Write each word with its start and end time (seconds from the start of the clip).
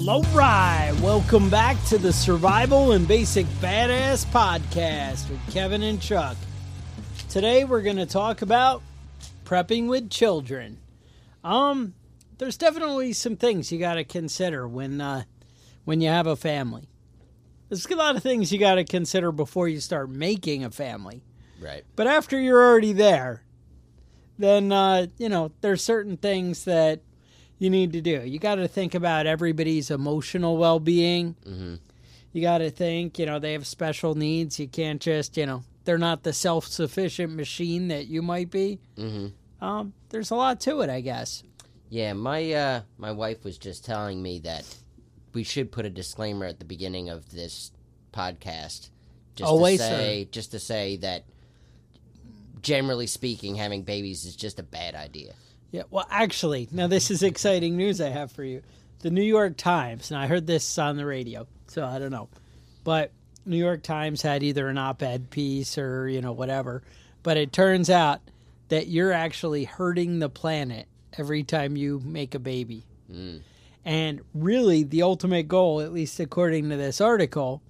Well, 0.00 0.10
all 0.10 0.22
right. 0.32 0.94
Welcome 1.02 1.50
back 1.50 1.76
to 1.88 1.98
the 1.98 2.10
Survival 2.10 2.92
and 2.92 3.06
Basic 3.06 3.44
Badass 3.60 4.24
Podcast 4.24 5.28
with 5.28 5.52
Kevin 5.52 5.82
and 5.82 6.00
Chuck. 6.00 6.38
Today 7.28 7.64
we're 7.64 7.82
going 7.82 7.98
to 7.98 8.06
talk 8.06 8.40
about 8.40 8.82
prepping 9.44 9.88
with 9.88 10.08
children. 10.08 10.78
Um, 11.44 11.92
there's 12.38 12.56
definitely 12.56 13.12
some 13.12 13.36
things 13.36 13.70
you 13.70 13.78
got 13.78 13.96
to 13.96 14.04
consider 14.04 14.66
when 14.66 15.02
uh, 15.02 15.24
when 15.84 16.00
you 16.00 16.08
have 16.08 16.26
a 16.26 16.34
family. 16.36 16.88
There's 17.68 17.84
a 17.84 17.94
lot 17.94 18.16
of 18.16 18.22
things 18.22 18.50
you 18.50 18.58
got 18.58 18.76
to 18.76 18.84
consider 18.84 19.30
before 19.30 19.68
you 19.68 19.80
start 19.80 20.08
making 20.08 20.64
a 20.64 20.70
family. 20.70 21.22
Right. 21.60 21.84
But 21.94 22.06
after 22.06 22.40
you're 22.40 22.64
already 22.64 22.94
there, 22.94 23.42
then 24.38 24.72
uh, 24.72 25.08
you 25.18 25.28
know 25.28 25.52
there's 25.60 25.84
certain 25.84 26.16
things 26.16 26.64
that 26.64 27.02
you 27.60 27.70
need 27.70 27.92
to 27.92 28.00
do. 28.00 28.22
You 28.24 28.40
got 28.40 28.56
to 28.56 28.66
think 28.66 28.96
about 28.96 29.26
everybody's 29.26 29.92
emotional 29.92 30.56
well-being. 30.56 31.36
Mm-hmm. 31.46 31.74
You 32.32 32.42
got 32.42 32.58
to 32.58 32.70
think, 32.70 33.18
you 33.18 33.26
know, 33.26 33.38
they 33.38 33.52
have 33.52 33.66
special 33.66 34.14
needs. 34.14 34.58
You 34.58 34.66
can't 34.66 35.00
just, 35.00 35.36
you 35.36 35.46
know, 35.46 35.62
they're 35.84 35.98
not 35.98 36.22
the 36.22 36.32
self-sufficient 36.32 37.34
machine 37.34 37.88
that 37.88 38.06
you 38.06 38.22
might 38.22 38.50
be. 38.50 38.80
Mm-hmm. 38.96 39.64
Um, 39.64 39.92
there's 40.08 40.30
a 40.30 40.36
lot 40.36 40.58
to 40.60 40.80
it, 40.80 40.88
I 40.88 41.02
guess. 41.02 41.42
Yeah, 41.90 42.14
my 42.14 42.52
uh, 42.52 42.80
my 42.98 43.10
wife 43.10 43.44
was 43.44 43.58
just 43.58 43.84
telling 43.84 44.22
me 44.22 44.38
that 44.40 44.64
we 45.34 45.42
should 45.42 45.70
put 45.70 45.84
a 45.84 45.90
disclaimer 45.90 46.46
at 46.46 46.60
the 46.60 46.64
beginning 46.64 47.10
of 47.10 47.30
this 47.30 47.72
podcast, 48.12 48.90
just 49.34 49.48
Always, 49.48 49.80
to 49.80 49.86
say, 49.86 50.28
just 50.30 50.52
to 50.52 50.60
say 50.60 50.96
that 50.98 51.24
generally 52.62 53.08
speaking, 53.08 53.56
having 53.56 53.82
babies 53.82 54.24
is 54.24 54.36
just 54.36 54.58
a 54.60 54.62
bad 54.62 54.94
idea. 54.94 55.34
Yeah, 55.70 55.84
well, 55.90 56.06
actually, 56.10 56.68
now 56.72 56.86
this 56.86 57.10
is 57.10 57.22
exciting 57.22 57.76
news 57.76 58.00
I 58.00 58.08
have 58.08 58.32
for 58.32 58.42
you. 58.44 58.62
The 59.00 59.10
New 59.10 59.22
York 59.22 59.56
Times, 59.56 60.10
and 60.10 60.18
I 60.18 60.26
heard 60.26 60.46
this 60.46 60.78
on 60.78 60.96
the 60.96 61.06
radio, 61.06 61.46
so 61.68 61.86
I 61.86 61.98
don't 61.98 62.10
know, 62.10 62.28
but 62.84 63.12
New 63.46 63.56
York 63.56 63.82
Times 63.82 64.22
had 64.22 64.42
either 64.42 64.68
an 64.68 64.78
op-ed 64.78 65.30
piece 65.30 65.78
or 65.78 66.08
you 66.08 66.20
know 66.20 66.32
whatever, 66.32 66.82
but 67.22 67.36
it 67.36 67.52
turns 67.52 67.88
out 67.88 68.20
that 68.68 68.88
you're 68.88 69.12
actually 69.12 69.64
hurting 69.64 70.18
the 70.18 70.28
planet 70.28 70.86
every 71.18 71.42
time 71.42 71.76
you 71.76 72.00
make 72.04 72.34
a 72.34 72.38
baby. 72.38 72.84
Mm. 73.10 73.40
And 73.84 74.20
really, 74.34 74.82
the 74.82 75.02
ultimate 75.02 75.48
goal, 75.48 75.80
at 75.80 75.92
least 75.92 76.20
according 76.20 76.68
to 76.70 76.76
this 76.76 77.00
article, 77.00 77.62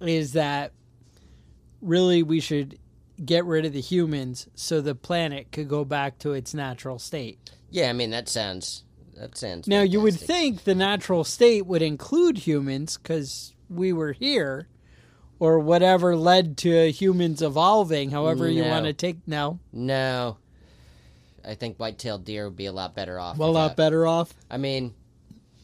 is 0.00 0.32
that 0.34 0.72
really 1.82 2.22
we 2.22 2.40
should 2.40 2.78
get 3.24 3.44
rid 3.44 3.64
of 3.64 3.72
the 3.72 3.80
humans 3.80 4.48
so 4.54 4.80
the 4.80 4.94
planet 4.94 5.50
could 5.52 5.68
go 5.68 5.84
back 5.84 6.18
to 6.20 6.32
its 6.32 6.54
natural 6.54 6.98
state. 6.98 7.38
Yeah, 7.70 7.90
I 7.90 7.92
mean 7.92 8.10
that 8.10 8.28
sounds 8.28 8.84
that 9.16 9.36
sounds. 9.36 9.66
Now, 9.66 9.80
you 9.80 10.00
would 10.00 10.14
think 10.14 10.64
the 10.64 10.74
natural 10.74 11.24
state 11.24 11.66
would 11.66 11.82
include 11.82 12.38
humans 12.38 12.98
because 12.98 13.54
we 13.70 13.92
were 13.92 14.12
here, 14.12 14.68
or 15.38 15.58
whatever 15.58 16.16
led 16.16 16.56
to 16.58 16.90
humans 16.92 17.42
evolving, 17.42 18.10
however 18.10 18.48
you 18.48 18.64
want 18.64 18.84
to 18.86 18.92
take. 18.92 19.16
No, 19.26 19.58
no. 19.72 20.36
I 21.44 21.54
think 21.54 21.78
white-tailed 21.78 22.24
deer 22.24 22.46
would 22.46 22.56
be 22.56 22.66
a 22.66 22.72
lot 22.72 22.94
better 22.94 23.20
off. 23.20 23.38
well, 23.38 23.50
a 23.50 23.52
lot 23.52 23.76
better 23.76 24.06
off. 24.06 24.34
I 24.50 24.56
mean, 24.56 24.94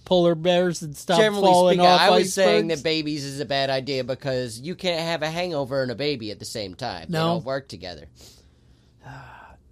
Polar 0.05 0.35
bears 0.35 0.83
and 0.83 0.97
stop 0.97 1.19
generally 1.19 1.43
falling 1.47 1.75
speaking, 1.79 1.87
off 1.91 2.01
I 2.01 2.11
was 2.11 2.35
saying 2.35 2.69
that 2.69 2.83
babies 2.83 3.25
is 3.25 3.39
a 3.41 3.45
bad 3.45 3.71
idea 3.71 4.03
because 4.05 4.59
you 4.61 4.75
can't 4.75 5.01
have 5.01 5.23
a 5.23 5.31
hangover 5.31 5.83
and 5.83 5.91
a 5.93 5.95
baby 5.95 6.31
at 6.31 6.39
the 6.39 6.45
same 6.45 6.75
time. 6.75 7.07
They 7.09 7.19
No. 7.19 7.35
don't 7.35 7.45
work 7.45 7.69
together. 7.69 8.07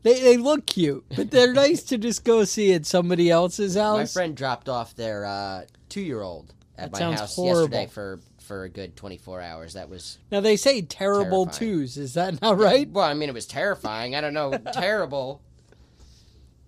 They, 0.03 0.19
they 0.23 0.37
look 0.39 0.65
cute, 0.65 1.05
but 1.15 1.31
they're 1.31 1.53
nice 1.53 1.83
to 1.83 1.99
just 1.99 2.25
go 2.25 2.45
see 2.45 2.73
at 2.73 2.87
somebody 2.87 3.29
else's 3.29 3.75
house. 3.77 3.99
My 3.99 4.07
friend 4.07 4.35
dropped 4.35 4.67
off 4.71 4.97
their 4.97 5.27
uh, 5.27 5.65
two-year-old 5.91 6.55
at 6.79 6.85
That 6.87 6.93
my 6.93 6.99
sounds 6.99 7.21
house 7.21 7.37
horrible. 7.37 7.61
yesterday 7.77 7.87
for 7.93 8.19
for 8.39 8.65
a 8.65 8.71
good 8.71 8.97
24 8.97 9.43
hours. 9.43 9.75
That 9.75 9.91
was 9.91 10.17
Now 10.33 10.41
they 10.41 10.57
say 10.57 10.81
terrible 10.81 11.45
Terrifying. 11.45 11.69
twos. 11.81 11.97
Is 11.99 12.15
that 12.15 12.41
not 12.41 12.57
right? 12.57 12.89
well. 12.89 13.05
I 13.05 13.13
mean, 13.13 13.29
it 13.29 13.35
was 13.35 13.45
terrifying. 13.45 14.17
I 14.17 14.23
don't 14.23 14.33
know, 14.33 14.53
terrible, 14.73 15.43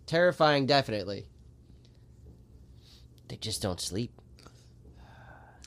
terrifying, 0.07 0.67
definitely. 0.67 1.25
They 3.33 3.39
just 3.39 3.63
don't 3.63 3.81
sleep. 3.81 4.13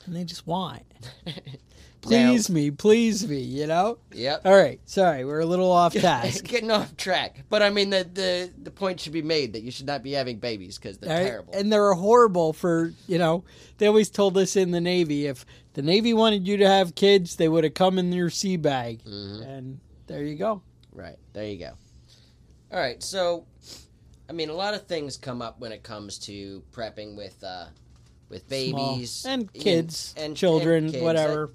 And 0.04 0.14
they 0.14 0.22
just 0.22 0.46
whine. 0.46 0.84
Please 2.00 2.48
me, 2.48 2.70
please 2.70 3.26
me. 3.28 3.40
You 3.40 3.66
know. 3.66 3.98
Yep. 4.12 4.42
All 4.44 4.54
right. 4.54 4.78
Sorry, 4.84 5.24
we're 5.24 5.40
a 5.40 5.46
little 5.46 5.72
off 5.72 5.92
task. 5.94 6.44
Getting 6.44 6.70
off 6.70 6.96
track, 6.96 7.42
but 7.50 7.64
I 7.64 7.70
mean 7.70 7.90
the, 7.90 8.08
the 8.14 8.52
the 8.62 8.70
point 8.70 9.00
should 9.00 9.12
be 9.14 9.22
made 9.22 9.54
that 9.54 9.62
you 9.62 9.72
should 9.72 9.86
not 9.88 10.04
be 10.04 10.12
having 10.12 10.38
babies 10.38 10.78
because 10.78 10.98
they're 10.98 11.10
right? 11.10 11.26
terrible. 11.26 11.54
And 11.54 11.72
they're 11.72 11.92
horrible 11.94 12.52
for, 12.52 12.92
you 13.08 13.18
know, 13.18 13.42
they 13.78 13.88
always 13.88 14.10
told 14.10 14.38
us 14.38 14.54
in 14.54 14.70
the 14.70 14.80
Navy 14.80 15.26
if 15.26 15.44
the 15.74 15.82
Navy 15.82 16.14
wanted 16.14 16.46
you 16.46 16.58
to 16.58 16.68
have 16.68 16.94
kids, 16.94 17.34
they 17.34 17.48
would 17.48 17.64
have 17.64 17.74
come 17.74 17.98
in 17.98 18.12
your 18.12 18.30
sea 18.30 18.56
bag. 18.56 19.02
Mhm. 19.02 19.44
And 19.44 19.80
there 20.06 20.22
you 20.22 20.36
go. 20.36 20.62
Right. 20.92 21.16
There 21.32 21.44
you 21.46 21.58
go. 21.58 21.72
All 22.70 22.78
right. 22.78 23.02
So, 23.02 23.44
I 24.28 24.32
mean, 24.32 24.48
a 24.50 24.54
lot 24.54 24.74
of 24.74 24.86
things 24.86 25.16
come 25.16 25.40
up 25.42 25.60
when 25.60 25.72
it 25.72 25.82
comes 25.82 26.18
to 26.20 26.62
prepping 26.72 27.16
with 27.16 27.42
uh, 27.44 27.66
with 28.28 28.48
Small. 28.48 28.94
babies 28.94 29.24
and 29.26 29.52
kids, 29.52 30.14
and- 30.16 30.36
children, 30.36 30.84
and 30.84 30.92
kids. 30.92 31.04
whatever. 31.04 31.52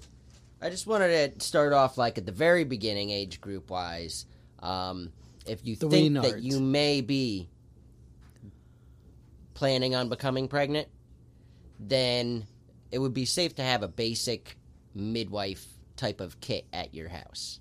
I, 0.60 0.66
I 0.66 0.70
just 0.70 0.86
wanted 0.86 1.38
to 1.38 1.44
start 1.44 1.72
off 1.72 1.98
like 1.98 2.18
at 2.18 2.24
the 2.26 2.32
very 2.32 2.64
beginning, 2.64 3.10
age 3.10 3.40
group 3.40 3.70
wise. 3.70 4.26
Um, 4.60 5.12
if 5.44 5.66
you 5.66 5.74
The 5.76 5.88
think 5.90 6.12
Wienards. 6.16 6.22
that 6.34 6.42
you 6.42 6.60
may 6.60 7.00
be 7.00 7.48
planning 9.54 9.94
on 9.94 10.08
becoming 10.08 10.48
pregnant, 10.48 10.88
then 11.80 12.46
it 12.90 12.98
would 12.98 13.12
be 13.14 13.24
safe 13.24 13.54
to 13.56 13.62
have 13.62 13.82
a 13.82 13.88
basic 13.88 14.56
midwife 14.94 15.66
type 15.96 16.20
of 16.20 16.40
kit 16.40 16.66
at 16.72 16.94
your 16.94 17.08
house. 17.08 17.58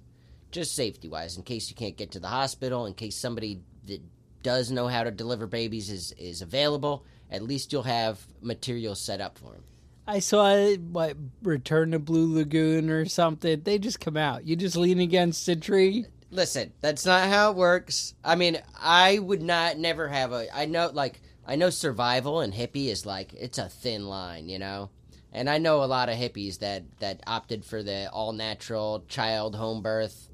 Just 0.51 0.75
safety 0.75 1.07
wise, 1.07 1.37
in 1.37 1.43
case 1.43 1.69
you 1.69 1.75
can't 1.75 1.97
get 1.97 2.11
to 2.11 2.19
the 2.19 2.27
hospital, 2.27 2.85
in 2.85 2.93
case 2.93 3.15
somebody 3.15 3.61
that 3.87 4.01
does 4.43 4.71
know 4.71 4.87
how 4.87 5.03
to 5.03 5.11
deliver 5.11 5.47
babies 5.47 5.89
is, 5.89 6.11
is 6.13 6.41
available, 6.41 7.05
at 7.29 7.43
least 7.43 7.71
you'll 7.71 7.83
have 7.83 8.25
material 8.41 8.95
set 8.95 9.21
up 9.21 9.37
for 9.37 9.53
him. 9.53 9.63
I 10.07 10.19
saw 10.19 10.73
what 10.75 11.15
Return 11.43 11.91
to 11.91 11.99
Blue 11.99 12.33
Lagoon 12.35 12.89
or 12.89 13.05
something. 13.05 13.61
They 13.61 13.77
just 13.77 13.99
come 13.99 14.17
out. 14.17 14.45
You 14.45 14.55
just 14.55 14.75
lean 14.75 14.99
against 14.99 15.47
a 15.47 15.55
tree. 15.55 16.05
Listen, 16.31 16.73
that's 16.81 17.05
not 17.05 17.29
how 17.29 17.51
it 17.51 17.57
works. 17.57 18.13
I 18.23 18.35
mean, 18.35 18.59
I 18.79 19.19
would 19.19 19.41
not 19.41 19.77
never 19.77 20.07
have 20.07 20.31
a. 20.31 20.47
I 20.55 20.65
know, 20.65 20.89
like, 20.91 21.21
I 21.45 21.55
know 21.55 21.69
survival 21.69 22.39
and 22.39 22.53
hippie 22.53 22.87
is 22.87 23.05
like 23.05 23.33
it's 23.33 23.57
a 23.57 23.69
thin 23.69 24.07
line, 24.07 24.49
you 24.49 24.59
know. 24.59 24.89
And 25.33 25.49
I 25.49 25.59
know 25.59 25.83
a 25.83 25.85
lot 25.85 26.09
of 26.09 26.15
hippies 26.15 26.59
that 26.59 26.83
that 26.99 27.21
opted 27.25 27.63
for 27.63 27.83
the 27.83 28.09
all 28.11 28.33
natural 28.33 29.05
child 29.07 29.55
home 29.55 29.81
birth, 29.81 30.29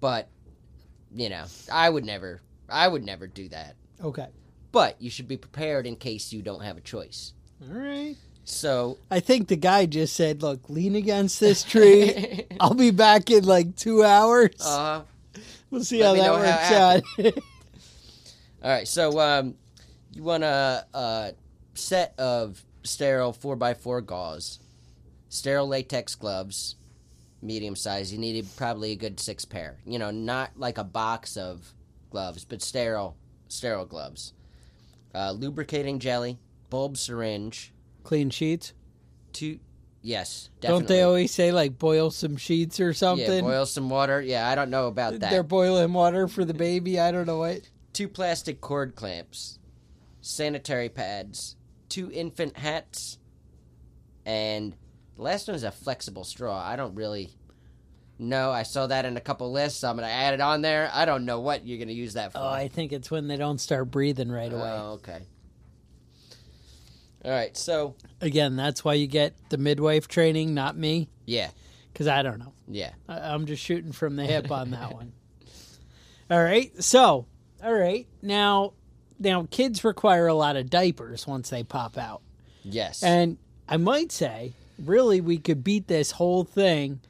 but 0.00 0.28
you 1.14 1.28
know, 1.28 1.44
I 1.72 1.88
would 1.88 2.04
never. 2.04 2.40
I 2.68 2.88
would 2.88 3.04
never 3.04 3.26
do 3.26 3.48
that. 3.48 3.76
Okay. 4.02 4.28
But 4.72 5.00
you 5.00 5.10
should 5.10 5.28
be 5.28 5.36
prepared 5.36 5.86
in 5.86 5.96
case 5.96 6.32
you 6.32 6.42
don't 6.42 6.62
have 6.62 6.76
a 6.76 6.80
choice. 6.80 7.32
All 7.62 7.76
right. 7.76 8.16
So, 8.44 8.96
I 9.10 9.20
think 9.20 9.48
the 9.48 9.56
guy 9.56 9.84
just 9.84 10.16
said, 10.16 10.42
"Look, 10.42 10.70
lean 10.70 10.94
against 10.94 11.38
this 11.38 11.62
tree. 11.62 12.46
I'll 12.60 12.72
be 12.72 12.90
back 12.90 13.30
in 13.30 13.44
like 13.44 13.76
two 13.76 14.02
hours. 14.02 14.54
uh, 14.64 15.02
we'll 15.70 15.84
see 15.84 16.00
how 16.00 16.14
that 16.14 16.22
know 16.22 16.36
how 16.36 16.40
works 16.40 16.72
out." 16.72 17.34
All 18.62 18.70
right, 18.70 18.88
so 18.88 19.20
um, 19.20 19.54
you 20.14 20.22
want 20.22 20.44
a, 20.44 20.86
a 20.94 21.32
set 21.74 22.14
of 22.18 22.64
sterile 22.82 23.32
4x4 23.32 24.04
gauze, 24.04 24.58
sterile 25.28 25.68
latex 25.68 26.14
gloves, 26.14 26.76
medium 27.42 27.76
size. 27.76 28.12
You 28.12 28.18
needed 28.18 28.48
probably 28.56 28.92
a 28.92 28.96
good 28.96 29.20
six 29.20 29.44
pair. 29.44 29.76
You 29.84 29.98
know, 29.98 30.10
not 30.10 30.52
like 30.56 30.78
a 30.78 30.84
box 30.84 31.36
of 31.36 31.72
gloves, 32.10 32.44
but 32.44 32.62
sterile, 32.62 33.16
sterile 33.48 33.86
gloves. 33.86 34.32
Uh, 35.14 35.32
lubricating 35.32 35.98
jelly, 35.98 36.38
bulb 36.70 36.96
syringe, 36.96 37.72
Clean 38.04 38.30
sheets. 38.30 38.72
two. 39.32 39.58
Yes, 40.00 40.48
definitely. 40.60 40.80
Don't 40.80 40.88
they 40.88 41.02
always 41.02 41.32
say 41.32 41.50
like 41.52 41.78
boil 41.78 42.10
some 42.10 42.36
sheets 42.36 42.78
or 42.78 42.92
something? 42.94 43.26
Yeah, 43.30 43.40
boil 43.40 43.66
some 43.66 43.90
water. 43.90 44.20
Yeah, 44.20 44.48
I 44.48 44.54
don't 44.54 44.70
know 44.70 44.86
about 44.86 45.18
that. 45.18 45.30
They're 45.30 45.42
boiling 45.42 45.92
water 45.92 46.28
for 46.28 46.44
the 46.44 46.54
baby. 46.54 47.00
I 47.00 47.10
don't 47.10 47.26
know 47.26 47.38
what. 47.38 47.68
two 47.92 48.08
plastic 48.08 48.60
cord 48.60 48.94
clamps, 48.94 49.58
sanitary 50.20 50.88
pads, 50.88 51.56
two 51.88 52.10
infant 52.12 52.56
hats, 52.56 53.18
and 54.24 54.76
the 55.16 55.22
last 55.22 55.48
one 55.48 55.56
is 55.56 55.64
a 55.64 55.70
flexible 55.72 56.24
straw. 56.24 56.62
I 56.64 56.76
don't 56.76 56.94
really 56.94 57.30
know. 58.18 58.50
I 58.50 58.62
saw 58.62 58.86
that 58.86 59.04
in 59.04 59.16
a 59.16 59.20
couple 59.20 59.50
lists. 59.52 59.82
I'm 59.84 59.96
gonna 59.96 60.08
add 60.08 60.34
it 60.34 60.40
on 60.40 60.62
there. 60.62 60.90
I 60.92 61.04
don't 61.04 61.24
know 61.24 61.40
what 61.40 61.66
you're 61.66 61.78
gonna 61.78 61.92
use 61.92 62.14
that 62.14 62.32
for. 62.32 62.38
Oh, 62.38 62.48
I 62.48 62.68
think 62.68 62.92
it's 62.92 63.10
when 63.10 63.28
they 63.28 63.36
don't 63.36 63.58
start 63.58 63.90
breathing 63.90 64.30
right 64.30 64.52
away. 64.52 64.62
Oh, 64.62 64.92
okay. 64.94 65.20
All 67.24 67.30
right. 67.30 67.56
So 67.56 67.94
Again, 68.20 68.56
that's 68.56 68.84
why 68.84 68.94
you 68.94 69.06
get 69.06 69.34
the 69.50 69.58
midwife 69.58 70.08
training, 70.08 70.54
not 70.54 70.76
me, 70.76 71.08
yeah, 71.26 71.50
because 71.92 72.06
I 72.06 72.22
don't 72.22 72.38
know. 72.38 72.52
yeah. 72.68 72.90
I- 73.08 73.32
I'm 73.34 73.46
just 73.46 73.62
shooting 73.62 73.92
from 73.92 74.16
the 74.16 74.24
hip 74.24 74.50
on 74.50 74.70
that 74.70 74.92
one. 74.94 75.12
All 76.30 76.42
right. 76.42 76.70
So, 76.82 77.26
all 77.62 77.72
right. 77.74 78.06
Now, 78.22 78.74
now 79.18 79.46
kids 79.50 79.82
require 79.84 80.26
a 80.26 80.34
lot 80.34 80.56
of 80.56 80.68
diapers 80.70 81.26
once 81.26 81.50
they 81.50 81.62
pop 81.64 81.96
out. 81.98 82.22
Yes. 82.62 83.02
And 83.02 83.38
I 83.68 83.78
might 83.78 84.12
say, 84.12 84.52
really, 84.84 85.20
we 85.20 85.38
could 85.38 85.64
beat 85.64 85.88
this 85.88 86.12
whole 86.12 86.44
thing 86.44 87.00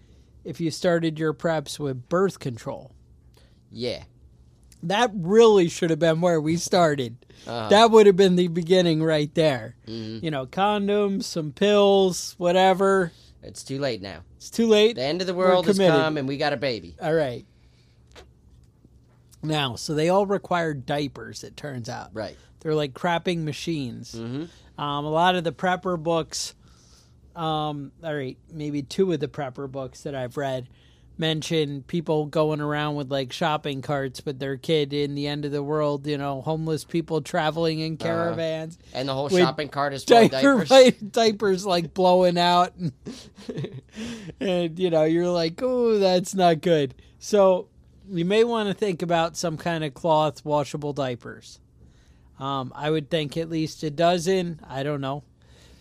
if 0.48 0.60
you 0.62 0.70
started 0.70 1.18
your 1.18 1.34
preps 1.34 1.78
with 1.78 2.08
birth 2.08 2.38
control. 2.38 2.90
Yeah. 3.70 4.04
That 4.82 5.10
really 5.14 5.68
should 5.68 5.90
have 5.90 5.98
been 5.98 6.22
where 6.22 6.40
we 6.40 6.56
started. 6.56 7.16
Uh-huh. 7.46 7.68
That 7.68 7.90
would 7.90 8.06
have 8.06 8.16
been 8.16 8.36
the 8.36 8.48
beginning 8.48 9.02
right 9.02 9.32
there. 9.34 9.76
Mhm. 9.86 10.22
You 10.22 10.30
know, 10.30 10.46
condoms, 10.46 11.24
some 11.24 11.52
pills, 11.52 12.34
whatever. 12.38 13.12
It's 13.42 13.62
too 13.62 13.78
late 13.78 14.00
now. 14.00 14.20
It's 14.38 14.48
too 14.48 14.66
late. 14.66 14.96
The 14.96 15.02
end 15.02 15.20
of 15.20 15.26
the 15.26 15.34
world 15.34 15.66
has 15.66 15.76
come, 15.78 16.16
and 16.16 16.26
we 16.26 16.38
got 16.38 16.54
a 16.54 16.56
baby. 16.56 16.96
All 17.02 17.12
right. 17.14 17.44
Now, 19.42 19.76
so 19.76 19.94
they 19.94 20.08
all 20.08 20.24
require 20.26 20.72
diapers, 20.72 21.44
it 21.44 21.56
turns 21.56 21.88
out. 21.90 22.10
Right. 22.14 22.36
They're 22.60 22.74
like 22.74 22.94
crapping 22.94 23.44
machines. 23.44 24.14
Mm-hmm. 24.14 24.80
Um, 24.80 25.04
a 25.04 25.10
lot 25.10 25.34
of 25.34 25.44
the 25.44 25.52
prepper 25.52 26.02
books, 26.02 26.54
um, 27.38 27.92
all 28.02 28.14
right, 28.14 28.36
maybe 28.52 28.82
two 28.82 29.12
of 29.12 29.20
the 29.20 29.28
prepper 29.28 29.70
books 29.70 30.02
that 30.02 30.14
I've 30.14 30.36
read 30.36 30.68
mention 31.18 31.82
people 31.82 32.26
going 32.26 32.60
around 32.60 32.94
with 32.94 33.10
like 33.10 33.32
shopping 33.32 33.82
carts 33.82 34.24
with 34.24 34.38
their 34.38 34.56
kid 34.56 34.92
in 34.92 35.14
the 35.14 35.26
end 35.26 35.44
of 35.44 35.50
the 35.50 35.62
world, 35.62 36.06
you 36.06 36.16
know, 36.16 36.40
homeless 36.40 36.84
people 36.84 37.20
traveling 37.20 37.80
in 37.80 37.96
caravans. 37.96 38.78
And 38.94 39.08
the 39.08 39.14
whole 39.14 39.28
shopping 39.28 39.68
cart 39.68 39.92
is 39.92 40.04
full 40.04 40.16
of 40.16 40.30
diaper 40.30 40.64
diapers. 40.64 41.00
diapers 41.10 41.66
like 41.66 41.92
blowing 41.92 42.38
out 42.38 42.74
and, 42.76 42.92
and 44.40 44.78
you 44.78 44.90
know 44.90 45.04
you're 45.04 45.28
like 45.28 45.60
oh 45.62 45.98
that's 45.98 46.34
not 46.34 46.60
good 46.60 46.94
so 47.18 47.68
you 48.08 48.24
may 48.24 48.44
want 48.44 48.68
to 48.68 48.74
think 48.74 49.02
about 49.02 49.36
some 49.36 49.56
kind 49.56 49.84
of 49.84 49.94
cloth 49.94 50.44
washable 50.44 50.92
diapers 50.92 51.60
um, 52.38 52.72
i 52.74 52.90
would 52.90 53.10
think 53.10 53.36
at 53.36 53.48
least 53.48 53.82
a 53.82 53.90
dozen 53.90 54.60
i 54.68 54.82
don't 54.82 55.00
know 55.00 55.24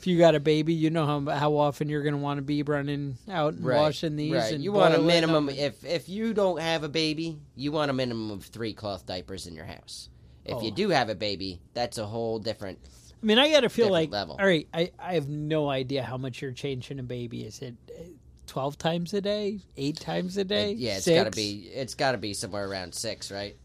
if 0.07 0.11
you 0.13 0.17
got 0.17 0.35
a 0.35 0.39
baby 0.39 0.73
you 0.73 0.89
know 0.89 1.05
how, 1.05 1.35
how 1.35 1.55
often 1.57 1.89
you're 1.89 2.01
going 2.01 2.13
to 2.15 2.19
want 2.21 2.37
to 2.37 2.41
be 2.41 2.63
running 2.63 3.17
out 3.29 3.53
and 3.55 3.65
Right. 3.65 3.75
washing 3.75 4.15
these 4.15 4.33
Right. 4.33 4.53
and 4.53 4.63
You 4.63 4.71
want 4.71 4.95
a 4.95 4.99
minimum. 5.01 5.49
If 5.49 5.83
if 5.85 6.07
you 6.07 6.33
don't 6.33 6.61
have 6.61 6.83
a 6.83 6.89
baby, 6.89 7.37
you 7.55 7.71
want 7.73 7.91
a 7.91 7.93
minimum 7.93 8.31
of 8.31 8.45
three 8.45 8.73
cloth 8.73 9.05
diapers 9.05 9.47
in 9.47 9.53
your 9.53 9.65
house. 9.65 10.09
If 10.45 10.63
you 10.63 10.71
Oh. 10.71 10.75
do 10.75 10.89
have 10.89 11.09
a 11.09 11.15
baby, 11.15 11.59
that's 11.73 11.97
a 11.97 12.05
whole 12.05 12.39
different. 12.39 12.79
I 13.21 13.25
mean, 13.25 13.37
I 13.37 13.51
got 13.51 13.61
to 13.61 13.69
feel 13.69 13.89
like, 13.89 14.09
level. 14.11 14.37
all 14.39 14.45
right, 14.45 14.67
I, 14.73 14.91
I 14.99 15.15
have 15.15 15.27
no 15.27 15.69
idea 15.69 16.03
how 16.03 16.17
much 16.17 16.41
you're 16.41 16.51
changing 16.53 16.99
a 16.99 17.03
baby. 17.03 17.43
Is 17.43 17.59
it 17.61 17.75
uh, 17.89 18.03
12 18.45 18.77
times 18.77 19.13
a 19.13 19.19
day? 19.21 19.59
Eight 19.75 19.97
times 19.99 20.37
a 20.37 20.45
day? 20.45 20.71
yeah, 20.73 20.97
it's 20.97 21.07
got 21.09 21.25
to 21.25 21.31
be. 21.31 21.69
It's 21.73 21.95
got 21.95 22.13
to 22.13 22.17
be 22.17 22.33
somewhere 22.33 22.65
around 22.69 22.93
six, 22.95 23.29
right? 23.31 23.57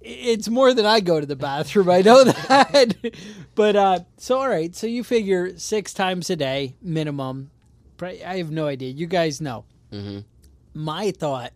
It's 0.00 0.48
more 0.48 0.72
than 0.74 0.86
I 0.86 1.00
go 1.00 1.20
to 1.20 1.26
the 1.26 1.36
bathroom. 1.36 1.90
I 1.90 2.02
know 2.02 2.24
that. 2.48 2.94
but, 3.54 3.76
uh, 3.76 4.00
so, 4.16 4.38
all 4.38 4.48
right, 4.48 4.74
so 4.74 4.86
you 4.86 5.04
figure 5.04 5.56
six 5.58 5.92
times 5.94 6.30
a 6.30 6.36
day 6.36 6.74
minimum. 6.82 7.50
I 8.02 8.38
have 8.38 8.50
no 8.50 8.66
idea. 8.66 8.90
You 8.90 9.06
guys 9.06 9.40
know. 9.40 9.64
Mm-hmm. 9.92 10.20
My 10.72 11.10
thought, 11.10 11.52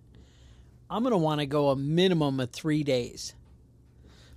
I'm 0.91 1.03
going 1.03 1.13
to 1.13 1.17
want 1.19 1.41
to 1.41 1.47
go 1.47 1.71
a 1.71 1.77
minimum 1.77 2.39
of 2.41 2.51
three 2.51 2.83
days. 2.83 3.35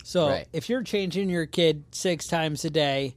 So 0.04 0.30
Right. 0.30 0.48
if 0.54 0.70
you're 0.70 0.84
changing 0.84 1.30
your 1.30 1.46
kid 1.46 1.84
six 1.92 2.28
times 2.28 2.64
a 2.64 2.70
day, 2.70 3.16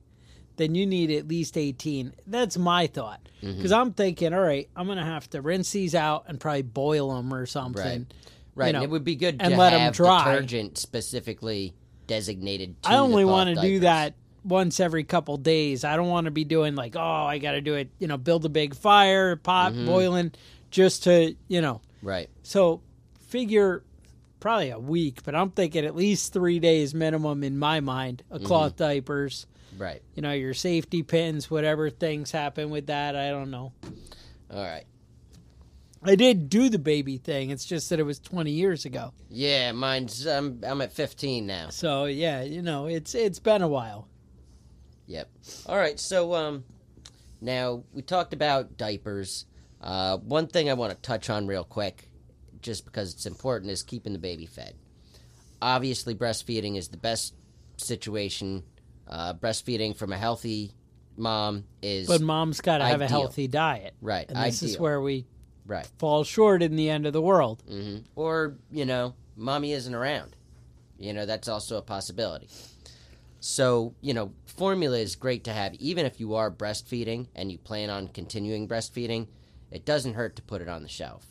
then 0.57 0.75
you 0.75 0.87
need 0.87 1.11
at 1.13 1.29
least 1.29 1.57
18. 1.57 2.13
That's 2.27 2.59
my 2.59 2.89
thought. 2.89 3.21
Mm-hmm. 3.43 3.57
Because 3.57 3.71
I'm 3.73 3.93
thinking, 3.93 4.35
all 4.35 4.41
right, 4.41 4.69
I'm 4.75 4.87
going 4.87 4.99
to 4.99 5.05
have 5.05 5.31
to 5.31 5.41
rinse 5.41 5.71
these 5.71 5.95
out 5.95 6.25
and 6.27 6.41
probably 6.41 6.63
boil 6.63 7.15
them 7.15 7.33
or 7.33 7.47
something. 7.47 7.83
Right. 7.83 8.15
You 8.67 8.69
and 8.71 8.79
know, 8.79 8.83
it 8.85 8.91
would 8.91 9.05
be 9.05 9.17
good 9.17 9.37
and 9.41 9.53
to 9.53 9.57
let 9.59 9.73
'em 9.73 9.81
have 9.81 9.95
dry. 9.95 10.25
detergent 10.33 10.79
specifically 10.79 11.75
designated. 12.07 12.83
To 12.83 12.91
I 12.91 12.97
only 12.99 13.25
want 13.25 13.49
want 13.49 13.61
to 13.61 13.67
do 13.67 13.81
that 13.81 14.15
once 14.45 14.81
every 14.81 15.05
couple 15.05 15.37
days. 15.37 15.85
I 15.85 15.97
don't 15.97 16.09
want 16.09 16.25
to 16.27 16.31
be 16.31 16.45
doing 16.45 16.75
like, 16.75 16.97
oh, 16.97 17.01
I 17.01 17.39
got 17.39 17.53
to 17.53 17.61
do 17.61 17.75
it, 17.75 17.89
you 17.99 18.07
know, 18.09 18.17
build 18.17 18.45
a 18.45 18.49
big 18.49 18.75
fire, 18.75 19.37
pot 19.37 19.73
Mm-hmm. 19.73 19.87
boiling, 19.87 20.33
just 20.71 21.05
to, 21.05 21.35
you 21.49 21.61
know. 21.61 21.81
Right. 22.03 22.29
So 22.43 22.81
figure 23.29 23.85
probably 24.41 24.71
a 24.71 24.79
week, 24.79 25.23
but 25.23 25.35
I'm 25.35 25.51
thinking 25.51 25.85
at 25.85 25.95
least 25.95 26.33
three 26.33 26.59
days 26.59 26.95
minimum 26.95 27.45
in 27.45 27.59
my 27.59 27.81
mind. 27.81 28.23
A 28.31 28.39
cloth 28.39 28.73
Mm-hmm. 28.73 28.83
diapers, 28.85 29.47
Right. 29.79 30.03
you 30.15 30.23
know, 30.23 30.33
your 30.33 30.55
safety 30.55 31.03
pins, 31.03 31.51
whatever 31.51 31.91
things 31.91 32.31
happen 32.31 32.71
with 32.71 32.87
that. 32.87 33.15
I 33.17 33.29
don't 33.31 33.51
know. 33.51 33.73
All 34.51 34.65
right. 34.65 34.85
I 36.03 36.15
did 36.15 36.49
do 36.49 36.69
the 36.69 36.79
baby 36.79 37.19
thing. 37.19 37.51
It's 37.51 37.65
just 37.65 37.91
that 37.91 38.01
it 38.01 38.05
was 38.05 38.19
20 38.19 38.51
years 38.51 38.85
ago. 38.85 39.13
Yeah, 39.29 39.73
mine's. 39.73 40.27
I'm. 40.27 40.61
I'm 40.67 40.81
at 40.81 40.93
15 40.93 41.47
now. 41.47 41.69
So 41.71 42.07
yeah, 42.07 42.43
you 42.43 42.63
know, 42.63 42.87
it's 42.87 43.15
it's 43.15 43.39
been 43.39 43.61
a 43.63 43.69
while. 43.69 44.09
Yep. 45.07 45.29
All 45.67 45.77
right. 45.77 45.99
So 46.01 46.35
um, 46.35 46.65
now 47.41 47.85
we 47.93 48.03
talked 48.03 48.33
about 48.33 48.77
diapers. 48.77 49.45
Uh, 49.81 50.19
one 50.19 50.47
thing 50.47 50.71
I 50.71 50.75
want 50.75 50.93
to 50.93 50.99
touch 51.01 51.29
on 51.29 51.47
real 51.47 51.65
quick, 51.65 52.09
just 52.63 52.85
because 52.85 53.13
it's 53.13 53.27
important, 53.27 53.71
is 53.71 53.83
keeping 53.83 54.13
the 54.13 54.19
baby 54.19 54.47
fed. 54.47 54.75
Obviously, 55.61 56.15
breastfeeding 56.15 56.77
is 56.77 56.89
the 56.89 56.97
best 56.97 57.35
situation. 57.77 58.63
Uh, 59.07 59.35
breastfeeding 59.35 59.97
from 59.97 60.13
a 60.13 60.17
healthy 60.17 60.73
mom 61.17 61.65
is 61.83 62.07
But 62.07 62.21
mom's 62.21 62.61
got 62.61 62.79
to 62.79 62.85
have 62.85 63.01
a 63.01 63.09
healthy 63.09 63.49
diet. 63.49 63.95
right. 64.01 64.27
And 64.29 64.39
this 64.39 64.63
is 64.63 64.79
where 64.79 65.01
we 65.01 65.27
right. 65.71 65.89
fall 65.99 66.25
short 66.25 66.63
in 66.63 66.77
the 66.77 66.91
end 66.91 67.07
of 67.07 67.13
the 67.13 67.23
world. 67.23 67.63
hmm 67.67 67.99
Or, 68.17 68.57
you 68.71 68.85
know, 68.85 69.15
mommy 69.37 69.73
isn't 69.73 69.95
around. 69.95 70.37
You 70.99 71.15
know, 71.15 71.25
that's 71.25 71.49
also 71.49 71.79
a 71.79 71.83
possibility. 71.83 72.49
So, 73.41 73.95
you 74.03 74.13
know, 74.13 74.33
formula 74.45 74.99
is 74.99 75.17
great 75.17 75.45
to 75.45 75.53
have, 75.53 75.75
even 75.75 76.05
if 76.05 76.21
you 76.21 76.35
are 76.35 76.51
breastfeeding 76.51 77.29
and 77.35 77.51
you 77.51 77.57
plan 77.57 77.89
on 77.89 78.09
continuing 78.09 78.69
breastfeeding. 78.69 79.29
It 79.71 79.87
doesn't 79.87 80.15
hurt 80.15 80.37
to 80.37 80.43
put 80.43 80.61
it 80.61 80.69
on 80.69 80.83
the 80.83 80.89
shelf. 80.89 81.25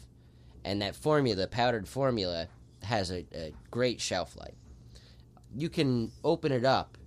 And 0.63 0.81
that 0.81 0.95
formula, 0.95 1.45
powdered 1.45 1.87
formula, 1.87 2.47
has 2.83 3.11
a, 3.11 3.25
a 3.33 3.53
great 3.69 4.01
shelf 4.01 4.35
life. 4.35 4.55
You 5.55 5.69
can 5.69 6.11
open 6.23 6.51
it 6.51 6.65
up 6.65 6.97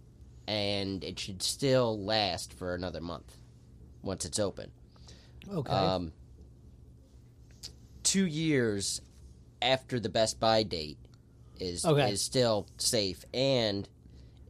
and 0.46 1.02
it 1.02 1.18
should 1.18 1.42
still 1.42 1.98
last 2.04 2.52
for 2.52 2.74
another 2.74 3.00
month 3.00 3.36
once 4.02 4.24
it's 4.24 4.38
open. 4.38 4.70
Okay. 5.52 5.72
Um, 5.72 6.12
two 8.12 8.26
years 8.26 9.00
after 9.62 9.98
the 9.98 10.10
best 10.10 10.38
by 10.38 10.62
date 10.62 10.98
is 11.58 11.82
Okay. 11.86 12.10
is 12.10 12.20
still 12.20 12.66
safe, 12.76 13.24
and 13.32 13.88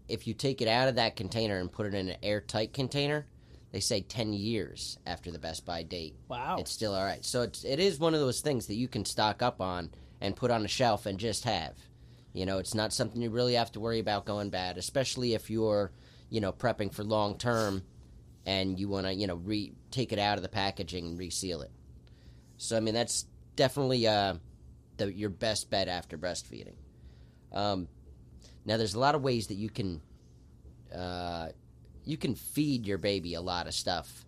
if 0.09 0.27
you 0.27 0.35
take 0.35 0.61
it 0.61 0.67
out 0.67 0.89
of 0.89 0.97
that 0.97 1.15
container 1.15 1.59
and 1.59 1.71
put 1.71 1.87
it 1.87 1.95
in 1.95 2.09
an 2.09 2.17
airtight 2.25 2.73
container, 2.73 3.25
they 3.71 3.79
say 3.79 4.01
ten 4.01 4.33
years 4.33 4.99
after 5.07 5.31
the 5.31 5.39
best 5.39 5.65
by 5.65 5.85
date, 5.85 6.17
wow. 6.27 6.57
it's 6.59 6.73
still 6.73 6.93
all 6.93 7.05
right. 7.05 7.25
So 7.25 7.43
it's 7.43 7.63
it 7.65 7.79
is 7.79 8.01
one 8.01 8.15
of 8.15 8.21
those 8.21 8.41
things 8.41 8.67
that 8.67 8.75
you 8.75 8.89
can 8.89 9.05
stock 9.05 9.43
up 9.43 9.61
on 9.61 9.91
and 10.21 10.35
put 10.35 10.51
on 10.51 10.65
a 10.65 10.69
shelf 10.69 11.07
and 11.07 11.17
just 11.19 11.45
have. 11.45 11.77
You 12.33 12.47
know, 12.47 12.59
it's 12.59 12.75
not 12.75 12.93
something 12.93 13.23
you 13.23 13.31
really 13.31 13.55
have 13.55 13.71
to 13.73 13.81
worry 13.81 14.01
about 14.01 14.25
going 14.25 14.51
bad, 14.51 14.77
especially 14.77 15.35
if 15.35 15.51
you're, 15.51 15.93
you 16.31 16.41
know, 16.41 16.53
prepping 16.53 16.93
for 16.93 17.05
long 17.05 17.39
term 17.39 17.83
and 18.45 18.81
you 18.81 18.89
want 18.89 19.07
to, 19.07 19.15
you 19.15 19.29
know, 19.29 19.37
re 19.37 19.73
take 19.93 20.13
it 20.13 20.19
out 20.19 20.37
of 20.37 20.43
the 20.43 20.49
packaging 20.49 21.07
and 21.07 21.19
reseal 21.19 21.63
it. 21.63 21.71
So 22.57 22.77
I 22.77 22.81
mean, 22.81 22.95
that's 22.95 23.27
definitely 23.57 24.07
uh, 24.07 24.35
the 24.97 25.13
your 25.13 25.31
best 25.31 25.71
bet 25.71 25.89
after 25.89 26.17
breastfeeding. 26.19 26.75
Um, 27.53 27.89
now, 28.65 28.77
there's 28.77 28.95
a 28.95 29.01
lot 29.01 29.15
of 29.15 29.23
ways 29.23 29.49
that 29.49 29.55
you 29.55 29.69
can 29.69 30.01
uh, 30.95 31.49
you 32.05 32.17
can 32.17 32.35
feed 32.35 32.87
your 32.87 32.99
baby 32.99 33.35
a 33.35 33.41
lot 33.41 33.67
of 33.67 33.75
stuff 33.75 34.25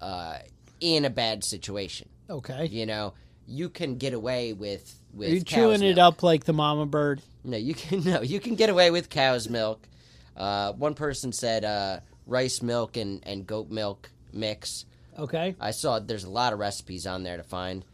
uh, 0.00 0.38
in 0.80 1.04
a 1.04 1.10
bad 1.10 1.44
situation. 1.44 2.08
okay. 2.30 2.66
You 2.66 2.86
know, 2.86 3.14
you 3.46 3.68
can 3.68 3.96
get 3.96 4.12
away 4.12 4.52
with 4.52 5.00
with 5.12 5.30
Are 5.30 5.34
you 5.34 5.42
chewing 5.42 5.82
it 5.82 5.98
up 5.98 6.22
like 6.22 6.44
the 6.44 6.52
mama 6.52 6.86
bird? 6.86 7.22
No, 7.44 7.56
you 7.56 7.74
can 7.74 8.04
no, 8.04 8.22
you 8.22 8.40
can 8.40 8.54
get 8.54 8.70
away 8.70 8.90
with 8.90 9.08
cow's 9.08 9.48
milk. 9.48 9.88
Uh, 10.36 10.72
one 10.72 10.94
person 10.94 11.32
said 11.32 11.64
uh, 11.64 12.00
rice 12.26 12.62
milk 12.62 12.96
and, 12.96 13.26
and 13.26 13.46
goat 13.46 13.70
milk 13.70 14.10
mix. 14.32 14.84
Okay. 15.18 15.56
I 15.60 15.70
saw 15.72 15.98
there's 15.98 16.24
a 16.24 16.30
lot 16.30 16.52
of 16.52 16.58
recipes 16.58 17.06
on 17.06 17.22
there 17.24 17.36
to 17.36 17.42
find, 17.42 17.84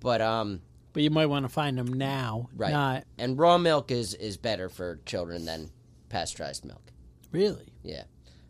but 0.00 0.20
um, 0.20 0.60
But 0.92 1.02
you 1.02 1.10
might 1.10 1.26
want 1.26 1.44
to 1.44 1.48
find 1.48 1.76
them 1.76 1.92
now. 1.92 2.48
Right. 2.56 2.72
Not 2.72 3.04
and 3.18 3.38
raw 3.38 3.58
milk 3.58 3.90
is 3.90 4.14
is 4.14 4.36
better 4.36 4.68
for 4.68 5.00
children 5.06 5.44
than 5.44 5.70
pasteurized 6.08 6.64
milk. 6.64 6.92
really. 7.32 7.72
Yeah. 7.82 8.04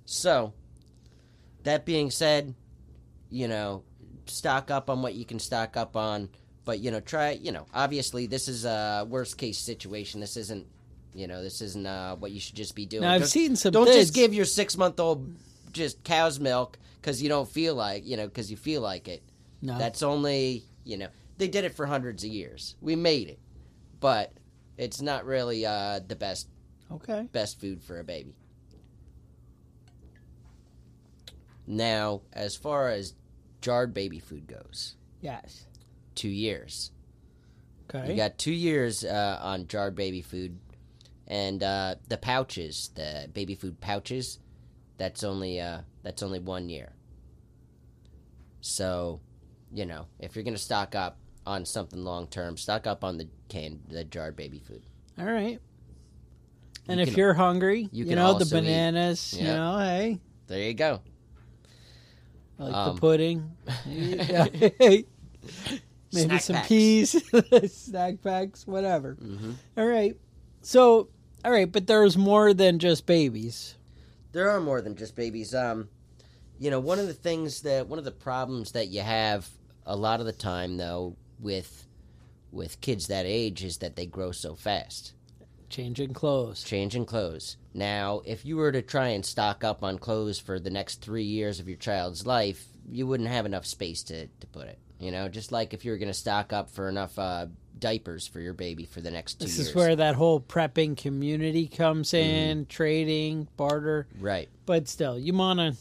So, 0.05 0.53
that 1.65 1.85
being 1.85 2.11
said, 2.11 2.55
you 3.31 3.47
know, 3.49 3.83
stock 4.27 4.71
up 4.71 4.89
on 4.91 5.03
what 5.03 5.15
you 5.15 5.25
can 5.25 5.39
stock 5.39 5.77
up 5.77 5.97
on, 5.97 6.29
but 6.65 6.81
you 6.81 6.91
know, 6.91 7.01
try. 7.01 7.33
You 7.33 7.53
know, 7.53 7.67
obviously 7.75 8.27
this 8.27 8.49
is 8.49 8.65
a 8.65 9.07
worst 9.09 9.37
case 9.39 9.59
situation. 9.59 10.21
This 10.21 10.37
isn't. 10.37 10.67
You 11.15 11.27
know, 11.27 11.43
this 11.43 11.63
isn't 11.63 11.87
uh, 11.87 12.17
what 12.17 12.31
you 12.31 12.39
should 12.39 12.55
just 12.55 12.75
be 12.77 12.85
doing. 12.87 13.03
Now 13.03 13.13
I've 13.15 13.23
Don't- 13.23 13.29
seen 13.29 13.57
some 13.57 13.73
Don't 13.73 13.87
kids- 13.87 13.97
just 13.99 14.15
give 14.15 14.33
your 14.35 14.45
six 14.45 14.77
month 14.77 15.01
old 15.01 15.35
just 15.79 16.05
cow's 16.05 16.39
milk 16.39 16.79
because 17.01 17.23
you 17.23 17.29
don't 17.29 17.49
feel 17.49 17.75
like 17.75 18.07
you 18.07 18.17
know 18.17 18.27
because 18.27 18.51
you 18.51 18.57
feel 18.57 18.83
like 18.83 19.09
it. 19.09 19.23
No. 19.63 19.79
That's 19.79 20.03
only 20.03 20.65
you 20.85 20.97
know 20.99 21.09
they 21.39 21.49
did 21.49 21.65
it 21.65 21.75
for 21.75 21.87
hundreds 21.87 22.25
of 22.25 22.31
years. 22.31 22.77
We 22.81 22.97
made 22.97 23.29
it, 23.29 23.39
but 24.01 24.33
it's 24.77 25.01
not 25.01 25.25
really 25.25 25.65
uh, 25.65 26.01
the 26.07 26.17
best 26.17 26.49
okay. 26.93 27.29
best 27.33 27.61
food 27.61 27.83
for 27.83 27.99
a 27.99 28.05
baby. 28.05 28.35
Now, 31.67 32.23
as 32.33 32.57
far 32.57 32.89
as 32.89 33.15
jarred 33.61 33.93
baby 33.93 34.19
food 34.21 34.47
goes, 34.47 34.97
Yes. 35.21 35.67
two 36.15 36.29
years. 36.31 36.93
Okay. 37.95 38.11
You 38.11 38.17
got 38.17 38.39
two 38.39 38.53
years 38.53 39.05
uh, 39.05 39.39
on 39.43 39.67
jarred 39.67 39.95
baby 39.95 40.23
food, 40.23 40.59
and 41.27 41.63
uh, 41.63 41.97
the 42.09 42.17
pouches, 42.17 42.91
the 42.95 43.29
baby 43.33 43.55
food 43.55 43.81
pouches, 43.81 44.39
that's 44.99 45.25
only 45.25 45.61
uh, 45.61 45.79
that's 46.03 46.23
only 46.23 46.39
one 46.41 46.69
year. 46.69 46.93
So, 48.61 49.21
you 49.73 49.87
know, 49.87 50.07
if 50.19 50.35
you're 50.37 50.45
gonna 50.45 50.59
stock 50.59 50.95
up 50.95 51.17
on 51.47 51.65
something 51.65 52.05
long 52.05 52.27
term, 52.27 52.57
stock 52.57 52.87
up 52.87 53.05
on 53.05 53.17
the 53.19 53.29
can 53.49 53.81
the 53.89 54.05
jarred 54.05 54.37
baby 54.37 54.59
food. 54.59 54.83
All 55.19 55.25
right. 55.25 55.59
And 56.89 56.99
You 56.99 57.03
if 57.05 57.09
can- 57.11 57.19
you're 57.19 57.35
hungry, 57.35 57.83
you 57.83 57.89
you, 57.93 58.05
can 58.07 58.17
know 58.17 58.39
the 58.39 58.47
bananas. 58.47 59.35
You 59.37 59.45
know, 59.45 59.79
hey, 59.79 60.21
There 60.47 60.61
you 60.61 60.75
go. 60.75 61.01
I 62.59 62.63
like 62.65 62.75
Um, 62.75 62.95
the 62.95 63.01
pudding. 63.01 63.51
Maybe 63.87 65.07
Snack 66.11 66.41
some 66.41 66.57
packs. 66.57 66.69
peas, 66.69 67.23
snack 67.73 68.23
packs, 68.23 68.67
whatever. 68.67 69.15
hmm 69.15 69.53
All 69.77 69.87
right. 69.87 70.17
So, 70.63 71.09
all 71.45 71.53
right, 71.53 71.71
but 71.71 71.87
there's 71.87 72.17
more 72.17 72.55
than 72.55 72.79
just 72.79 73.05
babies. 73.05 73.75
There 74.33 74.51
are 74.51 74.61
more 74.61 74.81
than 74.81 74.97
just 74.97 75.17
babies. 75.17 75.55
Um, 75.55 75.89
you 76.59 76.71
know, 76.71 76.81
one 76.81 76.99
of 76.99 77.07
the 77.07 77.15
things 77.15 77.63
that 77.63 77.89
one 77.89 77.99
of 77.99 78.05
the 78.05 78.11
problems 78.11 78.73
that 78.73 78.89
you 78.89 79.01
have 79.01 79.49
a 79.87 79.97
lot 79.97 80.21
of 80.21 80.27
the 80.27 80.33
time, 80.33 80.77
though, 80.77 81.17
with 81.39 81.87
with 82.51 82.81
kids 82.81 83.09
that 83.09 83.27
age 83.27 83.63
is 83.63 83.79
that 83.79 83.97
they 83.97 84.07
grow 84.07 84.33
so 84.33 84.55
fast. 84.55 85.13
Changing 85.69 86.15
clothes. 86.15 86.63
changing 86.63 87.05
clothes. 87.05 87.59
Now, 87.75 88.23
if 88.25 88.47
you 88.47 88.57
were 88.57 88.73
to 88.73 88.81
try 88.81 89.09
and 89.09 89.25
stock 89.25 89.63
up 89.63 89.83
on 89.83 89.99
clothes 89.99 90.39
for 90.39 90.59
the 90.59 90.71
next 90.71 91.03
three 91.03 91.25
years 91.25 91.61
of 91.61 91.69
your 91.69 91.77
child's 91.77 92.27
life, 92.27 92.65
you 92.91 93.07
wouldn't 93.07 93.29
have 93.29 93.45
enough 93.45 93.67
space 93.67 94.03
to, 94.05 94.27
to 94.27 94.47
put 94.47 94.67
it. 94.67 94.79
You 94.99 95.11
know, 95.11 95.29
just 95.29 95.53
like 95.53 95.75
if 95.75 95.85
you 95.85 95.91
were 95.91 95.99
going 95.99 96.09
to 96.09 96.15
stock 96.15 96.55
up 96.55 96.71
for 96.71 96.89
enough 96.89 97.19
uh, 97.19 97.47
diapers 97.81 98.27
for 98.27 98.41
your 98.41 98.53
baby 98.55 98.85
for 98.85 99.01
the 99.01 99.11
next 99.11 99.35
two 99.41 99.47
This 99.47 99.57
years. 99.59 99.69
is 99.69 99.75
where 99.75 99.97
that 99.97 100.15
whole 100.15 100.41
prepping 100.41 100.97
community 100.97 101.67
comes 101.69 102.13
in, 102.15 102.67
trading, 102.67 103.49
barter. 103.57 104.07
Right. 104.19 104.49
But 104.67 104.89
still, 104.89 105.19
you 105.19 105.33
want 105.35 105.59
to, 105.61 105.75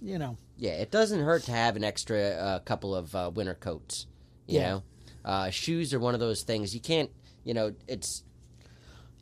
you 0.00 0.18
know, 0.18 0.36
Yeah, 0.58 0.72
it 0.72 0.90
doesn't 0.90 1.20
hurt 1.20 1.42
to 1.44 1.52
have 1.52 1.76
an 1.76 1.84
extra 1.84 2.18
uh, 2.30 2.58
couple 2.60 2.94
of 2.94 3.14
uh, 3.14 3.30
winter 3.34 3.54
coats. 3.54 4.06
You 4.46 4.60
Yeah. 4.60 4.68
know, 4.70 4.82
uh, 5.24 5.50
shoes 5.50 5.92
are 5.92 6.00
one 6.00 6.14
of 6.14 6.20
those 6.20 6.42
things 6.42 6.74
you 6.74 6.80
can't. 6.80 7.10
You 7.44 7.54
know, 7.54 7.74
it's 7.88 8.22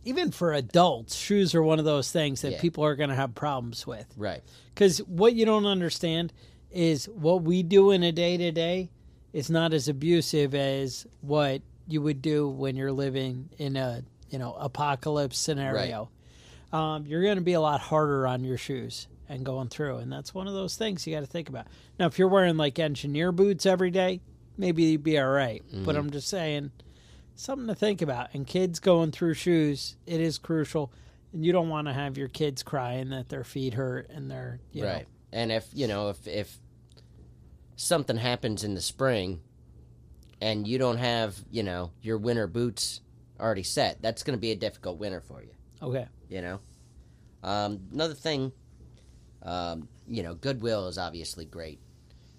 even 0.04 0.30
for 0.30 0.52
adults, 0.52 1.14
shoes 1.16 1.54
are 1.54 1.62
one 1.62 1.78
of 1.78 1.84
those 1.84 2.12
things 2.12 2.42
that 2.42 2.52
Yeah. 2.52 2.60
people 2.60 2.84
are 2.84 2.94
going 2.94 3.08
to 3.10 3.16
have 3.16 3.34
problems 3.34 3.86
with. 3.86 4.06
right. 4.16 4.42
Because 4.74 4.98
what 4.98 5.34
you 5.34 5.44
don't 5.46 5.66
understand 5.66 6.32
is 6.70 7.06
what 7.08 7.42
we 7.42 7.62
do 7.62 7.90
in 7.92 8.02
a 8.02 8.10
day 8.12 8.36
to 8.36 8.50
day 8.52 8.90
is 9.32 9.48
not 9.48 9.72
as 9.72 9.88
abusive 9.88 10.54
as 10.54 11.06
what 11.20 11.62
you 11.86 12.02
would 12.02 12.22
do 12.22 12.48
when 12.48 12.76
you're 12.76 12.92
living 12.92 13.50
in 13.58 13.76
a 13.76 14.02
you 14.30 14.38
know 14.38 14.54
apocalypse 14.54 15.38
scenario. 15.38 16.10
Um, 16.72 17.06
you're 17.06 17.22
going 17.22 17.36
to 17.36 17.42
be 17.42 17.52
a 17.52 17.60
lot 17.60 17.80
harder 17.80 18.26
on 18.26 18.42
your 18.42 18.58
shoes 18.58 19.06
and 19.28 19.44
going 19.44 19.68
through, 19.68 19.98
and 19.98 20.12
that's 20.12 20.34
one 20.34 20.48
of 20.48 20.54
those 20.54 20.76
things 20.76 21.06
you 21.06 21.14
got 21.14 21.20
to 21.20 21.26
think 21.26 21.48
about. 21.48 21.66
Now, 21.98 22.06
if 22.06 22.18
you're 22.18 22.28
wearing 22.28 22.56
like 22.56 22.78
engineer 22.78 23.30
boots 23.30 23.64
every 23.64 23.90
day, 23.90 24.20
maybe 24.56 24.82
you'd 24.84 25.02
be 25.02 25.18
all 25.18 25.28
right. 25.28 25.62
But 25.84 25.96
I'm 25.96 26.10
just 26.10 26.28
saying 26.28 26.72
something 27.34 27.68
to 27.68 27.74
think 27.74 28.02
about. 28.02 28.34
And 28.34 28.46
kids 28.46 28.80
going 28.80 29.12
through 29.12 29.34
shoes, 29.34 29.96
it 30.06 30.20
is 30.20 30.38
crucial. 30.38 30.92
And 31.32 31.44
you 31.44 31.52
don't 31.52 31.68
want 31.68 31.88
to 31.88 31.92
have 31.92 32.16
your 32.16 32.28
kids 32.28 32.62
crying 32.62 33.10
that 33.10 33.28
their 33.28 33.44
feet 33.44 33.74
hurt 33.74 34.08
and 34.10 34.30
they're 34.30 34.60
you 34.72 34.82
know, 34.82 34.88
right. 34.88 35.06
And 35.32 35.50
if 35.50 35.68
you 35.72 35.88
know 35.88 36.10
if 36.10 36.26
if 36.28 36.58
something 37.76 38.16
happens 38.16 38.62
in 38.62 38.74
the 38.74 38.80
spring, 38.80 39.40
and 40.40 40.66
you 40.66 40.78
don't 40.78 40.98
have 40.98 41.36
you 41.50 41.62
know 41.62 41.90
your 42.02 42.18
winter 42.18 42.46
boots 42.46 43.00
already 43.40 43.62
set, 43.62 44.00
that's 44.00 44.22
going 44.22 44.36
to 44.36 44.40
be 44.40 44.52
a 44.52 44.56
difficult 44.56 44.98
winter 44.98 45.20
for 45.20 45.42
you. 45.42 45.50
Okay. 45.82 46.06
You 46.28 46.42
know. 46.42 46.60
Um, 47.42 47.80
another 47.92 48.14
thing, 48.14 48.52
um, 49.42 49.88
you 50.08 50.22
know, 50.22 50.34
Goodwill 50.34 50.88
is 50.88 50.96
obviously 50.96 51.44
great. 51.44 51.80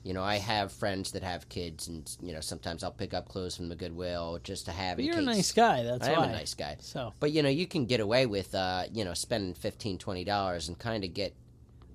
You 0.03 0.13
know, 0.13 0.23
I 0.23 0.37
have 0.37 0.71
friends 0.71 1.11
that 1.13 1.23
have 1.23 1.49
kids, 1.49 1.87
and 1.87 2.09
you 2.21 2.31
know, 2.31 2.39
sometimes 2.39 2.83
I'll 2.83 2.91
pick 2.91 3.13
up 3.13 3.27
clothes 3.27 3.55
from 3.57 3.69
the 3.69 3.75
Goodwill 3.75 4.39
just 4.43 4.65
to 4.65 4.71
have. 4.71 4.99
You're 4.99 5.17
a 5.17 5.21
nice 5.21 5.51
guy. 5.51 5.83
That's 5.83 6.07
all 6.07 6.21
I 6.21 6.25
am 6.25 6.29
a 6.29 6.33
nice 6.33 6.53
guy. 6.53 6.77
So 6.79 7.13
But 7.19 7.31
you 7.31 7.41
know, 7.41 7.49
you 7.49 7.65
can 7.65 7.85
get 7.85 7.99
away 7.99 8.25
with 8.27 8.53
uh, 8.53 8.83
you 8.91 9.03
know 9.03 9.13
spending 9.15 9.55
fifteen 9.55 9.97
twenty 9.97 10.23
dollars 10.23 10.67
and 10.67 10.77
kind 10.77 11.03
of 11.03 11.13
get 11.13 11.35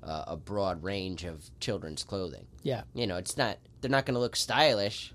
uh, 0.02 0.24
a 0.28 0.36
broad 0.36 0.82
range 0.82 1.24
of 1.24 1.48
children's 1.60 2.02
clothing. 2.02 2.46
Yeah. 2.62 2.82
you 2.94 3.06
know, 3.06 3.16
it's 3.16 3.36
not 3.36 3.58
they're 3.80 3.90
not 3.90 4.06
going 4.06 4.14
to 4.14 4.20
look 4.20 4.36
stylish, 4.36 5.12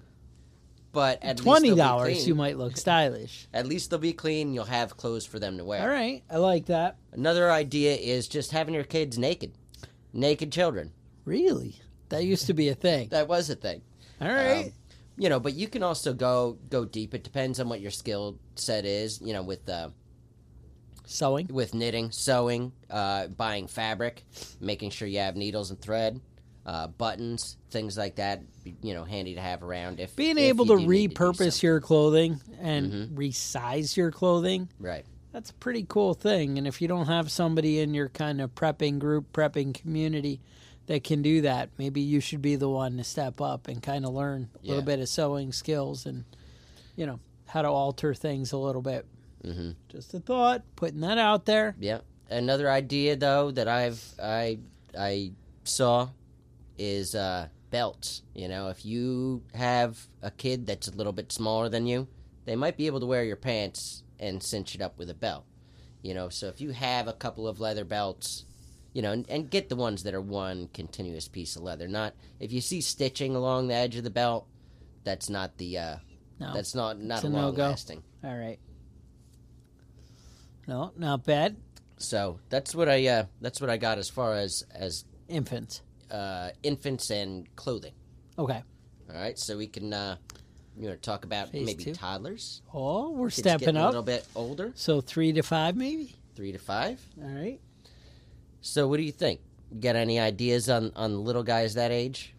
but 0.95 1.21
at 1.21 1.37
twenty 1.37 1.69
least 1.69 1.75
they'll 1.75 1.75
be 1.75 1.77
dollars, 1.77 2.27
you 2.27 2.33
might 2.33 2.57
look 2.57 2.77
stylish. 2.77 3.47
At 3.53 3.67
least 3.67 3.89
they'll 3.89 3.99
be 3.99 4.13
clean. 4.13 4.53
You'll 4.53 4.63
have 4.63 4.95
clothes 4.97 5.25
for 5.25 5.37
them 5.37 5.57
to 5.57 5.65
wear. 5.65 5.81
All 5.81 5.89
right, 5.89 6.23
I 6.31 6.37
like 6.37 6.67
that. 6.67 6.95
Another 7.11 7.51
idea 7.51 7.95
is 7.95 8.27
just 8.29 8.51
having 8.51 8.73
your 8.73 8.85
kids 8.85 9.17
naked, 9.19 9.51
naked 10.13 10.51
children. 10.51 10.91
Really, 11.25 11.75
that 12.09 12.23
used 12.23 12.47
to 12.47 12.53
be 12.53 12.69
a 12.69 12.75
thing. 12.75 13.09
That 13.11 13.27
was 13.27 13.49
a 13.49 13.55
thing. 13.55 13.81
All 14.21 14.29
right. 14.29 14.67
Um, 14.67 14.71
you 15.17 15.29
know, 15.29 15.39
but 15.39 15.53
you 15.53 15.67
can 15.67 15.83
also 15.83 16.13
go 16.13 16.57
go 16.69 16.85
deep. 16.85 17.13
It 17.13 17.23
depends 17.23 17.59
on 17.59 17.67
what 17.69 17.81
your 17.81 17.91
skill 17.91 18.39
set 18.55 18.85
is. 18.85 19.21
You 19.21 19.33
know, 19.33 19.43
with 19.43 19.67
uh, 19.69 19.89
Sewing. 21.05 21.47
with 21.51 21.73
knitting, 21.73 22.09
sewing, 22.11 22.71
uh, 22.89 23.27
buying 23.27 23.67
fabric, 23.67 24.23
making 24.59 24.89
sure 24.89 25.07
you 25.07 25.19
have 25.19 25.35
needles 25.35 25.69
and 25.69 25.79
thread, 25.79 26.19
uh, 26.65 26.88
buttons, 26.88 27.57
things 27.69 27.98
like 27.98 28.15
that. 28.15 28.41
You 28.81 28.93
know, 28.95 29.03
handy 29.03 29.36
to 29.36 29.41
have 29.41 29.62
around. 29.63 30.00
If 30.00 30.15
Being 30.15 30.38
if 30.38 30.43
able 30.45 30.65
to 30.67 30.77
do 30.77 30.88
need 30.88 31.13
do 31.13 31.15
repurpose 31.15 31.36
something. 31.38 31.67
your 31.67 31.79
clothing 31.81 32.41
and 32.60 32.91
Mhm. 32.91 33.10
resize 33.15 33.95
your 33.95 34.12
clothing, 34.12 34.69
right, 34.79 35.05
that's 35.31 35.51
a 35.51 35.53
pretty 35.55 35.86
cool 35.88 36.13
thing. 36.15 36.57
And 36.57 36.65
if 36.65 36.81
you 36.81 36.88
don't 36.88 37.05
have 37.07 37.29
somebody 37.31 37.79
in 37.79 37.93
your 37.93 38.10
kind 38.10 38.41
of 38.41 38.55
prepping 38.55 38.98
group, 39.00 39.31
prepping 39.34 39.74
community 39.75 40.39
that 40.88 41.03
can 41.03 41.22
do 41.22 41.41
that, 41.41 41.69
maybe 41.77 42.01
you 42.01 42.19
should 42.19 42.41
be 42.41 42.55
the 42.55 42.69
one 42.69 42.98
to 42.98 43.03
step 43.03 43.39
up 43.41 43.67
and 43.67 43.81
kind 43.84 44.05
of 44.05 44.13
learn 44.13 44.50
a 44.63 44.67
little 44.67 44.81
bit 44.84 45.00
of 45.00 45.07
sewing 45.10 45.51
skills 45.51 46.05
and, 46.05 46.25
you 46.95 47.05
know, 47.05 47.19
how 47.48 47.62
to 47.62 47.67
alter 47.69 48.13
things 48.15 48.51
a 48.51 48.57
little 48.57 48.81
bit. 48.81 49.05
hmm 49.43 49.72
Just 49.89 50.13
a 50.15 50.19
thought, 50.19 50.63
putting 50.75 51.01
that 51.01 51.17
out 51.19 51.45
there. 51.45 51.75
yeah. 51.79 52.00
Another 52.29 52.72
idea 52.72 53.15
though 53.15 53.51
that 53.51 53.67
I've 53.67 54.03
I 54.19 54.57
I 54.98 55.31
saw 55.63 56.10
is 56.77 57.15
uh, 57.15 57.48
belts. 57.72 58.22
You 58.34 58.48
know, 58.48 58.70
if 58.70 58.86
you 58.86 59.44
have 59.53 60.08
a 60.22 60.32
kid 60.32 60.65
that's 60.67 60.88
a 60.88 60.96
little 60.96 61.13
bit 61.13 61.32
smaller 61.32 61.70
than 61.70 61.86
you, 61.88 62.08
they 62.46 62.55
might 62.55 62.77
be 62.77 62.88
able 62.88 63.00
to 63.00 63.05
wear 63.05 63.24
your 63.24 63.36
pants 63.36 64.03
and 64.20 64.41
cinch 64.41 64.75
it 64.75 64.82
up 64.82 64.98
with 64.98 65.10
a 65.10 65.13
belt. 65.13 65.46
You 66.01 66.13
know, 66.13 66.29
so 66.29 66.48
if 66.48 66.62
you 66.62 66.72
have 66.72 67.08
a 67.08 67.13
couple 67.13 67.48
of 67.48 67.60
leather 67.60 67.84
belts, 67.86 68.46
you 68.94 69.01
know, 69.01 69.12
and, 69.12 69.29
and 69.29 69.50
get 69.50 69.70
the 69.70 69.75
ones 69.75 70.03
that 70.03 70.13
are 70.13 70.22
one 70.22 70.70
continuous 70.74 71.27
piece 71.27 71.55
of 71.55 71.63
leather. 71.63 71.88
Not 71.88 72.13
if 72.39 72.51
you 72.53 72.62
see 72.62 72.79
stitching 72.82 73.36
along 73.36 73.67
the 73.67 73.74
edge 73.74 73.96
of 73.98 74.03
the 74.03 74.10
belt, 74.10 74.48
that's 75.03 75.29
not 75.29 75.58
the 75.58 75.77
uh, 75.77 75.96
No. 76.39 76.53
that's 76.53 76.74
not 76.75 77.00
not 77.01 77.15
It's 77.15 77.24
a 77.25 77.27
a 77.27 77.29
long 77.29 77.41
no-go. 77.51 77.63
lasting. 77.63 78.03
All 78.24 78.36
right. 78.38 78.60
No, 80.67 80.91
not 80.98 81.24
bad. 81.25 81.58
So 81.98 82.39
that's 82.50 82.74
what 82.75 82.89
I 82.89 83.05
uh, 83.08 83.25
that's 83.41 83.60
what 83.62 83.70
I 83.70 83.77
got 83.77 83.98
as 83.98 84.10
far 84.10 84.34
as 84.36 84.63
as 84.74 85.05
Infants. 85.27 85.82
Uh, 86.12 86.50
infants 86.63 87.09
and 87.09 87.47
clothing. 87.55 87.93
Okay. 88.38 88.62
All 89.09 89.15
right, 89.21 89.38
so 89.38 89.57
we 89.57 89.67
can 89.67 89.93
uh, 89.93 90.17
you 90.77 90.89
know 90.89 90.95
talk 90.95 91.25
about 91.25 91.50
Phase 91.51 91.65
maybe 91.65 91.83
two. 91.85 91.93
toddlers. 91.93 92.62
Oh, 92.74 93.12
we're 93.12 93.27
Kids 93.27 93.38
stepping 93.38 93.65
getting 93.67 93.77
up. 93.81 93.85
a 93.85 93.89
little 93.89 94.03
bit 94.03 94.25
older, 94.35 94.71
So 94.75 95.00
three 95.01 95.31
to 95.33 95.41
five, 95.43 95.75
maybe. 95.75 96.15
three 96.35 96.51
to 96.51 96.57
five. 96.59 97.00
All 97.21 97.29
right. 97.29 97.59
So 98.62 98.88
what 98.88 98.97
do 98.97 99.03
you 99.03 99.12
think? 99.12 99.39
You 99.71 99.79
Got 99.81 99.95
any 99.95 100.19
ideas 100.19 100.69
on 100.69 100.91
on 100.95 101.24
little 101.24 101.43
guys 101.43 101.75
that 101.75 101.91
age? 101.91 102.33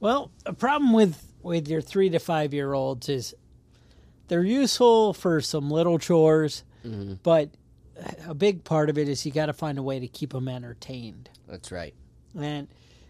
Well, 0.00 0.30
a 0.44 0.52
problem 0.52 0.92
with 0.92 1.22
with 1.42 1.68
your 1.68 1.80
three 1.80 2.10
to 2.10 2.18
five 2.18 2.52
year 2.52 2.72
olds 2.74 3.08
is 3.08 3.34
they're 4.28 4.44
useful 4.44 5.12
for 5.14 5.40
some 5.40 5.70
little 5.70 5.98
chores, 5.98 6.62
Mm-hmm. 6.84 7.14
but 7.22 7.50
a 8.28 8.34
big 8.34 8.62
part 8.64 8.90
of 8.90 8.98
it 8.98 9.08
is 9.08 9.24
you 9.26 9.32
got 9.32 9.46
to 9.46 9.52
find 9.52 9.78
a 9.78 9.82
way 9.82 9.98
to 9.98 10.06
keep 10.06 10.32
them 10.32 10.46
entertained. 10.48 11.30
That's 11.48 11.72
right. 11.72 11.94
And 12.38 12.68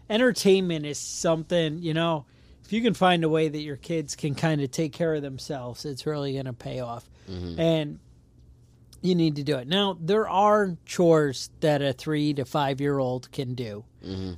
entertainment 0.09 0.85
is 0.85 0.97
something 0.97 1.81
you 1.81 1.93
know. 1.93 2.25
If 2.63 2.73
you 2.73 2.81
can 2.81 2.93
find 2.93 3.23
a 3.23 3.29
way 3.29 3.47
that 3.47 3.61
your 3.61 3.77
kids 3.77 4.15
can 4.17 4.35
kind 4.35 4.59
of 4.61 4.71
take 4.71 4.91
care 4.91 5.15
of 5.15 5.21
themselves, 5.21 5.85
it's 5.85 6.05
really 6.05 6.33
going 6.33 6.45
to 6.47 6.53
pay 6.53 6.81
off. 6.81 7.09
And 7.57 7.99
you 9.01 9.15
need 9.15 9.37
to 9.37 9.43
do 9.43 9.55
it. 9.57 9.69
Now, 9.69 9.97
there 9.99 10.27
are 10.27 10.75
chores 10.85 11.49
that 11.61 11.81
a 11.81 11.93
three 11.93 12.33
to 12.33 12.43
five 12.43 12.81
year 12.81 12.99
old 12.99 13.31
can 13.31 13.53
do. 13.53 13.85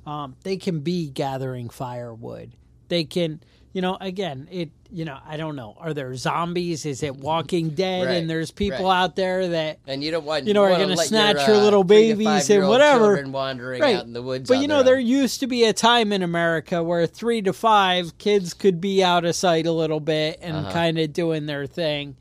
Um, 0.08 0.36
they 0.44 0.58
can 0.58 0.82
be 0.82 1.10
gathering 1.10 1.70
firewood. 1.70 2.52
They 2.88 3.04
can 3.04 3.42
you 3.74 3.82
know, 3.82 3.98
again, 4.02 4.48
it, 4.52 4.70
you 4.92 5.06
know, 5.06 5.20
I 5.26 5.38
don't 5.38 5.56
know. 5.56 5.76
Are 5.80 5.94
there 5.94 6.16
zombies? 6.16 6.86
Is 6.86 7.04
it 7.04 7.16
Walking 7.16 7.70
Dead? 7.76 8.08
Right, 8.08 8.16
And 8.18 8.30
there's 8.30 8.50
people 8.52 8.86
right. 8.86 9.04
out 9.04 9.16
there 9.16 9.48
that, 9.50 9.80
And 9.86 10.04
you 10.04 10.10
don't 10.12 10.26
want 10.26 10.48
You 10.48 10.54
know, 10.56 10.64
are 10.64 10.72
wanna 10.72 10.86
gonna 10.86 10.98
snatch 10.98 11.36
your, 11.38 11.48
your 11.48 11.56
uh, 11.58 11.64
little 11.64 11.84
babies 11.84 12.50
and 12.50 12.68
whatever. 12.68 13.24
wandering 13.28 13.82
right? 13.82 13.96
out 13.98 14.06
in 14.06 14.14
the 14.14 14.22
woods. 14.24 14.50
but 14.50 14.60
you 14.60 14.68
know, 14.68 14.82
there 14.82 14.96
own. 14.98 15.06
used 15.06 15.40
to 15.42 15.48
be 15.48 15.64
a 15.66 15.74
time 15.74 16.12
in 16.12 16.24
America 16.24 16.82
where 16.84 17.06
three 17.06 17.42
to 17.44 17.54
five 17.54 18.18
kids 18.18 18.54
could 18.56 18.82
be 18.82 19.04
out 19.04 19.24
of 19.26 19.36
sight 19.36 19.68
a 19.68 19.72
little 19.72 20.00
bit 20.00 20.40
and 20.42 20.56
Uh-huh. 20.58 20.72
kind 20.72 20.98
of 20.98 21.14
doing 21.14 21.46
their 21.46 21.68
thing, 21.68 22.16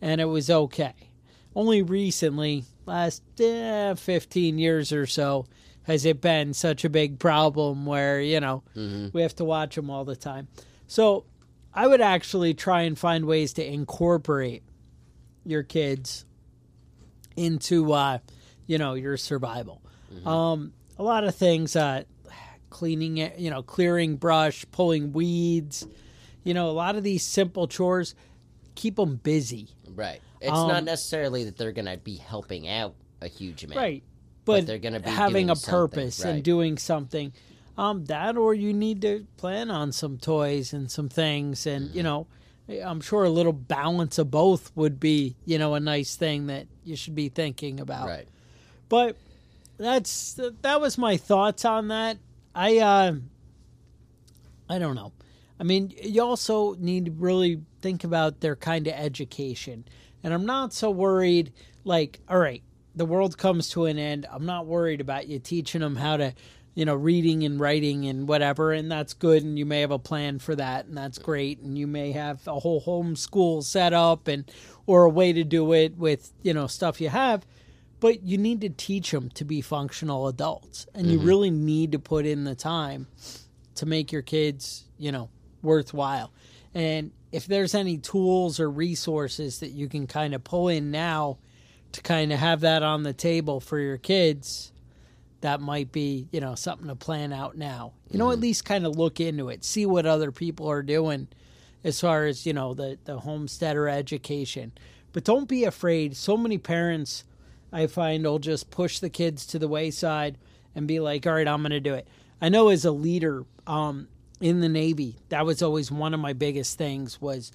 and 0.00 0.20
it 0.20 0.26
was 0.26 0.48
okay. 0.48 0.94
Only 1.54 1.82
recently, 1.82 2.64
last 2.86 3.22
eh, 3.40 3.94
15 3.94 4.58
years 4.58 4.92
or 4.92 5.06
so, 5.06 5.46
has 5.84 6.04
it 6.04 6.20
been 6.20 6.52
such 6.52 6.84
a 6.84 6.88
big 6.90 7.18
problem 7.18 7.86
where, 7.86 8.20
you 8.20 8.40
know, 8.40 8.62
Mm-hmm. 8.76 9.08
we 9.12 9.22
have 9.22 9.34
to 9.36 9.44
watch 9.44 9.74
them 9.76 9.88
all 9.90 10.04
the 10.04 10.16
time. 10.16 10.48
So 10.86 11.24
I 11.74 11.86
would 11.86 12.00
actually 12.00 12.54
try 12.54 12.82
and 12.82 12.98
find 12.98 13.24
ways 13.24 13.52
to 13.54 13.64
incorporate 13.64 14.62
your 15.44 15.62
kids 15.62 16.24
into, 17.36 17.92
uh, 17.92 18.18
you 18.66 18.78
know, 18.78 18.94
your 18.94 19.16
survival. 19.16 19.82
Um, 20.24 20.72
a 20.98 21.02
lot 21.02 21.24
of 21.24 21.34
things, 21.34 21.76
uh, 21.76 22.04
cleaning 22.70 23.18
it, 23.18 23.38
you 23.38 23.50
know, 23.50 23.62
clearing 23.62 24.16
brush, 24.16 24.64
pulling 24.70 25.12
weeds, 25.12 25.86
you 26.44 26.54
know, 26.54 26.70
a 26.70 26.72
lot 26.72 26.96
of 26.96 27.02
these 27.02 27.24
simple 27.24 27.68
chores 27.68 28.14
keep 28.74 28.96
them 28.96 29.16
busy. 29.16 29.68
right. 29.94 30.20
It's 30.40 30.52
um, 30.52 30.68
not 30.68 30.84
necessarily 30.84 31.44
that 31.44 31.56
they're 31.56 31.72
going 31.72 31.86
to 31.86 31.96
be 31.96 32.16
helping 32.16 32.68
out 32.68 32.94
a 33.20 33.28
huge 33.28 33.64
amount. 33.64 33.78
Right. 33.78 34.02
But 34.44 34.60
But, 34.60 34.66
they're 34.66 34.78
gonna 34.78 35.00
be 35.00 35.10
having 35.10 35.50
a 35.50 35.56
purpose 35.56 36.24
right. 36.24 36.34
and 36.34 36.42
doing 36.42 36.78
something. 36.78 37.32
Um, 37.78 38.06
that 38.06 38.36
or 38.36 38.54
you 38.54 38.72
need 38.72 39.02
to 39.02 39.26
plan 39.36 39.70
on 39.70 39.92
some 39.92 40.16
toys 40.16 40.72
and 40.72 40.90
some 40.90 41.08
things 41.08 41.66
and 41.66 41.88
Mm-hmm. 41.88 41.96
you 41.96 42.02
know, 42.02 42.26
I'm 42.68 43.00
sure 43.00 43.24
a 43.24 43.30
little 43.30 43.52
balance 43.52 44.18
of 44.18 44.30
both 44.30 44.72
would 44.74 44.98
be, 44.98 45.36
you 45.44 45.58
know, 45.58 45.74
a 45.74 45.80
nice 45.80 46.16
thing 46.16 46.46
that 46.48 46.66
you 46.84 46.96
should 46.96 47.14
be 47.14 47.28
thinking 47.28 47.78
about. 47.78 48.08
Right. 48.08 48.26
But 48.88 49.16
that's 49.78 50.40
that 50.62 50.80
was 50.80 50.96
my 50.98 51.16
thoughts 51.16 51.64
on 51.64 51.88
that. 51.88 52.18
I 52.54 52.78
uh 52.78 53.14
I 54.68 54.78
don't 54.78 54.94
know. 54.96 55.12
I 55.60 55.64
mean, 55.64 55.92
you 56.02 56.22
also 56.22 56.74
need 56.74 57.06
to 57.06 57.10
really 57.12 57.62
think 57.80 58.04
about 58.04 58.40
their 58.40 58.56
kind 58.56 58.86
of 58.86 58.94
education. 58.94 59.84
And 60.22 60.34
I'm 60.34 60.44
not 60.44 60.72
so 60.72 60.90
worried 60.90 61.52
like, 61.84 62.20
all 62.28 62.38
right, 62.38 62.62
the 62.94 63.06
world 63.06 63.38
comes 63.38 63.70
to 63.70 63.84
an 63.84 63.98
end. 63.98 64.26
I'm 64.30 64.44
not 64.44 64.66
worried 64.66 65.00
about 65.00 65.28
you 65.28 65.38
teaching 65.38 65.82
them 65.82 65.96
how 65.96 66.16
to, 66.16 66.34
you 66.76 66.84
know, 66.84 66.94
reading 66.94 67.42
and 67.42 67.58
writing 67.58 68.06
and 68.06 68.28
whatever, 68.28 68.70
and 68.70 68.92
that's 68.92 69.14
good 69.14 69.42
and 69.42 69.58
you 69.58 69.66
may 69.66 69.80
have 69.80 69.90
a 69.90 69.98
plan 69.98 70.38
for 70.38 70.54
that 70.54 70.86
and 70.86 70.96
that's 70.96 71.18
great 71.18 71.58
and 71.60 71.76
you 71.76 71.88
may 71.88 72.12
have 72.12 72.46
a 72.46 72.60
whole 72.60 72.80
homeschool 72.80 73.64
set 73.64 73.92
up 73.92 74.28
and 74.28 74.48
or 74.86 75.04
a 75.04 75.10
way 75.10 75.32
to 75.32 75.42
do 75.42 75.72
it 75.72 75.96
with, 75.96 76.32
you 76.42 76.54
know, 76.54 76.68
stuff 76.68 77.00
you 77.00 77.08
have 77.08 77.44
but 77.98 78.22
you 78.22 78.38
need 78.38 78.60
to 78.60 78.68
teach 78.68 79.10
them 79.10 79.30
to 79.30 79.44
be 79.44 79.60
functional 79.60 80.28
adults 80.28 80.86
and 80.94 81.06
you 81.06 81.18
mm-hmm. 81.18 81.26
really 81.26 81.50
need 81.50 81.92
to 81.92 81.98
put 81.98 82.26
in 82.26 82.44
the 82.44 82.54
time 82.54 83.06
to 83.74 83.86
make 83.86 84.12
your 84.12 84.22
kids 84.22 84.84
you 84.98 85.10
know 85.10 85.28
worthwhile. 85.62 86.30
And 86.74 87.12
if 87.32 87.46
there's 87.46 87.74
any 87.74 87.98
tools 87.98 88.60
or 88.60 88.70
resources 88.70 89.60
that 89.60 89.70
you 89.70 89.88
can 89.88 90.06
kind 90.06 90.34
of 90.34 90.44
pull 90.44 90.68
in 90.68 90.90
now 90.90 91.38
to 91.92 92.02
kind 92.02 92.32
of 92.32 92.38
have 92.38 92.60
that 92.60 92.82
on 92.82 93.02
the 93.02 93.14
table 93.14 93.60
for 93.60 93.78
your 93.78 93.96
kids 93.96 94.72
that 95.40 95.60
might 95.60 95.92
be 95.92 96.28
you 96.32 96.40
know 96.40 96.54
something 96.54 96.88
to 96.88 96.96
plan 96.96 97.32
out 97.32 97.56
now. 97.56 97.92
You 98.10 98.18
know 98.18 98.30
at 98.32 98.40
least 98.40 98.64
kind 98.64 98.86
of 98.86 98.96
look 98.96 99.20
into 99.20 99.48
it 99.48 99.64
see 99.64 99.86
what 99.86 100.06
other 100.06 100.32
people 100.32 100.68
are 100.70 100.82
doing 100.82 101.28
as 101.84 102.00
far 102.00 102.24
as 102.26 102.46
you 102.46 102.52
know 102.52 102.74
the 102.74 102.98
the 103.04 103.18
homesteader 103.20 103.88
education. 103.88 104.72
But 105.12 105.24
don't 105.24 105.48
be 105.48 105.64
afraid. 105.64 106.16
So 106.16 106.36
many 106.36 106.58
parents 106.58 107.24
i 107.72 107.86
find 107.86 108.24
will 108.24 108.38
just 108.38 108.70
push 108.70 109.00
the 109.00 109.10
kids 109.10 109.44
to 109.46 109.58
the 109.58 109.66
wayside 109.68 110.38
and 110.74 110.86
be 110.86 111.00
like 111.00 111.26
all 111.26 111.32
right 111.34 111.48
i'm 111.48 111.62
going 111.62 111.70
to 111.70 111.80
do 111.80 111.94
it. 111.94 112.06
I 112.40 112.48
know 112.48 112.68
as 112.68 112.84
a 112.84 112.92
leader 112.92 113.44
um 113.66 114.08
in 114.40 114.60
the 114.60 114.68
navy 114.68 115.16
that 115.30 115.44
was 115.44 115.62
always 115.62 115.90
one 115.90 116.14
of 116.14 116.20
my 116.20 116.32
biggest 116.32 116.78
things 116.78 117.20
was 117.20 117.52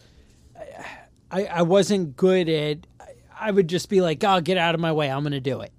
i 1.31 1.45
i 1.45 1.61
wasn't 1.61 2.15
good 2.17 2.49
at 2.49 2.79
i 3.39 3.51
would 3.51 3.67
just 3.67 3.89
be 3.89 4.01
like 4.01 4.23
oh 4.23 4.41
get 4.41 4.57
out 4.57 4.75
of 4.75 4.81
my 4.81 4.91
way. 4.91 5.09
I'm 5.09 5.21
going 5.23 5.31
to 5.31 5.39
do 5.39 5.61
it 5.61 5.71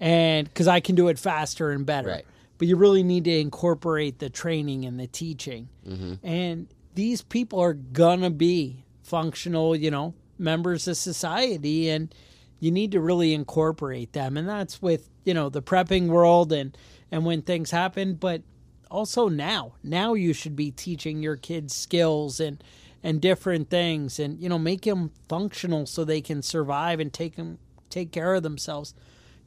and 0.00 0.46
because 0.48 0.68
i 0.68 0.80
can 0.80 0.94
do 0.94 1.08
it 1.08 1.18
faster 1.18 1.70
and 1.70 1.86
better. 1.86 2.08
Right. 2.08 2.26
but 2.58 2.68
you 2.68 2.76
really 2.76 3.02
need 3.02 3.24
to 3.24 3.38
incorporate 3.38 4.18
the 4.18 4.30
training 4.30 4.84
and 4.84 4.98
the 4.98 5.06
teaching. 5.06 5.68
Mm-hmm. 5.86 6.26
And 6.26 6.68
these 6.94 7.22
people 7.22 7.60
are 7.60 7.74
gonna 7.74 8.30
be 8.30 8.84
functional 9.02 9.74
you 9.76 9.90
know 9.90 10.14
members 10.38 10.86
of 10.86 10.96
society 10.96 11.88
and 11.88 12.14
you 12.60 12.70
need 12.70 12.92
to 12.92 13.00
really 13.00 13.34
incorporate 13.34 14.12
them. 14.12 14.36
And 14.36 14.48
that's 14.48 14.82
with 14.82 15.08
you 15.24 15.34
know 15.34 15.48
the 15.48 15.62
prepping 15.62 16.08
world 16.08 16.52
and 16.52 16.76
and 17.10 17.24
when 17.24 17.42
things 17.42 17.70
happen 17.70 18.14
but 18.14 18.42
also 18.90 19.28
now. 19.28 19.74
Now 19.82 20.14
you 20.14 20.32
should 20.32 20.56
be 20.56 20.70
teaching 20.70 21.22
your 21.22 21.36
kids 21.36 21.74
skills 21.74 22.40
and 22.40 22.62
and 23.02 23.20
different 23.20 23.70
things 23.70 24.18
and 24.18 24.40
you 24.40 24.48
know 24.48 24.58
make 24.58 24.82
them 24.82 25.12
functional 25.28 25.86
so 25.86 26.04
they 26.04 26.20
can 26.20 26.42
survive 26.42 26.98
and 27.00 27.12
take 27.12 27.36
them 27.36 27.58
take 27.90 28.10
care 28.10 28.34
of 28.34 28.42
themselves 28.42 28.92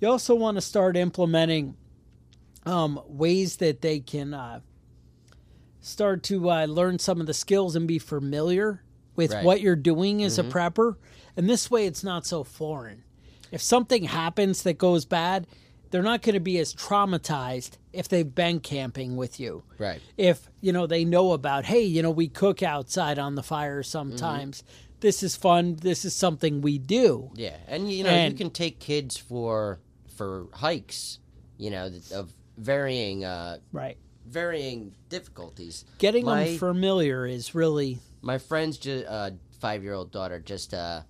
you 0.01 0.09
also 0.09 0.35
want 0.35 0.55
to 0.57 0.61
start 0.61 0.97
implementing 0.97 1.75
um, 2.65 2.99
ways 3.07 3.55
that 3.57 3.81
they 3.81 3.99
can 4.01 4.33
uh, 4.33 4.59
start 5.79 6.23
to 6.23 6.49
uh, 6.49 6.65
learn 6.65 6.99
some 6.99 7.21
of 7.21 7.27
the 7.27 7.33
skills 7.33 7.75
and 7.75 7.87
be 7.87 7.99
familiar 7.99 8.83
with 9.15 9.31
Right. 9.33 9.43
what 9.45 9.61
you're 9.61 9.75
doing 9.75 10.23
as 10.23 10.37
a 10.39 10.43
prepper. 10.43 10.95
And 11.37 11.49
this 11.49 11.69
way, 11.71 11.85
it's 11.85 12.03
not 12.03 12.25
so 12.25 12.43
foreign. 12.43 13.03
If 13.51 13.61
something 13.61 14.05
happens 14.05 14.63
that 14.63 14.77
goes 14.77 15.05
bad, 15.05 15.47
they're 15.89 16.01
not 16.03 16.21
going 16.21 16.35
to 16.35 16.39
be 16.39 16.57
as 16.59 16.73
traumatized 16.73 17.71
if 17.91 18.07
they've 18.07 18.33
been 18.33 18.59
camping 18.61 19.17
with 19.17 19.39
you. 19.39 19.63
Right. 19.77 20.01
If, 20.17 20.49
you 20.61 20.71
know, 20.71 20.87
they 20.87 21.03
know 21.03 21.33
about, 21.33 21.65
hey, 21.65 21.83
you 21.83 22.01
know, 22.01 22.11
we 22.11 22.27
cook 22.29 22.63
outside 22.63 23.19
on 23.19 23.35
the 23.35 23.43
fire 23.43 23.83
sometimes. 23.83 24.63
This 25.01 25.23
is 25.23 25.35
fun. 25.35 25.75
This 25.81 26.05
is 26.05 26.13
something 26.15 26.61
we 26.61 26.77
do. 26.77 27.31
Yeah, 27.35 27.57
and 27.67 27.91
you 27.91 28.03
know 28.03 28.09
And- 28.11 28.31
you 28.31 28.37
can 28.37 28.51
take 28.51 28.79
kids 28.79 29.17
for 29.17 29.79
for 30.21 30.47
hikes, 30.53 31.17
you 31.57 31.71
know, 31.71 31.89
of 32.13 32.31
varying 32.57 33.25
uh 33.25 33.57
Right. 33.71 33.97
varying 34.27 34.93
difficulties. 35.09 35.83
Getting 35.97 36.25
My- 36.25 36.43
them 36.45 36.57
familiar 36.59 37.25
is 37.25 37.55
really 37.55 37.97
My 38.21 38.37
friend's 38.37 38.77
ju- 38.77 39.03
uh, 39.07 39.31
five 39.59 39.81
year 39.83 39.93
old 39.95 40.11
daughter 40.11 40.39
just 40.39 40.75
uh 40.75 41.01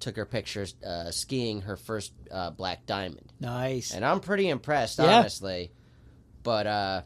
took 0.00 0.16
her 0.16 0.24
pictures 0.26 0.74
uh, 0.84 1.10
skiing 1.12 1.60
her 1.60 1.76
first 1.76 2.12
uh, 2.32 2.50
black 2.50 2.86
diamond, 2.86 3.32
nice. 3.38 3.92
and 3.92 4.02
I'm 4.04 4.20
pretty 4.20 4.48
impressed, 4.48 4.98
Yeah. 4.98 5.18
honestly. 5.18 5.70
But 6.42 6.66
uh, 6.66 7.02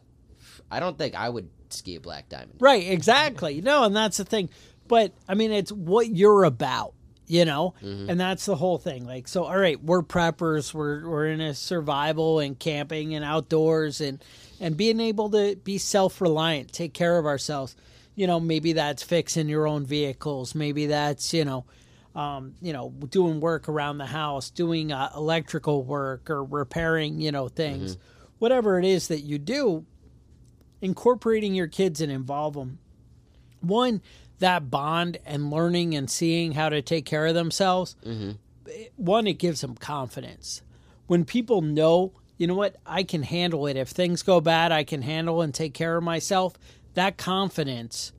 I 0.70 0.78
don't 0.78 0.96
think 0.96 1.16
I 1.16 1.28
would 1.28 1.50
ski 1.70 1.96
a 1.96 2.00
black 2.00 2.28
diamond. 2.28 2.54
Right, 2.60 2.86
exactly. 2.88 3.60
No, 3.60 3.82
and 3.82 3.96
that's 3.96 4.16
the 4.18 4.24
thing. 4.24 4.48
But 4.86 5.12
I 5.28 5.34
mean, 5.34 5.50
it's 5.50 5.72
what 5.72 6.08
you're 6.08 6.44
about, 6.44 6.94
you 7.26 7.44
know, 7.44 7.74
and 8.10 8.20
that's 8.20 8.44
the 8.46 8.56
whole 8.56 8.78
thing. 8.78 9.06
Like, 9.06 9.28
so, 9.28 9.44
all 9.44 9.56
right, 9.58 9.82
we're 9.82 10.02
preppers. 10.02 10.74
We're 10.74 11.08
we're 11.08 11.26
in 11.28 11.40
a 11.40 11.54
survival 11.54 12.38
and 12.38 12.58
camping 12.58 13.14
and 13.14 13.24
outdoors 13.24 14.00
and 14.00 14.22
and 14.60 14.76
being 14.76 15.00
able 15.00 15.30
to 15.30 15.56
be 15.56 15.78
self 15.78 16.20
reliant, 16.20 16.72
take 16.72 16.92
care 16.92 17.18
of 17.18 17.26
ourselves. 17.26 17.76
You 18.14 18.26
know, 18.26 18.38
maybe 18.38 18.74
that's 18.74 19.02
fixing 19.02 19.48
your 19.48 19.66
own 19.66 19.84
vehicles. 19.86 20.54
Maybe 20.54 20.86
that's 20.86 21.32
you 21.32 21.44
know. 21.44 21.64
Um, 22.14 22.54
you 22.62 22.72
know, 22.72 22.90
doing 22.90 23.40
work 23.40 23.68
around 23.68 23.98
the 23.98 24.06
house, 24.06 24.48
doing 24.48 24.92
uh, 24.92 25.10
electrical 25.16 25.82
work 25.82 26.30
or 26.30 26.44
repairing, 26.44 27.20
you 27.20 27.32
know, 27.32 27.48
things, 27.48 27.96
whatever 28.38 28.78
it 28.78 28.84
is 28.84 29.08
that 29.08 29.22
you 29.22 29.36
do, 29.36 29.84
incorporating 30.80 31.56
your 31.56 31.66
kids 31.66 32.00
and 32.00 32.12
involve 32.12 32.54
them 32.54 32.78
one 33.60 34.00
that 34.38 34.70
bond 34.70 35.18
and 35.24 35.50
learning 35.50 35.94
and 35.94 36.10
seeing 36.10 36.52
how 36.52 36.68
to 36.68 36.82
take 36.82 37.04
care 37.04 37.26
of 37.26 37.34
themselves 37.34 37.96
mm-hmm. 38.04 38.32
one 38.96 39.26
it 39.26 39.34
gives 39.34 39.60
them 39.60 39.74
confidence. 39.76 40.62
When 41.06 41.24
people 41.24 41.60
know 41.60 42.12
you 42.36 42.46
know 42.46 42.54
what 42.54 42.76
i 42.84 43.02
can 43.02 43.22
handle 43.22 43.66
it. 43.66 43.76
If 43.76 43.88
things 43.88 44.22
go 44.22 44.40
bad 44.40 44.72
i 44.72 44.84
can 44.84 45.02
handle 45.02 45.40
and 45.40 45.54
take 45.54 45.74
care 45.74 45.96
of 45.96 46.02
myself 46.04 46.54
that 46.94 47.16
confidence 47.16 48.12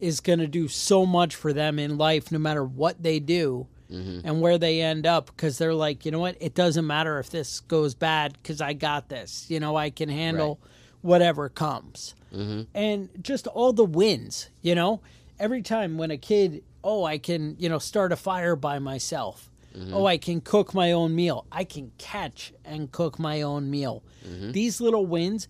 is 0.00 0.20
going 0.20 0.38
to 0.40 0.46
do 0.46 0.68
so 0.68 1.06
much 1.06 1.34
for 1.34 1.52
them 1.52 1.78
in 1.78 1.96
life 1.96 2.30
no 2.30 2.38
matter 2.38 2.62
what 2.62 3.02
they 3.02 3.18
do 3.18 3.66
mm-hmm. 3.90 4.26
and 4.26 4.40
where 4.40 4.58
they 4.58 4.80
end 4.82 5.06
up 5.06 5.26
because 5.26 5.58
they're 5.58 5.74
like 5.74 6.04
you 6.04 6.10
know 6.10 6.20
what? 6.20 6.36
It 6.40 6.54
doesn't 6.54 6.86
matter 6.86 7.18
if 7.18 7.30
this 7.30 7.60
goes 7.60 7.94
bad 7.94 8.34
because 8.34 8.60
i 8.60 8.72
got 8.72 9.08
this. 9.08 9.46
You 9.48 9.60
know 9.60 9.76
i 9.76 9.90
can 9.90 10.08
handle 10.08 10.60
whatever 11.02 11.48
comes. 11.48 12.14
Mm-hmm. 12.32 12.62
And 12.74 13.08
just 13.20 13.46
all 13.46 13.72
the 13.72 13.84
wins 13.84 14.50
you 14.62 14.74
know 14.74 15.00
every 15.38 15.62
time 15.62 15.98
when 15.98 16.10
a 16.10 16.16
kid 16.16 16.62
oh 16.84 17.04
i 17.04 17.18
can 17.18 17.56
you 17.58 17.68
know 17.68 17.78
start 17.78 18.12
a 18.12 18.16
fire 18.16 18.56
by 18.56 18.78
myself 18.78 19.50
mm-hmm. 19.76 19.94
oh 19.94 20.06
i 20.06 20.16
can 20.18 20.40
cook 20.40 20.74
my 20.74 20.92
own 20.92 21.14
meal 21.14 21.46
i 21.50 21.64
can 21.64 21.90
catch 21.98 22.52
and 22.64 22.92
cook 22.92 23.18
my 23.18 23.42
own 23.42 23.70
meal 23.70 24.02
mm-hmm. 24.24 24.52
these 24.52 24.80
little 24.80 25.06
wins 25.06 25.48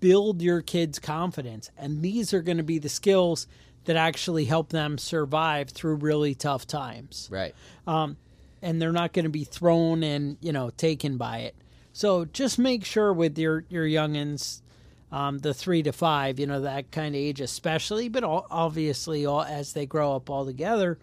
build 0.00 0.42
your 0.42 0.62
kids' 0.62 0.98
confidence. 0.98 1.70
And 1.76 2.02
these 2.02 2.32
are 2.32 2.42
going 2.42 2.56
to 2.58 2.64
be 2.64 2.78
the 2.78 2.88
skills 2.88 3.46
that 3.84 3.96
actually 3.96 4.46
help 4.46 4.70
them 4.70 4.98
survive 4.98 5.70
through 5.70 5.96
really 5.96 6.34
tough 6.34 6.66
times. 6.66 7.28
Right. 7.30 7.54
Um, 7.86 8.16
and 8.62 8.80
they're 8.80 8.92
not 8.92 9.12
going 9.12 9.24
to 9.24 9.30
be 9.30 9.44
thrown 9.44 10.02
and, 10.02 10.38
you 10.40 10.52
know, 10.52 10.70
taken 10.70 11.16
by 11.16 11.38
it. 11.38 11.54
So 11.92 12.24
just 12.24 12.58
make 12.58 12.84
sure 12.84 13.12
with 13.12 13.38
your, 13.38 13.64
your 13.68 13.86
youngins, 13.86 14.60
um, 15.16 15.38
the 15.38 15.54
three 15.54 15.82
to 15.82 15.92
five, 15.92 16.38
you 16.38 16.46
know, 16.46 16.60
that 16.60 16.90
kind 16.90 17.14
of 17.14 17.18
age, 17.18 17.40
especially, 17.40 18.08
but 18.10 18.22
all, 18.22 18.46
obviously 18.50 19.24
all 19.24 19.42
as 19.42 19.72
they 19.72 19.86
grow 19.86 20.14
up 20.14 20.28
all 20.28 20.44
together, 20.44 20.98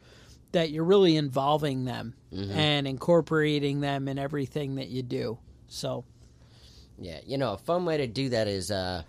that 0.51 0.69
you're 0.69 0.83
really 0.83 1.15
involving 1.17 1.85
them 1.85 2.13
and 2.31 2.87
incorporating 2.87 3.79
them 3.79 4.07
in 4.07 4.19
everything 4.19 4.75
that 4.75 4.89
you 4.89 5.01
do. 5.01 5.39
So, 5.67 6.05
Yeah. 6.99 7.21
You 7.25 7.39
know, 7.39 7.53
a 7.53 7.57
fun 7.57 7.85
way 7.85 7.97
to 7.97 8.07
do 8.07 8.29
that 8.29 8.47
is 8.47 8.69
uh, 8.69 9.01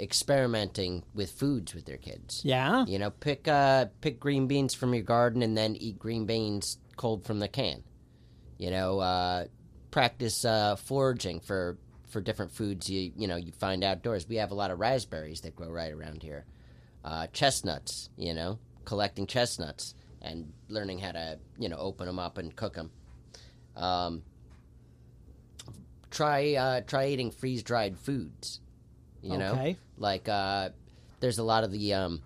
experimenting 0.00 1.02
with 1.14 1.30
foods 1.30 1.74
with 1.74 1.84
their 1.84 1.98
kids. 1.98 2.40
yeah. 2.42 2.86
You 2.86 2.98
know, 2.98 3.10
pick 3.10 3.46
uh, 3.48 3.86
pick 4.00 4.18
green 4.18 4.46
beans 4.46 4.72
from 4.72 4.94
your 4.94 5.02
garden 5.02 5.42
and 5.42 5.56
then 5.56 5.76
eat 5.76 5.98
green 5.98 6.24
beans 6.24 6.78
cold 6.96 7.24
from 7.26 7.38
the 7.38 7.48
can. 7.48 7.82
You 8.56 8.70
know, 8.70 9.00
uh, 9.00 9.44
practice 9.90 10.44
uh, 10.44 10.76
foraging 10.76 11.40
for 11.40 11.76
for 12.16 12.22
different 12.22 12.50
foods 12.50 12.88
you 12.88 13.12
you 13.14 13.28
know 13.28 13.36
you 13.36 13.52
find 13.52 13.84
outdoors. 13.84 14.26
We 14.26 14.36
have 14.36 14.50
a 14.50 14.54
lot 14.54 14.70
of 14.70 14.80
raspberries 14.80 15.42
that 15.42 15.54
grow 15.54 15.68
right 15.70 15.92
around 15.92 16.22
here. 16.22 16.46
Uh, 17.04 17.26
chestnuts, 17.26 18.08
you 18.16 18.32
know, 18.32 18.58
collecting 18.86 19.26
chestnuts 19.26 19.94
and 20.22 20.50
learning 20.70 20.98
how 20.98 21.12
to 21.12 21.38
you 21.58 21.68
know 21.68 21.76
open 21.76 22.06
them 22.06 22.18
up 22.18 22.38
and 22.38 22.56
cook 22.56 22.72
them. 22.72 22.90
Um, 23.76 24.22
try 26.10 26.54
uh, 26.54 26.80
try 26.86 27.08
eating 27.08 27.30
freeze 27.30 27.62
dried 27.62 27.98
foods. 27.98 28.60
You 29.20 29.36
know, 29.36 29.52
Okay. 29.52 29.76
like 29.98 30.26
uh, 30.26 30.70
there's 31.20 31.38
a 31.38 31.42
lot 31.44 31.64
of 31.64 31.70
the 31.70 31.92
um, 31.92 32.22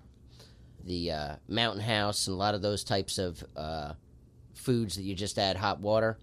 the 0.84 1.10
uh, 1.10 1.36
Mountain 1.48 1.82
House 1.82 2.28
and 2.28 2.34
a 2.34 2.38
lot 2.38 2.54
of 2.54 2.62
those 2.62 2.84
types 2.84 3.18
of 3.18 3.42
uh, 3.56 3.94
foods 4.54 4.94
that 4.94 5.02
you 5.02 5.16
just 5.16 5.36
add 5.36 5.56
hot 5.56 5.80
water. 5.80 6.16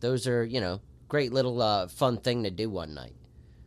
Those 0.00 0.26
are 0.26 0.44
you 0.44 0.60
know 0.60 0.80
great 1.14 1.32
little 1.32 1.62
uh, 1.62 1.86
fun 1.86 2.16
thing 2.16 2.42
to 2.42 2.50
do 2.50 2.68
one 2.68 2.92
night. 2.92 3.14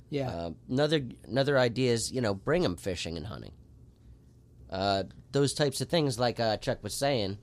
Yeah. 0.09 0.29
Uh, 0.29 0.51
another 0.69 1.01
another 1.25 1.57
idea 1.57 1.93
is 1.93 2.11
you 2.11 2.19
know 2.19 2.33
bring 2.33 2.61
them 2.61 2.75
fishing 2.75 3.15
and 3.15 3.25
hunting. 3.25 3.53
Uh, 4.69 5.03
those 5.31 5.53
types 5.53 5.79
of 5.79 5.87
things, 5.87 6.19
like 6.19 6.41
uh, 6.41 6.57
Chuck 6.57 6.83
was 6.83 6.93
saying 6.93 7.37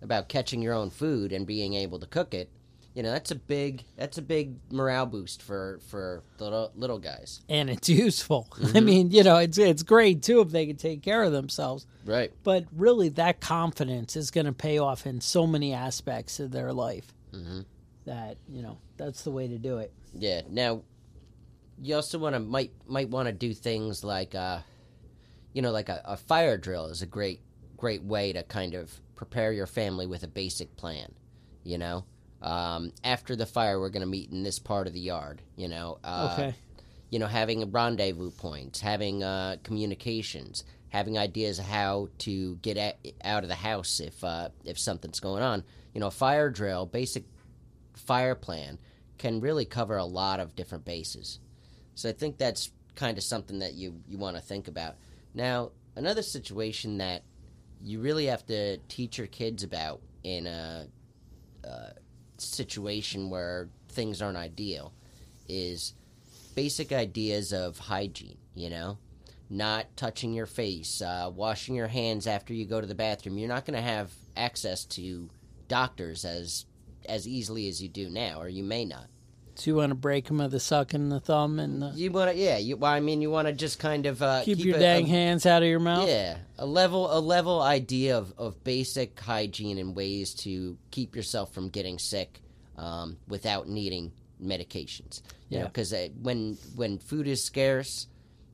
about 0.00 0.28
catching 0.28 0.62
your 0.62 0.74
own 0.74 0.90
food 0.90 1.32
and 1.32 1.44
being 1.44 1.74
able 1.74 1.98
to 1.98 2.06
cook 2.06 2.34
it. 2.34 2.50
You 2.94 3.02
know 3.02 3.10
that's 3.10 3.30
a 3.32 3.34
big 3.36 3.84
that's 3.96 4.18
a 4.18 4.22
big 4.22 4.54
morale 4.70 5.06
boost 5.06 5.42
for 5.42 5.80
for 5.88 6.22
the 6.36 6.44
little, 6.44 6.72
little 6.76 6.98
guys. 6.98 7.40
and 7.48 7.68
it's 7.70 7.88
useful. 7.88 8.46
I 8.74 8.80
mean, 8.80 9.10
you 9.10 9.24
know, 9.24 9.38
it's 9.38 9.58
it's 9.58 9.82
great 9.82 10.22
too 10.22 10.40
if 10.40 10.50
they 10.50 10.66
can 10.66 10.76
take 10.76 11.02
care 11.02 11.22
of 11.24 11.32
themselves. 11.32 11.86
Right. 12.04 12.30
But 12.44 12.66
really, 12.76 13.08
that 13.10 13.40
confidence 13.40 14.14
is 14.14 14.30
going 14.30 14.46
to 14.46 14.52
pay 14.52 14.78
off 14.78 15.06
in 15.06 15.20
so 15.20 15.46
many 15.48 15.72
aspects 15.72 16.38
of 16.38 16.50
their 16.52 16.72
life. 16.72 17.12
Mhm. 17.32 17.64
That 18.04 18.36
you 18.48 18.62
know, 18.62 18.78
that's 18.96 19.22
the 19.22 19.30
way 19.30 19.46
to 19.48 19.58
do 19.58 19.78
it. 19.78 19.92
Yeah. 20.14 20.42
Now, 20.48 20.82
you 21.80 21.94
also 21.94 22.18
want 22.18 22.34
to 22.34 22.40
might 22.40 22.72
might 22.86 23.08
want 23.08 23.26
to 23.26 23.32
do 23.32 23.54
things 23.54 24.02
like, 24.04 24.34
uh, 24.34 24.60
you 25.52 25.62
know, 25.62 25.70
like 25.70 25.88
a, 25.88 26.02
a 26.04 26.16
fire 26.16 26.56
drill 26.56 26.86
is 26.86 27.02
a 27.02 27.06
great 27.06 27.40
great 27.76 28.02
way 28.02 28.32
to 28.32 28.42
kind 28.44 28.74
of 28.74 28.92
prepare 29.14 29.52
your 29.52 29.66
family 29.66 30.06
with 30.06 30.22
a 30.22 30.28
basic 30.28 30.76
plan. 30.76 31.12
You 31.64 31.78
know, 31.78 32.04
um, 32.40 32.92
after 33.04 33.36
the 33.36 33.46
fire, 33.46 33.78
we're 33.78 33.90
going 33.90 34.00
to 34.02 34.06
meet 34.08 34.30
in 34.32 34.42
this 34.42 34.58
part 34.58 34.86
of 34.88 34.92
the 34.92 35.00
yard. 35.00 35.42
You 35.56 35.68
know, 35.68 35.98
uh, 36.02 36.30
Okay. 36.32 36.54
you 37.10 37.18
know, 37.20 37.26
having 37.26 37.62
a 37.62 37.66
rendezvous 37.66 38.32
points, 38.32 38.80
having 38.80 39.22
uh, 39.22 39.56
communications, 39.62 40.64
having 40.88 41.18
ideas 41.18 41.58
of 41.60 41.66
how 41.66 42.08
to 42.18 42.56
get 42.56 42.96
out 43.22 43.44
of 43.44 43.48
the 43.48 43.54
house 43.54 44.00
if 44.00 44.22
uh, 44.24 44.48
if 44.64 44.76
something's 44.78 45.20
going 45.20 45.42
on. 45.44 45.62
You 45.94 46.00
know, 46.00 46.08
a 46.08 46.10
fire 46.10 46.50
drill, 46.50 46.86
basic 46.86 47.24
fire 47.94 48.34
plan 48.34 48.78
can 49.18 49.40
really 49.40 49.64
cover 49.64 49.96
a 49.96 50.04
lot 50.04 50.40
of 50.40 50.56
different 50.56 50.84
bases. 50.84 51.38
So 51.94 52.08
I 52.08 52.12
think 52.12 52.38
that's 52.38 52.70
kind 52.94 53.16
of 53.16 53.24
something 53.24 53.60
that 53.60 53.74
you 53.74 54.00
you 54.08 54.18
want 54.18 54.36
to 54.36 54.42
think 54.42 54.68
about. 54.68 54.96
Now, 55.34 55.72
another 55.96 56.22
situation 56.22 56.98
that 56.98 57.22
you 57.82 58.00
really 58.00 58.26
have 58.26 58.46
to 58.46 58.78
teach 58.88 59.18
your 59.18 59.26
kids 59.26 59.62
about 59.62 60.00
in 60.22 60.46
a, 60.46 60.86
a 61.64 61.92
situation 62.38 63.30
where 63.30 63.68
things 63.88 64.22
aren't 64.22 64.36
ideal 64.36 64.92
is 65.48 65.94
basic 66.54 66.92
ideas 66.92 67.52
of 67.52 67.78
hygiene, 67.78 68.38
you 68.54 68.70
know? 68.70 68.98
Not 69.50 69.96
touching 69.96 70.32
your 70.32 70.46
face, 70.46 71.02
uh, 71.02 71.30
washing 71.34 71.74
your 71.74 71.88
hands 71.88 72.26
after 72.26 72.54
you 72.54 72.64
go 72.64 72.80
to 72.80 72.86
the 72.86 72.94
bathroom. 72.94 73.36
You're 73.36 73.48
not 73.48 73.66
going 73.66 73.76
to 73.76 73.82
have 73.82 74.10
access 74.36 74.84
to 74.86 75.28
doctors 75.68 76.24
as 76.24 76.64
as 77.08 77.26
easily 77.28 77.68
as 77.68 77.82
you 77.82 77.88
do 77.88 78.08
now, 78.08 78.40
or 78.40 78.48
you 78.48 78.62
may 78.64 78.84
not. 78.84 79.06
So 79.54 79.70
you 79.70 79.74
want 79.76 79.90
to 79.90 79.94
break 79.94 80.26
them 80.28 80.40
of 80.40 80.50
the 80.50 80.58
sucking 80.58 81.10
the 81.10 81.20
thumb 81.20 81.58
and 81.60 81.82
the, 81.82 81.92
You 81.94 82.10
want 82.10 82.30
to, 82.30 82.36
yeah. 82.36 82.56
You, 82.56 82.78
well, 82.78 82.90
I 82.90 83.00
mean, 83.00 83.20
you 83.20 83.30
want 83.30 83.48
to 83.48 83.52
just 83.52 83.78
kind 83.78 84.06
of 84.06 84.22
uh, 84.22 84.42
keep, 84.44 84.58
your 84.64 84.76
a- 84.76 84.80
dang 84.80 85.04
a- 85.04 85.08
hands 85.08 85.44
out 85.44 85.62
of 85.62 85.68
your 85.68 85.78
mouth. 85.78 86.08
Yeah, 86.08 86.38
a 86.58 86.64
level 86.64 87.16
a 87.16 87.20
level 87.20 87.60
idea 87.60 88.16
of, 88.16 88.32
of 88.38 88.64
basic 88.64 89.20
hygiene 89.20 89.76
and 89.76 89.94
ways 89.94 90.32
to 90.36 90.78
keep 90.90 91.14
yourself 91.14 91.52
from 91.52 91.68
getting 91.68 91.98
sick 91.98 92.40
um, 92.78 93.18
without 93.28 93.68
needing 93.68 94.12
medications. 94.42 95.20
You 95.50 95.58
know, 95.58 95.64
Yeah. 95.64 95.68
because 95.68 95.94
when 96.22 96.56
when 96.74 96.98
food 96.98 97.28
is 97.28 97.44
scarce, 97.44 98.06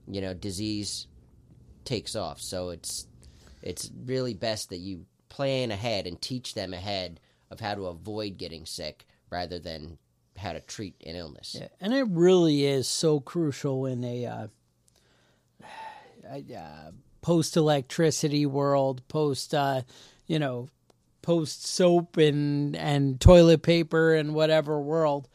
you 0.09 0.21
know, 0.21 0.35
disease 0.35 1.07
takes 1.85 2.17
off. 2.17 2.41
So 2.41 2.71
it's 2.71 3.07
it's 3.63 3.89
really 4.05 4.35
best 4.35 4.71
that 4.71 4.79
you 4.79 5.07
plan 5.29 5.71
ahead 5.71 6.07
and 6.09 6.21
teach 6.21 6.55
them 6.55 6.75
ahead 6.75 7.21
of 7.51 7.61
how 7.61 7.75
to 7.75 7.87
avoid 7.87 8.39
getting 8.39 8.67
sick 8.67 9.07
rather 9.31 9.59
than 9.59 9.99
how 10.37 10.53
to 10.53 10.61
treat 10.61 10.95
an 11.07 11.17
illness. 11.17 11.57
Yeah, 11.59 11.69
and 11.81 11.93
it 11.93 12.07
really 12.11 12.65
is 12.65 12.89
so 12.89 13.21
crucial 13.21 13.87
in 13.87 14.05
a 14.05 14.27
uh, 14.27 14.47
uh, 16.31 16.91
post 17.23 17.57
electricity 17.57 18.47
world, 18.47 19.07
post 19.09 19.55
uh, 19.55 19.83
you 20.27 20.39
know, 20.39 20.69
post 21.23 21.67
soap 21.67 22.17
and 22.17 22.77
and 22.77 23.21
toilet 23.21 23.63
paper 23.63 24.15
and 24.15 24.35
whatever 24.35 24.81
world. 24.81 25.29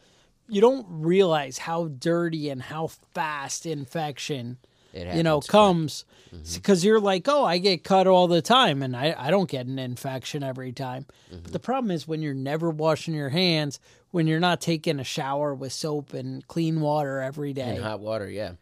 You 0.48 0.60
don't 0.60 0.86
realize 0.88 1.58
how 1.58 1.86
dirty 1.88 2.50
and 2.50 2.62
how 2.62 2.88
fast 2.88 3.64
infection 3.64 4.58
you 4.94 5.22
know 5.22 5.40
comes 5.40 6.04
mm-hmm. 6.34 6.54
because 6.54 6.84
you're 6.84 7.00
like 7.00 7.28
oh 7.28 7.44
i 7.44 7.58
get 7.58 7.84
cut 7.84 8.06
all 8.06 8.28
the 8.28 8.42
time 8.42 8.82
and 8.82 8.96
i, 8.96 9.14
I 9.16 9.30
don't 9.30 9.50
get 9.50 9.66
an 9.66 9.78
infection 9.78 10.42
every 10.42 10.72
time. 10.72 11.06
But 11.30 11.44
the 11.44 11.50
mm-hmm. 11.50 11.64
problem 11.64 11.90
is 11.90 12.06
when 12.06 12.22
you're 12.22 12.34
never 12.34 12.70
washing 12.70 13.14
your 13.14 13.30
hands 13.30 13.80
when 14.10 14.26
you're 14.26 14.40
not 14.40 14.60
taking 14.60 15.00
a 15.00 15.04
shower 15.04 15.54
with 15.54 15.72
soap 15.72 16.14
and 16.14 16.46
clean 16.46 16.80
water 16.80 17.20
every 17.20 17.52
day 17.52 17.76
in 17.76 17.82
hot 17.82 18.00
water. 18.00 18.30
Yeah, 18.30 18.52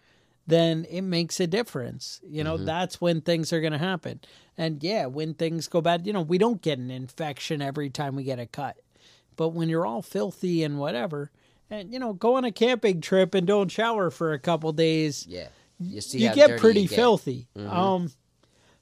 then 0.46 0.86
it 0.88 1.02
makes 1.02 1.40
a 1.40 1.46
difference. 1.46 2.20
You 2.26 2.44
know 2.44 2.56
mm-hmm. 2.56 2.66
that's 2.66 3.00
when 3.00 3.20
things 3.20 3.52
are 3.52 3.60
going 3.60 3.72
to 3.72 3.78
happen. 3.78 4.20
And 4.56 4.82
yeah 4.82 5.06
when 5.06 5.34
things 5.34 5.68
go 5.68 5.80
bad 5.80 6.06
you 6.06 6.12
know 6.12 6.22
we 6.22 6.38
don't 6.38 6.62
get 6.62 6.78
an 6.78 6.90
infection 6.90 7.62
every 7.62 7.90
time 7.90 8.16
we 8.16 8.24
get 8.24 8.38
a 8.38 8.46
cut. 8.46 8.76
But 9.36 9.50
when 9.50 9.68
you're 9.68 9.86
all 9.86 10.02
filthy 10.02 10.62
and 10.62 10.78
whatever 10.78 11.30
and 11.72 11.92
you 11.92 11.98
know 11.98 12.12
go 12.12 12.36
on 12.36 12.44
a 12.44 12.52
camping 12.52 13.00
trip 13.00 13.34
and 13.34 13.46
don't 13.46 13.70
shower 13.70 14.10
for 14.10 14.32
a 14.32 14.38
couple 14.38 14.72
days 14.72 15.26
yeah. 15.28 15.48
You 15.84 16.00
see, 16.00 16.18
you 16.18 16.28
how 16.28 16.34
get 16.34 16.48
dirty 16.48 16.60
pretty 16.60 16.80
you 16.82 16.88
get. 16.88 16.96
filthy. 16.96 17.48
Um, 17.56 18.10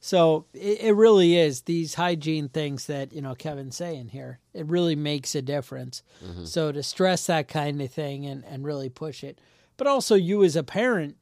so 0.03 0.47
it, 0.55 0.81
it 0.81 0.93
really 0.95 1.37
is 1.37 1.63
these 1.63 1.95
hygiene 1.95 2.49
things 2.49 2.87
that 2.87 3.13
you 3.13 3.21
know 3.23 3.35
Kevin's 3.35 3.77
saying 3.77 4.09
here. 4.09 4.39
It 4.55 4.67
really 4.67 4.97
makes 4.97 5.35
a 5.35 5.43
difference. 5.43 6.03
Mm-hmm. 6.25 6.45
So 6.45 6.73
to 6.73 6.83
stress 6.83 7.27
that 7.27 7.49
kind 7.49 7.81
of 7.83 7.91
thing 7.91 8.27
and 8.27 8.45
and 8.45 8.65
really 8.65 8.89
push 8.89 9.23
it, 9.25 9.39
but 9.77 9.87
also 9.87 10.15
you 10.15 10.43
as 10.45 10.57
a 10.57 10.63
parent 10.63 11.17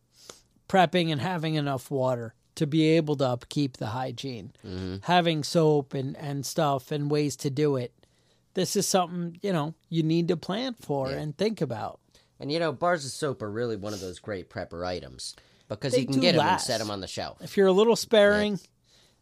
prepping 0.69 1.11
and 1.11 1.21
having 1.21 1.55
enough 1.55 1.91
water 1.91 2.35
to 2.55 2.67
be 2.67 2.89
able 2.89 3.17
to 3.17 3.25
upkeep 3.25 3.77
the 3.77 3.87
hygiene, 3.89 4.53
Mm-hmm. 4.67 4.97
having 5.03 5.43
soap 5.45 5.95
and 5.95 6.17
and 6.17 6.45
stuff 6.47 6.91
and 6.93 7.11
ways 7.11 7.37
to 7.37 7.51
do 7.51 7.77
it. 7.77 7.93
This 8.55 8.77
is 8.77 8.87
something 8.87 9.39
you 9.43 9.53
know 9.53 9.75
you 9.89 10.03
need 10.03 10.29
to 10.29 10.37
plan 10.37 10.75
for 10.81 11.11
Yeah. 11.11 11.17
and 11.19 11.37
think 11.37 11.61
about. 11.61 12.01
And 12.41 12.53
you 12.53 12.61
know, 12.61 12.71
bars 12.73 13.05
of 13.05 13.11
soap 13.11 13.43
are 13.43 13.51
really 13.51 13.77
one 13.77 13.93
of 13.93 13.99
those 14.01 14.21
great 14.21 14.49
prepper 14.49 14.87
items 14.87 15.35
because 15.69 15.93
They 15.93 16.01
you 16.01 16.07
can 16.07 16.21
get 16.21 16.33
them 16.35 16.47
and 16.47 16.61
set 16.61 16.79
them 16.79 16.91
on 16.91 17.01
the 17.01 17.07
shelf. 17.07 17.39
if 17.43 17.57
you're 17.57 17.67
a 17.67 17.73
little 17.73 17.97
sparing, 17.97 18.59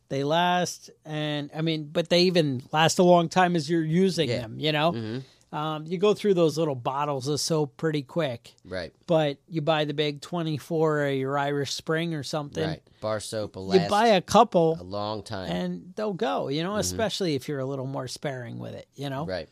they 0.09 0.23
last, 0.25 0.91
and 1.05 1.51
I 1.55 1.63
mean, 1.63 1.91
but 1.93 2.09
they 2.09 2.23
even 2.23 2.63
last 2.73 2.99
a 2.99 3.03
long 3.03 3.29
time 3.29 3.57
as 3.57 3.69
you're 3.69 3.83
using 3.85 4.29
Yeah. 4.29 4.43
them. 4.43 4.61
You 4.61 4.73
know, 4.73 4.93
Mhm. 4.93 5.23
um, 5.53 5.87
you 5.87 5.99
go 5.99 6.15
through 6.15 6.35
those 6.35 6.57
little 6.59 6.75
bottles 6.77 7.27
of 7.29 7.41
soap 7.41 7.77
pretty 7.77 8.03
quick, 8.03 8.55
Right, 8.65 8.93
but 9.07 9.39
you 9.49 9.63
buy 9.63 9.85
the 9.85 9.95
big 9.95 10.21
24 10.21 11.03
or 11.05 11.09
your 11.11 11.37
Irish 11.39 11.73
Spring 11.73 12.15
or 12.15 12.23
something. 12.23 12.65
right. 12.65 12.83
Bar 13.01 13.21
soap 13.21 13.57
will 13.57 13.65
You 13.73 13.81
last 13.81 13.91
buy 13.91 14.07
a 14.09 14.21
couple, 14.21 14.77
a 14.81 14.83
long 14.85 15.23
time. 15.23 15.51
and 15.51 15.93
they'll 15.97 16.13
go. 16.15 16.49
You 16.49 16.63
know, 16.63 16.77
especially 16.77 17.35
if 17.35 17.49
you're 17.49 17.61
a 17.61 17.67
little 17.67 17.87
more 17.87 18.07
sparing 18.09 18.59
with 18.59 18.75
it. 18.75 18.89
You 18.95 19.11
know, 19.11 19.25
Right. 19.27 19.49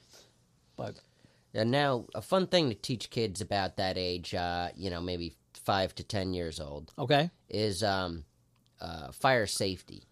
but 0.76 0.96
And 1.56 1.70
now, 1.70 2.06
a 2.16 2.20
fun 2.22 2.48
thing 2.48 2.68
to 2.68 2.74
teach 2.74 3.10
kids 3.10 3.40
about 3.40 3.76
that 3.76 3.96
age, 3.96 4.34
uh, 4.34 4.70
you 4.76 4.90
know, 4.90 5.00
maybe 5.00 5.36
five 5.64 5.94
to 5.96 6.04
ten 6.04 6.32
years 6.34 6.60
old 6.60 6.92
Okay. 6.98 7.30
is 7.48 7.82
um, 7.82 8.24
uh, 8.80 9.10
fire 9.12 9.46
safety. 9.46 10.04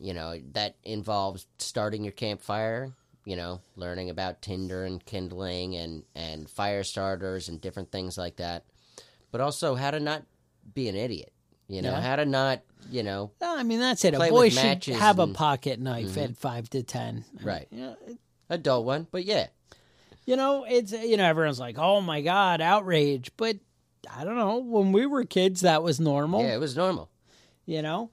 You 0.00 0.12
know 0.14 0.40
that 0.52 0.76
involves 0.82 1.46
starting 1.58 2.02
your 2.04 2.12
campfire. 2.12 2.92
You 3.26 3.36
know, 3.36 3.60
learning 3.76 4.10
about 4.10 4.42
tinder 4.42 4.84
and 4.84 5.02
kindling 5.04 5.76
and 5.76 6.02
and 6.14 6.50
fire 6.50 6.82
starters 6.84 7.48
and 7.48 7.60
different 7.60 7.90
things 7.90 8.18
like 8.18 8.36
that. 8.36 8.64
But 9.30 9.40
also 9.40 9.74
how 9.76 9.90
to 9.92 10.00
not 10.00 10.24
be 10.74 10.88
an 10.88 10.96
idiot. 10.96 11.32
You 11.68 11.80
know 11.82 11.92
Yeah. 11.92 12.00
how 12.02 12.16
to 12.16 12.24
not. 12.26 12.60
You 12.90 13.02
know 13.02 13.30
I 13.40 13.62
mean, 13.62 13.78
that's 13.80 14.04
it. 14.04 14.12
A 14.12 14.18
boy 14.18 14.50
should 14.50 14.84
have 14.84 15.18
a 15.18 15.28
pocket 15.28 15.80
knife 15.80 16.16
Mhm. 16.16 16.22
at 16.24 16.36
five 16.36 16.68
to 16.70 16.82
ten. 16.82 17.24
Right. 17.42 17.66
Yeah, 17.70 17.94
adult 18.50 18.84
one. 18.84 19.06
But 19.10 19.24
yeah, 19.24 19.46
you 20.26 20.36
know, 20.36 20.64
it's 20.68 20.92
you 20.92 21.16
know, 21.16 21.24
everyone's 21.24 21.58
like, 21.60 21.78
"Oh 21.78 22.02
my 22.02 22.20
god, 22.20 22.60
outrage!" 22.60 23.30
But 23.38 23.56
I 24.14 24.24
don't 24.24 24.36
know. 24.36 24.58
When 24.58 24.92
we 24.92 25.06
were 25.06 25.24
kids, 25.24 25.60
that 25.62 25.82
was 25.82 26.00
normal. 26.00 26.42
yeah, 26.42 26.54
it 26.54 26.60
was 26.60 26.76
normal. 26.76 27.10
You 27.66 27.82
know, 27.82 28.10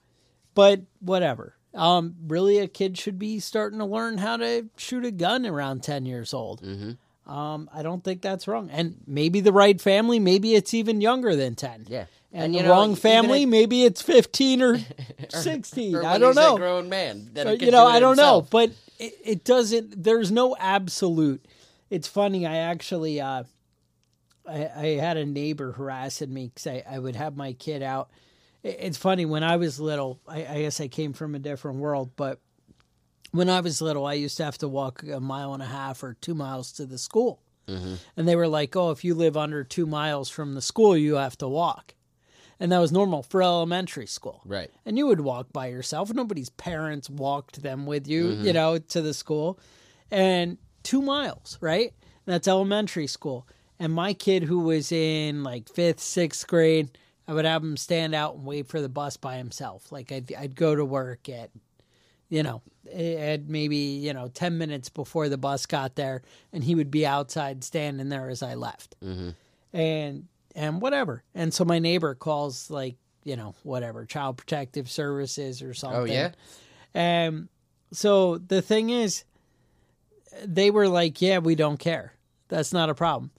but 0.53 0.81
whatever. 0.99 1.55
Um, 1.73 2.15
really, 2.27 2.57
a 2.59 2.67
kid 2.67 2.97
should 2.97 3.17
be 3.17 3.39
starting 3.39 3.79
to 3.79 3.85
learn 3.85 4.17
how 4.17 4.37
to 4.37 4.67
shoot 4.77 5.05
a 5.05 5.11
gun 5.11 5.45
around 5.45 5.83
ten 5.83 6.05
years 6.05 6.33
old. 6.33 6.59
hmm 6.61 6.91
Um, 7.31 7.69
I 7.73 7.81
don't 7.83 8.03
think 8.03 8.21
that's 8.21 8.47
wrong. 8.47 8.69
And 8.71 8.97
maybe 9.07 9.39
the 9.41 9.53
right 9.53 9.79
family, 9.79 10.19
maybe 10.19 10.53
it's 10.55 10.73
even 10.73 10.99
younger 11.01 11.35
than 11.35 11.55
ten. 11.55 11.85
Yeah, 11.87 12.05
And, 12.33 12.53
you 12.53 12.61
the 12.61 12.67
know, 12.67 12.73
wrong 12.73 12.95
family, 12.95 13.43
if- 13.43 13.49
maybe 13.49 13.83
it's 13.85 14.01
fifteen 14.01 14.61
or 14.61 14.79
sixteen. 15.29 15.95
or 15.95 16.03
I 16.05 16.17
don't 16.17 16.35
know. 16.35 16.55
A 16.55 16.59
grown 16.59 16.89
man. 16.89 17.29
You 17.35 17.43
know, 17.45 17.55
do 17.55 17.75
I 17.77 17.99
don't 17.99 18.17
know, 18.17 18.41
but 18.49 18.71
it, 18.99 19.13
it 19.23 19.43
doesn't. 19.45 20.03
There's 20.03 20.31
no 20.31 20.55
absolute. 20.59 21.45
It's 21.89 22.07
funny. 22.07 22.45
I 22.45 22.55
actually, 22.57 23.19
uh, 23.21 23.43
I, 24.47 24.69
I 24.75 24.85
had 24.99 25.17
a 25.17 25.25
neighbor 25.25 25.71
harassing 25.73 26.33
me 26.33 26.47
because 26.53 26.67
I, 26.67 26.83
I 26.89 26.99
would 26.99 27.15
have 27.15 27.35
my 27.35 27.53
kid 27.53 27.81
out. 27.83 28.09
It- 28.63 28.77
It's 28.79 28.97
funny 28.97 29.25
when 29.25 29.43
I 29.43 29.57
was 29.57 29.79
little. 29.79 30.19
I, 30.27 30.45
I 30.45 30.61
guess 30.61 30.79
I 30.81 30.87
came 30.87 31.13
from 31.13 31.35
a 31.35 31.39
different 31.39 31.79
world, 31.79 32.11
but 32.15 32.39
when 33.31 33.49
I 33.49 33.61
was 33.61 33.81
little, 33.81 34.05
I 34.05 34.13
used 34.13 34.37
to 34.37 34.45
have 34.45 34.57
to 34.59 34.67
walk 34.67 35.03
a 35.03 35.19
mile 35.19 35.53
and 35.53 35.63
a 35.63 35.67
half 35.67 36.03
or 36.03 36.15
two 36.19 36.33
miles 36.35 36.71
to 36.73 36.85
the 36.85 36.97
school, 36.97 37.41
Mhm. 37.67 37.97
and 38.17 38.27
they 38.27 38.35
were 38.35 38.47
like, 38.47 38.75
"Oh, 38.75 38.91
if 38.91 39.03
you 39.05 39.15
live 39.15 39.37
under 39.37 39.63
two 39.63 39.85
miles 39.85 40.29
from 40.29 40.53
the 40.55 40.61
school, 40.61 40.97
you 40.97 41.15
have 41.15 41.37
to 41.37 41.47
walk," 41.47 41.93
and 42.59 42.71
that 42.71 42.79
was 42.79 42.91
normal 42.91 43.23
for 43.23 43.41
elementary 43.41 44.05
school 44.07 44.41
Right. 44.45 44.69
and 44.85 44.97
you 44.97 45.07
would 45.07 45.21
walk 45.21 45.53
by 45.53 45.67
yourself. 45.67 46.13
Nobody's 46.13 46.49
parents 46.49 47.09
walked 47.09 47.61
them 47.61 47.85
with 47.85 48.07
you, 48.07 48.31
you 48.31 48.51
know, 48.53 48.77
to 48.79 49.01
the 49.01 49.13
school. 49.13 49.57
And 50.11 50.57
two 50.83 51.01
miles, 51.01 51.57
right? 51.61 51.93
That's 52.25 52.47
elementary 52.49 53.07
school. 53.07 53.47
And 53.81 53.91
my 53.91 54.13
kid, 54.13 54.43
who 54.43 54.59
was 54.59 54.91
in 54.91 55.41
like 55.41 55.67
fifth, 55.67 55.99
sixth 55.99 56.45
grade, 56.45 56.95
I 57.27 57.33
would 57.33 57.45
have 57.45 57.63
him 57.63 57.75
stand 57.77 58.13
out 58.13 58.35
and 58.35 58.45
wait 58.45 58.67
for 58.67 58.79
the 58.79 58.87
bus 58.87 59.17
by 59.17 59.37
himself. 59.37 59.91
Like 59.91 60.11
I'd, 60.11 60.31
I'd 60.35 60.55
go 60.55 60.75
to 60.75 60.85
work 60.85 61.27
at, 61.27 61.49
you 62.29 62.43
know, 62.43 62.61
at 62.93 63.47
maybe, 63.47 63.77
you 63.77 64.13
know, 64.13 64.27
10 64.27 64.59
minutes 64.59 64.89
before 64.89 65.29
the 65.29 65.37
bus 65.39 65.65
got 65.65 65.95
there, 65.95 66.21
and 66.53 66.63
he 66.63 66.75
would 66.75 66.91
be 66.91 67.07
outside 67.07 67.63
standing 67.63 68.09
there 68.09 68.29
as 68.29 68.43
I 68.43 68.53
left 68.53 68.95
hmm 69.01 69.29
and 69.73 70.27
and 70.55 70.81
whatever. 70.81 71.23
And 71.33 71.53
so 71.53 71.65
my 71.65 71.79
neighbor 71.79 72.13
calls 72.13 72.69
like 72.69 72.97
you 73.23 73.35
know 73.35 73.55
whatever 73.63 74.05
child 74.05 74.37
protective 74.37 74.91
services 74.91 75.61
or 75.61 75.73
something. 75.73 76.01
Oh 76.01 76.05
yeah. 76.05 76.31
And 76.93 77.47
so 77.91 78.37
the 78.37 78.61
thing 78.61 78.89
is, 78.89 79.23
they 80.45 80.69
were 80.69 80.87
like, 80.87 81.21
"Yeah, 81.21 81.39
we 81.39 81.55
don't 81.55 81.77
care. 81.77 82.13
That's 82.49 82.73
not 82.73 82.89
a 82.89 82.93
problem." 82.93 83.31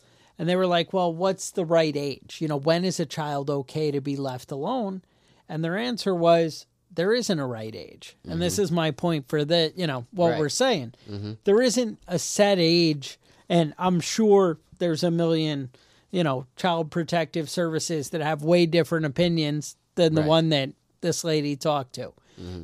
And 0.43 0.49
they 0.49 0.57
were 0.57 0.67
like, 0.67 0.93
"Well, 0.93 1.15
what's 1.15 1.53
the 1.53 1.65
right 1.65 1.97
age? 1.97 2.39
You 2.41 2.49
know, 2.49 2.57
when 2.57 2.85
is 2.85 2.99
a 2.99 3.07
child 3.07 3.49
okay 3.49 3.93
to 3.93 4.01
be 4.01 4.17
left 4.17 4.51
alone?" 4.51 5.03
And 5.49 5.63
their 5.65 5.79
answer 5.79 6.13
was, 6.13 6.67
"There 6.93 7.15
isn't 7.15 7.39
a 7.39 7.47
right 7.47 7.73
age." 7.73 8.17
And 8.29 8.43
this 8.43 8.59
is 8.59 8.73
my 8.73 8.91
point 8.91 9.29
for 9.29 9.45
the 9.45 9.73
you 9.77 9.87
know 9.87 10.05
what 10.11 10.31
Right. 10.33 10.41
we're 10.41 10.49
saying. 10.49 10.95
Mhm. 11.09 11.37
There 11.45 11.63
isn't 11.63 12.01
a 12.09 12.19
set 12.19 12.59
age, 12.59 13.21
and 13.49 13.73
I'm 13.79 14.01
sure 14.01 14.59
there's 14.81 15.05
a 15.05 15.13
million 15.13 15.71
you 16.11 16.25
know, 16.25 16.45
child 16.57 16.91
protective 16.91 17.49
services 17.49 18.11
that 18.11 18.21
have 18.21 18.43
way 18.43 18.67
different 18.67 19.07
opinions 19.07 19.77
than 19.95 20.15
the 20.17 20.23
Right. 20.23 20.29
one 20.29 20.49
that 20.49 20.71
this 21.03 21.23
lady 21.23 21.55
talked 21.55 21.93
to. 21.95 22.13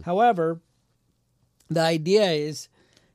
However, 0.02 0.60
the 1.70 1.80
idea 1.80 2.30
is, 2.32 2.68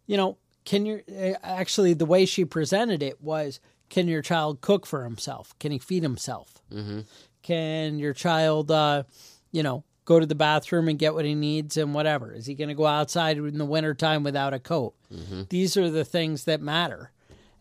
you 0.08 0.15
know, 0.15 0.38
can 0.65 0.86
your 0.86 1.04
uh, 1.12 1.34
actually 1.43 1.93
the 1.93 2.06
way 2.06 2.26
she 2.26 2.45
presented 2.45 3.04
it 3.04 3.21
was 3.21 3.60
can 3.93 4.08
your 4.08 4.23
child 4.23 4.60
cook 4.62 4.88
for 4.88 5.03
himself? 5.03 5.53
Can 5.60 5.71
he 5.71 5.77
feed 5.77 6.01
himself? 6.01 6.62
hmm 6.71 7.01
Can 7.43 7.99
your 7.99 8.13
child, 8.13 8.71
uh, 8.71 9.03
you 9.51 9.62
know, 9.62 9.84
go 10.06 10.19
to 10.19 10.25
the 10.25 10.34
bathroom 10.36 10.88
and 10.88 10.97
get 10.97 11.13
what 11.13 11.25
he 11.25 11.36
needs 11.36 11.77
and 11.77 11.93
whatever? 11.93 12.34
Is 12.34 12.47
he 12.47 12.56
going 12.56 12.69
to 12.69 12.73
go 12.73 12.88
outside 12.88 13.38
in 13.38 13.60
the 13.60 13.65
wintertime 13.65 14.23
without 14.23 14.53
a 14.53 14.60
coat? 14.60 14.95
Mm-hmm. 15.13 15.43
These 15.49 15.77
are 15.77 15.91
the 15.91 16.03
things 16.03 16.45
that 16.45 16.60
matter. 16.60 17.12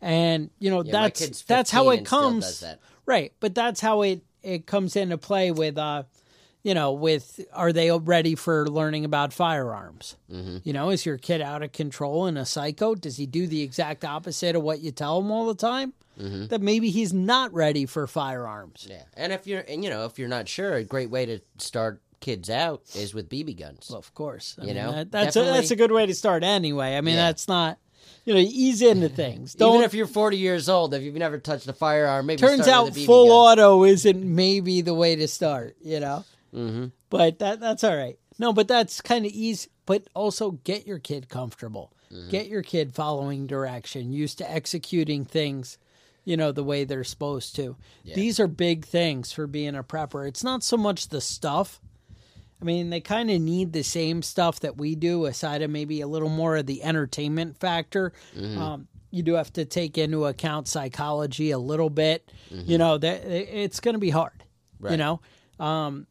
And, 0.01 0.49
you 0.59 0.71
know, 0.71 0.83
Yeah, 0.83 0.93
that's 0.93 1.43
that's 1.43 1.71
how 1.71 1.91
it 1.91 2.07
comes. 2.07 2.61
that. 2.61 2.81
Right. 3.05 3.33
But 3.39 3.55
that's 3.55 3.81
how 3.81 4.01
it, 4.03 4.23
it 4.43 4.67
comes 4.67 4.97
into 4.97 5.19
play 5.19 5.51
with, 5.51 5.77
uh, 5.77 6.05
you 6.63 6.75
know, 6.75 6.93
with 6.93 7.41
are 7.53 7.73
they 7.73 7.91
ready 7.91 8.35
for 8.35 8.69
learning 8.69 9.05
about 9.05 9.33
firearms? 9.33 10.17
hmm 10.31 10.59
You 10.65 10.73
know, 10.73 10.91
is 10.91 11.05
your 11.07 11.19
kid 11.19 11.41
out 11.41 11.63
of 11.63 11.73
control 11.73 12.27
and 12.27 12.39
a 12.39 12.45
psycho? 12.47 12.95
Does 12.95 13.17
he 13.17 13.27
do 13.27 13.47
the 13.47 13.63
exact 13.63 14.05
opposite 14.05 14.55
of 14.57 14.63
what 14.63 14.81
you 14.81 14.91
tell 14.93 15.19
him 15.21 15.31
all 15.31 15.47
the 15.47 15.55
time? 15.55 15.93
Mhm. 16.21 16.49
That 16.51 16.61
maybe 16.61 16.91
he's 16.91 17.13
not 17.13 17.53
ready 17.55 17.87
for 17.87 18.07
firearms. 18.07 18.87
Yeah, 18.89 19.03
and 19.17 19.33
if 19.33 19.47
you're 19.47 19.63
and 19.63 19.83
you 19.83 19.91
know 19.91 20.05
if 20.05 20.19
you're 20.19 20.29
not 20.29 20.47
sure, 20.49 20.75
a 20.75 20.85
great 20.85 21.11
way 21.11 21.25
to 21.27 21.41
start 21.59 22.01
kids 22.21 22.49
out 22.51 22.83
is 22.95 23.13
with 23.15 23.29
BB 23.29 23.59
guns. 23.59 23.89
Well, 23.91 23.99
of 23.99 24.15
course. 24.15 24.55
I 24.59 24.63
You 24.63 24.67
mean, 24.75 24.77
know, 24.77 24.93
that, 24.93 25.11
that's 25.11 25.35
a, 25.37 25.43
that's 25.43 25.73
a 25.73 25.77
good 25.77 25.91
way 25.91 26.07
to 26.07 26.15
start 26.15 26.45
anyway. 26.45 26.97
I 26.97 27.01
mean, 27.01 27.17
Yeah. 27.17 27.27
that's 27.27 27.49
not, 27.49 27.79
you 28.25 28.33
know, 28.35 28.39
ease 28.41 28.81
into 28.81 29.09
things. 29.09 29.55
Don't. 29.55 29.75
Even 29.75 29.85
if 29.85 29.93
you're 29.95 30.07
40 30.07 30.37
years 30.37 30.69
old, 30.69 30.95
if 30.95 31.03
you've 31.03 31.17
never 31.17 31.39
touched 31.39 31.67
a 31.67 31.73
firearm, 31.73 32.27
maybe 32.27 32.39
turns 32.39 32.63
start 32.63 32.69
out 32.79 32.85
with 32.85 32.97
a 32.97 33.01
BB 33.01 33.07
full 33.07 33.27
gun. 33.27 33.59
auto 33.59 33.83
isn't 33.85 34.23
maybe 34.23 34.83
the 34.83 34.95
way 34.95 35.17
to 35.17 35.27
start. 35.27 35.77
You 35.83 35.99
know, 35.99 36.25
hmm 36.53 36.87
but 37.11 37.39
that 37.41 37.61
that's 37.61 37.85
all 37.85 37.97
right. 37.97 38.19
No, 38.39 38.53
but 38.53 38.69
that's 38.69 39.01
kind 39.01 39.27
of 39.27 39.33
easy. 39.33 39.69
But 39.85 40.09
also 40.15 40.53
get 40.53 40.87
your 40.87 40.99
kid 40.99 41.29
comfortable. 41.29 41.93
Mm-hmm. 42.11 42.31
Get 42.31 42.47
your 42.49 42.63
kid 42.63 42.95
following 42.95 43.47
direction, 43.47 44.13
used 44.13 44.39
to 44.39 44.51
executing 44.51 45.25
things, 45.25 45.77
you 46.25 46.37
know, 46.37 46.53
the 46.53 46.65
way 46.65 46.85
they're 46.85 47.05
supposed 47.05 47.55
to. 47.57 47.77
Yeah. 48.03 48.15
These 48.15 48.41
are 48.41 48.47
big 48.49 48.85
things 48.87 49.33
for 49.33 49.47
being 49.47 49.75
a 49.75 49.83
prepper. 49.83 50.27
It's 50.27 50.43
not 50.45 50.63
so 50.63 50.77
much 50.77 51.09
the 51.09 51.21
stuff. 51.21 51.81
I 52.61 52.65
mean, 52.65 52.91
they 52.91 53.01
kind 53.01 53.31
of 53.31 53.41
need 53.41 53.73
the 53.73 53.83
same 53.83 54.23
stuff 54.23 54.61
that 54.61 54.77
we 54.79 54.95
do, 54.95 55.27
aside 55.27 55.63
of 55.63 55.71
maybe 55.71 56.01
a 56.01 56.07
little 56.07 56.29
more 56.29 56.57
of 56.57 56.67
the 56.67 56.83
entertainment 56.85 57.59
factor. 57.59 58.13
Mm-hmm. 58.37 58.59
Um, 58.63 58.89
you 59.11 59.23
do 59.23 59.35
have 59.35 59.53
to 59.55 59.65
take 59.65 59.99
into 59.99 60.25
account 60.27 60.69
psychology 60.69 61.51
a 61.51 61.59
little 61.59 61.91
bit. 61.91 62.31
You 62.51 62.79
know, 62.79 62.97
that 62.99 63.25
it's 63.27 63.81
going 63.81 63.95
to 63.95 63.99
be 63.99 64.11
hard. 64.11 64.45
You 64.81 64.87
Mm-hmm. 64.89 64.97
Know, 64.97 65.21
um, 65.65 66.07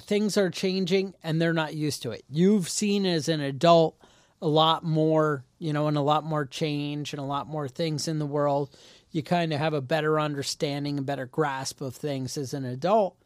things 0.00 0.36
are 0.36 0.50
changing 0.50 1.14
and 1.22 1.40
they're 1.40 1.52
not 1.52 1.74
used 1.74 2.02
to 2.02 2.10
it. 2.10 2.24
You've 2.28 2.68
seen 2.68 3.06
as 3.06 3.28
an 3.28 3.40
adult 3.40 3.96
a 4.42 4.48
lot 4.48 4.84
more, 4.84 5.44
you 5.58 5.72
know, 5.72 5.86
and 5.86 5.96
a 5.96 6.02
lot 6.02 6.24
more 6.24 6.46
change 6.46 7.12
and 7.12 7.20
a 7.20 7.24
lot 7.24 7.46
more 7.46 7.68
things 7.68 8.08
in 8.08 8.18
the 8.18 8.26
world. 8.26 8.70
You 9.10 9.22
kind 9.22 9.52
of 9.52 9.58
have 9.58 9.74
a 9.74 9.80
better 9.80 10.18
understanding, 10.18 10.98
a 10.98 11.02
better 11.02 11.26
grasp 11.26 11.80
of 11.80 11.94
things 11.94 12.36
as 12.36 12.54
an 12.54 12.64
adult. 12.64 13.16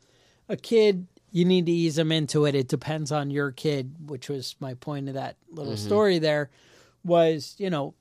A 0.49 0.57
kid, 0.57 1.07
you 1.31 1.45
need 1.45 1.67
to 1.67 1.73
ease 1.73 1.97
them 1.97 2.13
into 2.13 2.47
it. 2.47 2.55
It 2.55 2.69
depends 2.69 3.13
on 3.13 3.31
your 3.31 3.51
kid, 3.51 4.09
which 4.09 4.29
was 4.29 4.57
my 4.61 4.75
point 4.75 5.09
of 5.09 5.15
that 5.15 5.37
little 5.51 5.75
mm-hmm. 5.75 5.87
story 5.87 6.19
there. 6.19 6.51
Was, 7.05 7.55
you 7.59 7.71
know, 7.71 7.95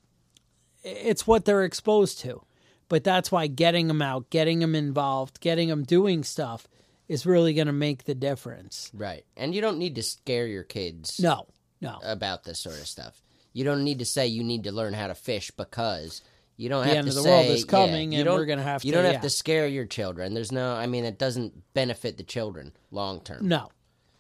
it's 0.84 1.28
what 1.28 1.46
they're 1.46 1.64
exposed 1.64 2.20
to. 2.22 2.42
But 2.90 3.04
that's 3.04 3.32
why 3.32 3.48
getting 3.48 3.88
them 3.88 4.02
out, 4.02 4.30
getting 4.30 4.60
them 4.60 4.76
involved, 4.76 5.40
getting 5.40 5.70
them 5.70 5.84
doing 5.84 6.24
stuff 6.24 6.68
is 7.08 7.26
really 7.26 7.54
going 7.54 7.68
to 7.68 7.74
make 7.74 8.04
the 8.06 8.16
difference. 8.16 8.90
Right, 8.94 9.26
and 9.38 9.54
you 9.54 9.62
don't 9.62 9.78
need 9.78 9.96
to 9.96 10.04
scare 10.04 10.48
your 10.48 10.64
kids 10.64 11.20
No, 11.20 11.48
no. 11.82 12.00
about 12.04 12.44
this 12.44 12.60
sort 12.60 12.80
of 12.80 12.88
stuff. 12.88 13.22
You 13.54 13.64
don't 13.64 13.84
need 13.84 14.00
to 14.00 14.06
say 14.06 14.28
you 14.28 14.44
need 14.44 14.64
to 14.64 14.72
learn 14.72 14.94
how 14.94 15.08
to 15.08 15.16
fish 15.16 15.52
because 15.52 16.22
you 16.58 16.70
don't 16.70 16.84
The 16.84 16.90
have 16.90 16.98
end 16.98 17.06
to 17.08 17.10
of 17.12 17.16
the 17.16 17.22
say 17.24 17.30
world 17.30 17.46
is 17.48 17.66
coming 17.66 18.12
you 18.12 18.22
and 18.22 18.30
we're 18.30 18.46
gonna 18.46 18.64
have 18.64 18.84
You 18.84 18.92
to- 18.92 18.98
don't 18.98 19.06
have 19.06 19.14
yeah. 19.16 19.20
to 19.22 19.30
scare 19.30 19.68
your 19.68 19.86
children. 19.86 20.34
There's 20.34 20.52
no. 20.52 20.74
I 20.74 20.88
mean, 20.88 21.04
it 21.06 21.18
doesn't 21.20 21.74
benefit 21.74 22.18
the 22.18 22.24
children 22.24 22.74
long 22.92 23.22
term. 23.22 23.48
No. 23.48 23.70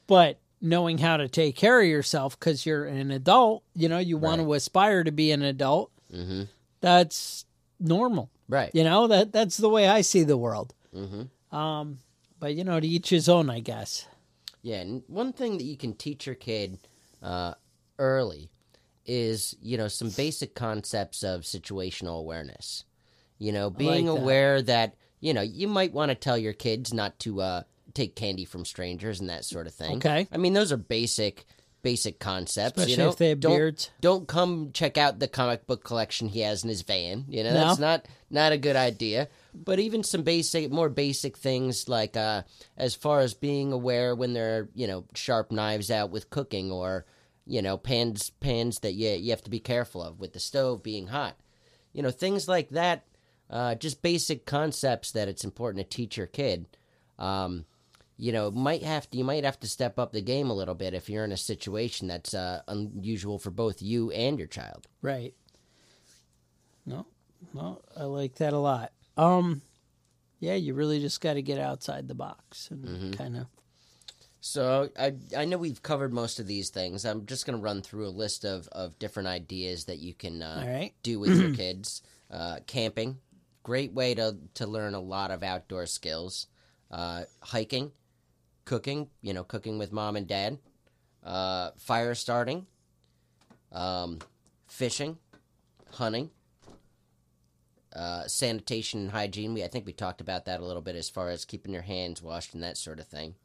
But 0.07 0.39
knowing 0.61 0.97
how 0.97 1.17
to 1.17 1.27
take 1.27 1.55
care 1.55 1.79
of 1.81 1.87
yourself 1.87 2.39
because 2.39 2.65
you're 2.65 2.85
an 2.85 3.11
adult, 3.11 3.63
you 3.75 3.89
know, 3.89 3.97
you 3.99 4.17
want 4.17 4.41
to 4.41 4.53
aspire 4.53 5.03
to 5.03 5.11
be 5.11 5.31
an 5.31 5.41
adult. 5.41 5.91
hmm 6.11 6.43
That's 6.81 7.45
normal. 7.79 8.29
Right. 8.49 8.71
You 8.73 8.83
know, 8.83 9.07
that 9.07 9.31
that's 9.31 9.57
the 9.57 9.69
way 9.69 9.87
I 9.87 10.01
see 10.01 10.23
the 10.23 10.37
world. 10.37 10.73
hmm 10.93 11.23
Um, 11.55 11.99
but 12.43 12.55
you 12.55 12.65
know, 12.65 12.77
to 12.77 12.85
each 12.85 13.09
his 13.09 13.29
own, 13.29 13.49
I 13.49 13.61
guess. 13.61 14.05
Yeah, 14.61 14.81
and 14.81 15.01
one 15.07 15.31
thing 15.31 15.57
that 15.57 15.63
you 15.63 15.77
can 15.77 15.93
teach 15.93 16.25
your 16.25 16.35
kid 16.35 16.77
uh, 17.21 17.53
early 17.97 18.51
is, 19.05 19.55
you 19.61 19.77
know, 19.77 19.87
some 19.87 20.09
basic 20.09 20.53
concepts 20.53 21.23
of 21.23 21.43
situational 21.43 22.19
awareness. 22.19 22.83
You 23.39 23.53
know, 23.53 23.69
being 23.69 24.07
like 24.07 24.15
that. 24.17 24.21
aware 24.21 24.61
that 24.61 24.95
you 25.21 25.33
know, 25.33 25.41
you 25.41 25.69
might 25.69 25.93
want 25.93 26.09
to 26.09 26.15
tell 26.15 26.37
your 26.37 26.51
kids 26.51 26.93
not 26.93 27.17
to 27.19 27.39
uh, 27.39 27.63
take 27.93 28.17
candy 28.17 28.43
from 28.43 28.65
strangers 28.65 29.21
and 29.21 29.29
that 29.29 29.45
sort 29.45 29.65
of 29.65 29.73
thing. 29.73 29.95
Okay. 29.95 30.27
I 30.29 30.35
mean, 30.35 30.51
those 30.51 30.73
are 30.73 30.77
basic 30.77 31.45
basic 31.81 32.19
concepts. 32.19 32.77
Especially 32.77 32.91
you 32.91 32.97
know, 32.97 33.09
if 33.09 33.17
they 33.17 33.29
have 33.29 33.39
don't, 33.39 33.55
beards. 33.55 33.89
Don't 34.01 34.27
come 34.27 34.71
check 34.73 34.97
out 34.97 35.19
the 35.19 35.29
comic 35.29 35.65
book 35.65 35.85
collection 35.85 36.27
he 36.27 36.41
has 36.41 36.63
in 36.65 36.69
his 36.69 36.81
van. 36.81 37.23
You 37.29 37.45
know, 37.45 37.53
No. 37.53 37.67
that's 37.67 37.79
not 37.79 38.05
not 38.29 38.51
a 38.51 38.57
good 38.57 38.75
idea. 38.75 39.29
But 39.53 39.79
even 39.79 40.03
some 40.03 40.23
basic, 40.23 40.71
more 40.71 40.89
basic 40.89 41.37
things 41.37 41.87
like 41.87 42.17
uh, 42.17 42.43
as 42.75 42.95
far 42.95 43.19
as 43.19 43.33
being 43.33 43.71
aware 43.71 44.15
when 44.15 44.33
there 44.33 44.57
are 44.57 44.69
you 44.73 44.87
know 44.87 45.05
sharp 45.13 45.51
knives 45.51 45.91
out 45.91 46.09
with 46.09 46.29
cooking 46.29 46.71
or 46.71 47.05
you 47.45 47.61
know 47.61 47.77
pans 47.77 48.29
pans 48.29 48.79
that 48.79 48.93
you 48.93 49.09
you 49.09 49.29
have 49.29 49.43
to 49.43 49.49
be 49.49 49.59
careful 49.59 50.01
of 50.01 50.19
with 50.19 50.33
the 50.33 50.39
stove 50.39 50.81
being 50.81 51.07
hot. 51.07 51.37
You 51.93 52.01
know 52.01 52.11
things 52.11 52.47
like 52.47 52.69
that. 52.69 53.05
Uh, 53.49 53.75
just 53.75 54.01
basic 54.01 54.45
concepts 54.45 55.11
that 55.11 55.27
it's 55.27 55.43
important 55.43 55.87
to 55.87 55.95
teach 55.97 56.17
your 56.17 56.25
kid. 56.25 56.65
Um, 57.19 57.65
you 58.17 58.31
know, 58.31 58.49
might 58.51 58.83
have 58.83 59.09
to 59.09 59.17
you 59.17 59.23
might 59.23 59.43
have 59.43 59.59
to 59.59 59.67
step 59.67 59.99
up 59.99 60.11
the 60.11 60.21
game 60.21 60.49
a 60.49 60.53
little 60.53 60.75
bit 60.75 60.93
if 60.93 61.09
you're 61.09 61.25
in 61.25 61.31
a 61.31 61.37
situation 61.37 62.07
that's 62.07 62.33
uh, 62.33 62.61
unusual 62.67 63.37
for 63.37 63.51
both 63.51 63.81
you 63.81 64.11
and 64.11 64.39
your 64.39 64.47
child. 64.47 64.87
Right. 65.01 65.33
No, 66.85 67.05
no, 67.53 67.81
I 67.95 68.03
like 68.03 68.35
that 68.35 68.53
a 68.53 68.57
lot. 68.57 68.91
Um, 69.17 69.61
yeah, 70.39 70.55
you 70.55 70.73
really 70.73 70.99
just 70.99 71.21
got 71.21 71.33
to 71.33 71.41
get 71.41 71.59
outside 71.59 72.07
the 72.07 72.15
box 72.15 72.69
and 72.71 72.85
Mm-hmm. 72.85 73.11
kind 73.13 73.37
of. 73.37 73.47
So 74.41 74.89
I 74.99 75.13
I 75.37 75.45
know 75.45 75.57
we've 75.57 75.81
covered 75.81 76.13
most 76.13 76.39
of 76.39 76.47
these 76.47 76.69
things. 76.69 77.05
I'm 77.05 77.25
just 77.25 77.45
going 77.45 77.57
to 77.57 77.63
run 77.63 77.81
through 77.81 78.07
a 78.07 78.09
list 78.09 78.43
of, 78.43 78.67
of 78.69 78.99
different 78.99 79.27
ideas 79.29 79.85
that 79.85 79.99
you 79.99 80.13
can 80.13 80.41
uh, 80.41 80.63
right. 80.67 80.93
do 81.01 81.19
with 81.19 81.39
your 81.39 81.49
kids. 81.55 82.01
Uh, 82.29 82.57
camping, 82.67 83.19
great 83.61 83.93
way 83.93 84.13
to 84.15 84.35
to 84.55 84.67
learn 84.67 84.95
a 84.95 84.99
lot 84.99 85.31
of 85.31 85.43
outdoor 85.43 85.85
skills. 85.85 86.47
Uh, 86.91 87.23
hiking, 87.41 87.91
cooking, 88.65 89.07
you 89.21 89.33
know, 89.33 89.43
cooking 89.43 89.77
with 89.77 89.91
mom 89.93 90.15
and 90.15 90.27
dad. 90.27 90.57
Uh, 91.23 91.71
fire 91.77 92.13
starting, 92.13 92.65
um, 93.71 94.19
fishing, 94.67 95.17
hunting. 95.91 96.29
Uh, 97.95 98.27
sanitation 98.27 99.01
and 99.01 99.11
hygiene. 99.11 99.53
We 99.53 99.63
I 99.63 99.67
think 99.67 99.85
we 99.85 99.93
talked 99.93 100.19
about 100.19 100.45
that 100.45 100.59
a 100.59 100.65
little 100.65 100.81
bit 100.81 100.95
as 100.95 101.11
far 101.11 101.29
as 101.29 101.45
keeping 101.45 101.73
your 101.73 101.83
hands 101.83 102.23
washed 102.23 102.55
and 102.55 102.63
that 102.63 102.77
sort 102.77 102.99
of 102.99 103.05
thing 103.05 103.35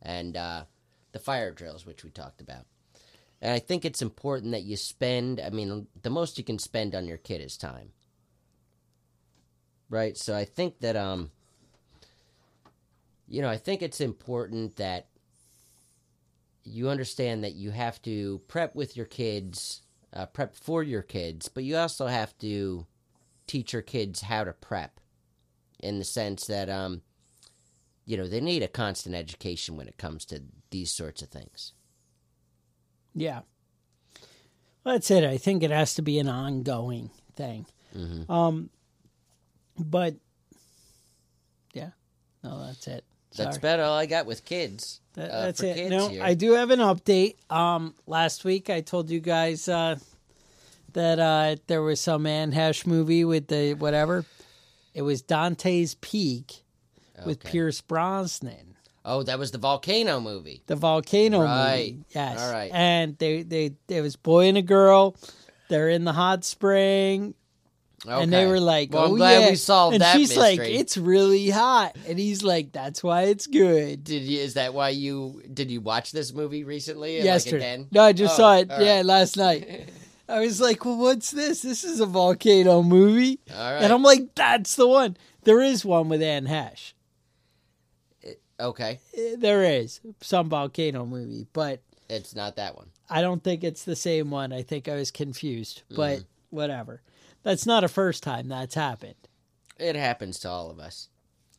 and 0.00 0.36
uh, 0.36 0.64
the 1.12 1.18
fire 1.18 1.50
drills, 1.50 1.86
which 1.86 2.04
we 2.04 2.10
talked 2.10 2.40
about. 2.40 2.66
And 3.40 3.52
I 3.52 3.58
think 3.58 3.84
it's 3.84 4.02
important 4.02 4.52
that 4.52 4.62
you 4.62 4.76
spend, 4.76 5.40
I 5.40 5.50
mean, 5.50 5.86
the 6.00 6.10
most 6.10 6.38
you 6.38 6.44
can 6.44 6.58
spend 6.58 6.94
on 6.94 7.06
your 7.06 7.16
kid 7.16 7.40
is 7.40 7.56
time. 7.56 7.90
Right? 9.90 10.16
So 10.16 10.34
I 10.34 10.44
think 10.44 10.80
that, 10.80 10.96
um, 10.96 11.30
you 13.28 13.42
know, 13.42 13.48
I 13.48 13.56
think 13.56 13.82
it's 13.82 14.00
important 14.00 14.76
that 14.76 15.08
you 16.64 16.88
understand 16.88 17.42
that 17.42 17.54
you 17.54 17.72
have 17.72 18.00
to 18.02 18.40
prep 18.46 18.76
with 18.76 18.96
your 18.96 19.06
kids, 19.06 19.82
uh, 20.12 20.26
prep 20.26 20.54
for 20.54 20.82
your 20.82 21.02
kids, 21.02 21.48
but 21.48 21.64
you 21.64 21.76
also 21.76 22.06
have 22.06 22.38
to 22.38 22.86
teach 23.46 23.72
your 23.72 23.82
kids 23.82 24.22
how 24.22 24.44
to 24.44 24.52
prep 24.52 25.00
in 25.80 25.98
the 25.98 26.04
sense 26.04 26.46
that, 26.46 26.68
um, 26.70 27.02
you 28.06 28.16
know, 28.16 28.26
they 28.28 28.40
need 28.40 28.62
a 28.62 28.68
constant 28.68 29.14
education 29.14 29.76
when 29.76 29.88
it 29.88 29.98
comes 29.98 30.24
to 30.26 30.42
these 30.70 30.90
sorts 30.90 31.22
of 31.22 31.28
things. 31.28 31.72
Yeah. 33.14 33.40
Well, 34.84 34.94
that's 34.94 35.10
it. 35.10 35.24
I 35.24 35.36
think 35.38 35.62
it 35.62 35.70
has 35.70 35.94
to 35.94 36.02
be 36.02 36.18
an 36.18 36.28
ongoing 36.28 37.10
thing. 37.36 37.66
Mhm. 37.94 38.28
Um, 38.28 38.70
but 39.78 40.14
yeah, 41.74 41.90
no, 42.42 42.64
that's 42.66 42.86
it. 42.88 43.04
That's 43.36 43.56
Sorry. 43.56 43.74
about 43.74 43.80
all 43.80 43.96
I 43.96 44.06
got 44.06 44.26
with 44.26 44.44
kids. 44.44 45.00
That- 45.14 45.30
uh, 45.30 45.42
that's 45.46 45.62
it. 45.62 45.88
No, 45.90 46.08
here. 46.08 46.22
I 46.22 46.34
do 46.34 46.52
have 46.52 46.70
an 46.70 46.80
update. 46.80 47.36
Um, 47.50 47.94
last 48.06 48.44
week 48.44 48.68
I 48.70 48.80
told 48.80 49.10
you 49.10 49.20
guys 49.20 49.68
uh, 49.68 49.98
that 50.94 51.18
uh, 51.18 51.56
there 51.66 51.82
was 51.82 52.00
some 52.00 52.26
Anne 52.26 52.52
Heche 52.52 52.86
movie 52.86 53.24
with 53.24 53.48
the 53.48 53.74
whatever. 53.74 54.24
It 54.94 55.02
was 55.02 55.22
Dante's 55.22 55.94
Peak 55.96 56.64
with 57.24 57.38
Okay. 57.40 57.50
Pierce 57.50 57.80
Brosnan. 57.80 58.76
Oh, 59.04 59.22
that 59.24 59.38
was 59.38 59.50
the 59.50 59.58
volcano 59.58 60.20
movie. 60.20 60.62
The 60.66 60.76
volcano 60.76 61.42
Right. 61.42 61.92
movie. 61.94 62.04
Yes. 62.14 62.40
All 62.40 62.52
right. 62.52 62.70
And 62.72 63.18
they 63.18 63.42
they 63.42 63.72
there 63.88 64.02
was 64.02 64.16
boy 64.16 64.46
and 64.48 64.58
a 64.58 64.62
girl. 64.62 65.16
They're 65.68 65.88
in 65.88 66.04
the 66.04 66.12
hot 66.12 66.44
spring. 66.44 67.34
And 68.06 68.32
they 68.32 68.46
were 68.46 68.58
like, 68.58 68.92
Well, 68.92 69.04
I'm 69.04 69.12
"Oh 69.12 69.16
glad 69.16 69.42
yeah," 69.42 69.50
we 69.50 69.54
solved 69.56 69.94
and 69.94 70.02
that 70.02 70.16
she's 70.16 70.36
like, 70.36 70.58
"It's 70.58 70.96
really 70.96 71.48
hot," 71.50 71.94
and 72.08 72.18
he's 72.18 72.42
like, 72.42 72.72
"That's 72.72 73.00
why 73.00 73.22
it's 73.26 73.46
good." 73.46 74.02
Did 74.02 74.22
you? 74.24 74.40
Is 74.40 74.54
that 74.54 74.74
why 74.74 74.88
you 74.88 75.40
did 75.54 75.70
you 75.70 75.80
watch 75.80 76.10
this 76.10 76.32
movie 76.34 76.64
recently? 76.64 77.18
Like, 77.18 77.24
Yesterday, 77.24 77.74
again? 77.74 77.86
no, 77.92 78.02
I 78.02 78.12
just 78.12 78.34
Oh, 78.34 78.38
saw 78.38 78.56
it. 78.56 78.66
Yeah, 78.70 78.96
right. 78.96 79.06
last 79.06 79.36
night. 79.36 79.88
I 80.28 80.40
was 80.40 80.60
like, 80.60 80.84
"Well, 80.84 80.96
what's 80.98 81.30
this? 81.30 81.62
This 81.62 81.84
is 81.84 82.00
a 82.00 82.06
volcano 82.06 82.82
movie," 82.82 83.40
right. 83.50 83.80
and 83.82 83.92
I'm 83.92 84.02
like, 84.02 84.34
"That's 84.34 84.76
the 84.76 84.86
one." 84.88 85.16
There 85.44 85.60
is 85.60 85.84
one 85.84 86.08
with 86.08 86.22
Anne 86.22 86.46
Heche. 86.46 86.92
okay, 88.60 89.00
Eh, 89.16 89.34
There 89.38 89.62
is 89.64 90.00
some 90.20 90.48
volcano 90.48 91.04
movie, 91.04 91.46
but 91.52 91.80
it's 92.08 92.34
not 92.34 92.56
that 92.56 92.76
one. 92.76 92.90
I 93.10 93.20
don't 93.22 93.42
think 93.42 93.64
it's 93.64 93.84
the 93.84 93.96
same 93.96 94.30
one. 94.30 94.52
I 94.52 94.62
think 94.62 94.88
I 94.88 94.94
was 94.94 95.10
confused, 95.10 95.82
but 95.90 96.18
Mm-hmm. 96.18 96.56
whatever. 96.56 97.02
That's 97.42 97.66
not 97.66 97.82
a 97.84 97.88
first 97.88 98.22
time 98.22 98.48
that's 98.48 98.74
happened. 98.76 99.16
It 99.78 99.96
happens 99.96 100.38
to 100.40 100.48
all 100.48 100.70
of 100.70 100.78
us. 100.78 101.08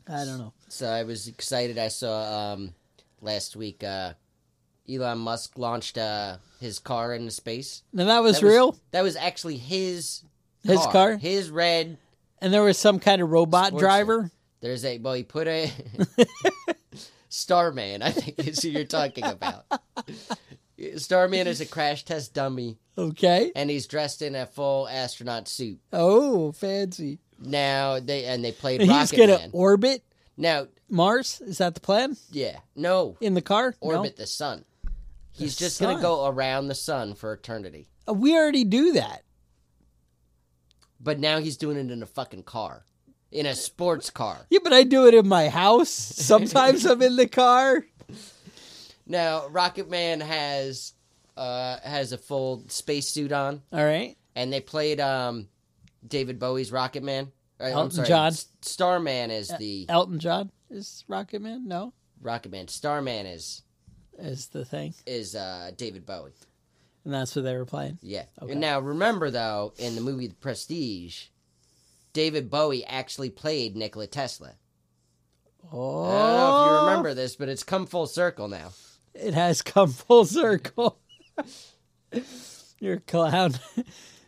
I 0.08 0.24
don't 0.24 0.38
know. 0.38 0.54
So 0.70 0.88
I 0.88 1.04
was 1.04 1.28
excited. 1.28 1.78
I 1.78 1.90
saw 1.90 2.54
um, 2.54 2.74
last 3.22 3.56
week 3.56 3.84
uh, 3.84 4.14
Elon 4.90 5.18
Musk 5.20 5.58
launched 5.58 5.98
uh, 5.98 6.38
his 6.60 6.80
car 6.80 7.14
into 7.14 7.32
space. 7.32 7.84
Now 7.94 8.06
that 8.06 8.24
was 8.24 8.40
That 8.40 8.46
was- 8.46 8.54
real, 8.54 8.80
That 8.92 9.04
was 9.04 9.16
actually 9.16 9.58
his 9.58 10.24
His 10.64 10.86
car? 10.88 11.18
his 11.18 11.50
red. 11.50 11.98
and 12.42 12.54
there 12.54 12.64
was 12.64 12.78
some 12.78 13.00
kind 13.00 13.22
of 13.22 13.30
robot 13.30 13.78
driver. 13.78 14.30
There's 14.62 14.84
a 14.86 14.98
well, 15.00 15.14
he 15.14 15.24
put 15.24 15.48
a 15.48 15.72
Starman. 17.30 18.02
I 18.02 18.12
think 18.12 18.40
is 18.48 18.62
who 18.62 18.70
you're 18.70 18.84
talking 18.86 19.24
about. 19.26 19.66
Starman 20.98 21.48
is 21.48 21.62
a 21.62 21.66
crash 21.66 22.04
test 22.04 22.34
dummy, 22.34 22.78
Okay. 22.98 23.52
and 23.56 23.70
he's 23.70 23.88
dressed 23.88 24.22
in 24.22 24.36
a 24.36 24.46
full 24.46 24.88
astronaut 24.88 25.48
suit. 25.48 25.80
Oh, 25.92 26.52
fancy. 26.52 27.20
Now 27.40 28.00
they 28.00 28.26
and 28.26 28.44
they 28.44 28.52
played 28.52 28.82
And 28.82 28.92
he's 28.92 29.12
Rocket 29.12 29.18
gonna 29.18 29.38
Man. 29.40 29.50
orbit 29.54 30.04
Now, 30.38 30.68
Mars. 30.90 31.42
Is 31.46 31.58
that 31.58 31.74
the 31.76 31.82
plan 31.82 32.16
yeah, 32.32 32.58
no, 32.76 33.18
in 33.22 33.34
the 33.34 33.42
car? 33.42 33.76
No? 33.82 33.96
orbit 33.98 34.16
the 34.18 34.28
sun. 34.28 34.64
He's 35.34 35.56
The 35.58 35.66
just 35.66 35.82
gonna 35.82 36.02
go 36.02 36.26
around 36.28 36.68
the 36.68 36.76
sun 36.76 37.16
for 37.16 37.34
eternity. 37.34 37.90
Uh, 38.08 38.14
We 38.14 38.36
already 38.36 38.64
do 38.64 38.94
that. 38.94 39.24
But 41.00 41.20
now 41.20 41.40
he's 41.40 41.58
doing 41.58 41.78
it 41.78 41.92
in 41.92 42.02
a 42.02 42.06
fucking 42.06 42.44
car, 42.44 42.86
in 43.32 43.46
a 43.46 43.56
sports 43.56 44.10
car. 44.10 44.46
Yeah, 44.50 44.60
but 44.64 44.72
I 44.74 44.84
do 44.84 45.06
it 45.08 45.14
in 45.14 45.28
my 45.28 45.50
house. 45.50 45.90
Sometimes 45.90 46.86
I'm 46.86 47.02
in 47.02 47.16
the 47.18 47.28
car. 47.28 47.84
Now, 49.06 49.48
Rocket 49.50 49.90
Man 49.90 50.22
has 50.22 50.94
uh, 51.36 51.78
has 51.84 52.14
a 52.14 52.18
full 52.18 52.64
spacesuit 52.70 53.34
on, 53.34 53.62
All 53.74 53.84
right. 53.84 54.16
and 54.34 54.52
they 54.54 54.62
played 54.62 55.02
um, 55.02 55.50
David 56.08 56.40
Bowie's 56.40 56.72
Rocket 56.72 57.04
Man. 57.04 57.30
Uh, 57.60 57.66
I'm 57.66 57.72
Elton 57.74 57.92
sorry, 57.92 58.08
John. 58.08 58.28
S- 58.28 58.48
Starman 58.62 59.30
is 59.30 59.52
the 59.60 59.88
Elton 59.90 60.20
John 60.20 60.52
is 60.70 61.04
Rocket 61.10 61.42
Man. 61.42 61.68
No, 61.68 61.92
Rocket 62.22 62.50
Man. 62.54 62.70
Starman 62.70 63.26
is 63.26 63.64
is 64.20 64.48
the 64.48 64.64
thing, 64.66 64.94
is 65.06 65.36
uh, 65.36 65.72
David 65.76 66.06
Bowie. 66.06 66.32
and 67.06 67.14
that's 67.14 67.36
what 67.36 67.44
they 67.44 67.56
were 67.56 67.66
playing. 67.66 67.98
Yeah. 68.02 68.24
Okay. 68.42 68.52
And 68.54 68.62
now 68.62 68.80
remember 68.80 69.30
though, 69.32 69.74
in 69.78 69.96
the 69.96 70.02
movie 70.02 70.28
The 70.28 70.36
Prestige, 70.36 71.26
David 72.14 72.50
Bowie 72.50 72.86
actually 72.86 73.30
played 73.30 73.76
Nikola 73.76 74.08
Tesla. 74.08 74.54
Oh, 75.72 76.04
I 76.06 76.10
don't 76.28 76.38
know 76.38 76.62
if 76.66 76.72
you 76.82 76.88
remember 76.88 77.14
this, 77.14 77.36
but 77.36 77.50
it's 77.50 77.64
come 77.64 77.86
full 77.88 78.06
circle 78.08 78.48
now. 78.48 78.72
It 79.14 79.34
has 79.34 79.62
come 79.62 79.92
full 79.92 80.26
circle. 80.26 81.00
You're 82.80 82.96
a 82.96 83.00
clown. 83.00 83.54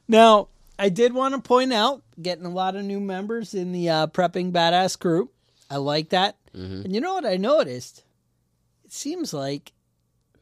now, 0.07 0.47
I 0.79 0.89
did 0.89 1.13
want 1.13 1.35
to 1.35 1.41
point 1.41 1.73
out 1.73 2.03
getting 2.21 2.45
a 2.45 2.49
lot 2.49 2.75
of 2.75 2.83
new 2.85 2.99
members 2.99 3.53
in 3.53 3.71
the 3.73 3.89
uh, 3.89 4.07
prepping 4.07 4.51
badass 4.51 4.97
group. 4.97 5.33
I 5.69 5.77
like 5.77 6.09
that. 6.09 6.37
Mhm. 6.55 6.85
And 6.85 6.95
you 6.95 7.01
know 7.01 7.13
what 7.13 7.25
I 7.25 7.37
noticed? 7.37 8.03
It 8.85 8.91
seems 8.93 9.33
like 9.33 9.73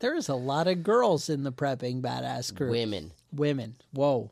there's 0.04 0.30
a 0.30 0.36
lot 0.36 0.68
of 0.68 0.84
girls 0.84 1.30
in 1.30 1.44
the 1.44 1.52
prepping 1.52 2.02
badass 2.02 2.54
group. 2.54 2.72
Women. 2.72 3.12
Women. 3.32 3.76
Whoa. 3.94 4.32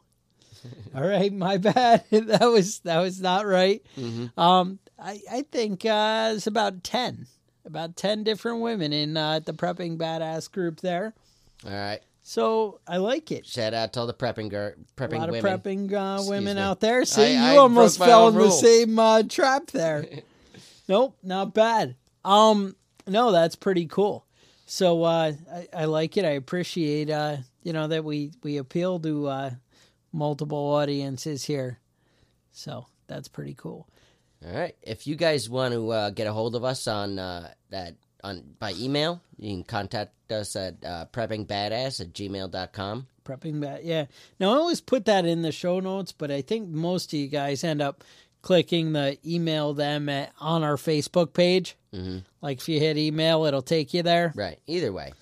All 0.96 1.02
right, 1.08 1.32
my 1.34 1.58
bad. 1.58 2.04
that 2.12 2.46
was 2.52 2.80
that 2.80 3.00
was 3.00 3.20
not 3.22 3.48
right. 3.48 3.82
Mhm. 3.98 4.38
Um, 4.38 4.80
I 5.00 5.20
I 5.32 5.42
think 5.52 5.86
uh, 5.86 6.34
it's 6.36 6.46
about 6.46 6.84
ten, 6.84 7.26
about 7.66 7.96
ten 7.96 8.24
different 8.24 8.62
women 8.62 8.94
in 8.94 9.18
uh, 9.18 9.40
the 9.40 9.54
prepping 9.54 9.98
badass 9.98 10.52
group 10.52 10.82
there. 10.82 11.14
All 11.66 11.72
right. 11.72 12.02
So 12.22 12.80
I 12.88 12.98
like 12.98 13.32
it. 13.32 13.48
Shout 13.48 13.74
out 13.74 13.94
to 13.94 14.02
all 14.02 14.08
the 14.08 14.14
prepping 14.14 14.50
girl, 14.50 14.74
A 14.78 15.02
prepping 15.02 15.18
lot 15.18 15.30
of 15.30 15.34
women. 15.36 15.60
prepping 15.60 15.94
uh, 15.94 16.24
women 16.30 16.58
me. 16.58 16.62
out 16.62 16.80
there. 16.80 17.04
See, 17.06 17.24
I- 17.36 17.54
you 17.54 17.56
I 17.56 17.58
almost 17.58 17.98
fell 17.98 18.28
in 18.28 18.36
the 18.36 18.52
same 18.52 19.00
uh, 19.00 19.24
trap 19.24 19.68
there. 19.72 20.06
Nope, 20.88 21.16
not 21.24 21.54
bad. 21.54 21.96
Um, 22.26 22.76
no, 23.08 23.32
that's 23.32 23.56
pretty 23.56 23.86
cool. 23.86 24.26
So 24.72 25.04
uh, 25.04 25.34
I, 25.54 25.68
I 25.74 25.84
like 25.84 26.16
it. 26.16 26.24
I 26.24 26.30
appreciate 26.30 27.10
uh, 27.10 27.38
you 27.62 27.74
know 27.74 27.90
that 27.90 28.06
we 28.06 28.32
we 28.42 28.56
appeal 28.56 29.02
to 29.02 29.28
uh, 29.28 29.50
multiple 30.14 30.58
audiences 30.58 31.44
here. 31.44 31.80
So 32.54 32.86
that's 33.06 33.28
pretty 33.28 33.54
cool. 33.54 33.90
All 34.46 34.58
right. 34.58 34.74
If 34.82 35.06
you 35.06 35.18
guys 35.18 35.50
want 35.50 35.74
to 35.74 35.90
uh, 35.92 36.10
get 36.12 36.26
a 36.26 36.32
hold 36.32 36.56
of 36.56 36.64
us 36.64 36.88
on 36.88 37.20
uh, 37.20 37.52
that 37.70 37.96
on 38.24 38.44
by 38.60 38.72
email, 38.80 39.22
you 39.38 39.56
can 39.56 39.64
contact 39.66 40.32
us 40.32 40.56
at 40.56 40.76
uh, 40.86 41.06
preppingbadass 41.12 42.00
at 42.00 42.14
gmail.com. 42.14 43.08
Prepping 43.26 43.60
that, 43.62 43.84
yeah. 43.84 44.06
Now 44.40 44.52
I 44.52 44.56
always 44.56 44.80
put 44.80 45.04
that 45.04 45.26
in 45.26 45.42
the 45.42 45.52
show 45.52 45.82
notes, 45.82 46.14
but 46.14 46.32
I 46.32 46.42
think 46.42 46.70
most 46.70 47.12
of 47.12 47.20
you 47.20 47.28
guys 47.28 47.66
end 47.66 47.82
up 47.82 48.06
clicking 48.42 48.94
the 48.94 49.18
email 49.26 49.74
them 49.74 50.10
at, 50.10 50.32
on 50.40 50.64
our 50.64 50.76
Facebook 50.76 51.34
page. 51.34 51.76
Mm-hmm. 51.94 52.20
Like 52.42 52.60
if 52.60 52.70
you 52.70 52.80
hit 52.80 52.98
email, 52.98 53.46
it'll 53.46 53.62
take 53.62 53.94
you 53.94 54.02
there. 54.04 54.32
Right. 54.36 54.60
Either 54.68 54.92
way, 54.92 55.14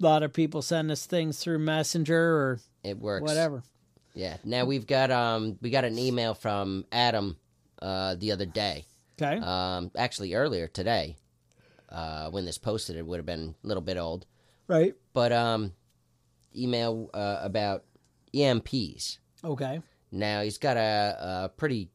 A 0.00 0.02
lot 0.04 0.22
of 0.22 0.32
people 0.32 0.62
send 0.62 0.90
us 0.90 1.06
things 1.06 1.38
through 1.38 1.58
Messenger 1.60 2.18
or 2.36 2.60
it 2.82 2.98
works. 2.98 3.22
whatever. 3.22 3.62
Yeah. 4.14 4.36
Now 4.44 4.64
we've 4.64 4.86
got 4.86 5.10
um 5.10 5.58
we 5.60 5.70
got 5.70 5.84
an 5.84 5.98
email 5.98 6.34
from 6.34 6.84
Adam 6.92 7.36
uh, 7.82 8.14
the 8.14 8.32
other 8.32 8.46
day. 8.46 8.84
Okay. 9.20 9.38
Um, 9.38 9.90
actually 9.96 10.34
earlier 10.34 10.66
today. 10.68 11.16
Uh, 11.88 12.28
when 12.30 12.44
this 12.44 12.58
posted, 12.58 12.96
it 12.96 13.06
would 13.06 13.18
have 13.18 13.26
been 13.26 13.54
a 13.62 13.66
little 13.66 13.82
bit 13.82 13.96
old. 13.96 14.26
right. 14.66 14.94
But 15.12 15.30
um, 15.32 15.72
email 16.56 17.08
uh, 17.14 17.38
about 17.42 17.84
EMPs. 18.34 19.18
Okay. 19.44 19.80
Now 20.10 20.42
he's 20.42 20.58
got 20.58 20.76
a, 20.76 21.16
a 21.44 21.48
pretty 21.56 21.88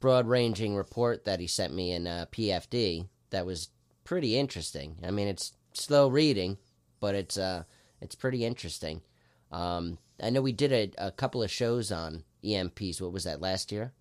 broad-ranging 0.00 0.74
report 0.74 1.24
that 1.24 1.40
he 1.40 1.46
sent 1.46 1.74
me 1.74 1.92
in 1.92 2.06
uh, 2.06 2.26
PFD 2.32 3.08
that 3.30 3.46
was 3.46 3.68
pretty 4.04 4.38
interesting. 4.38 4.96
I 5.04 5.10
mean, 5.10 5.28
it's 5.28 5.52
slow 5.72 6.08
reading, 6.08 6.58
but 7.00 7.14
it's 7.14 7.36
uh, 7.36 7.64
it's 8.00 8.14
pretty 8.14 8.44
interesting. 8.44 9.02
Um, 9.50 9.98
I 10.22 10.30
know 10.30 10.42
we 10.42 10.52
did 10.52 10.72
a, 10.72 11.06
a 11.06 11.10
couple 11.10 11.42
of 11.42 11.50
shows 11.50 11.90
on 11.92 12.24
EMPs. 12.44 13.00
What 13.00 13.12
was 13.12 13.24
that 13.24 13.40
last 13.40 13.72
year? 13.72 13.92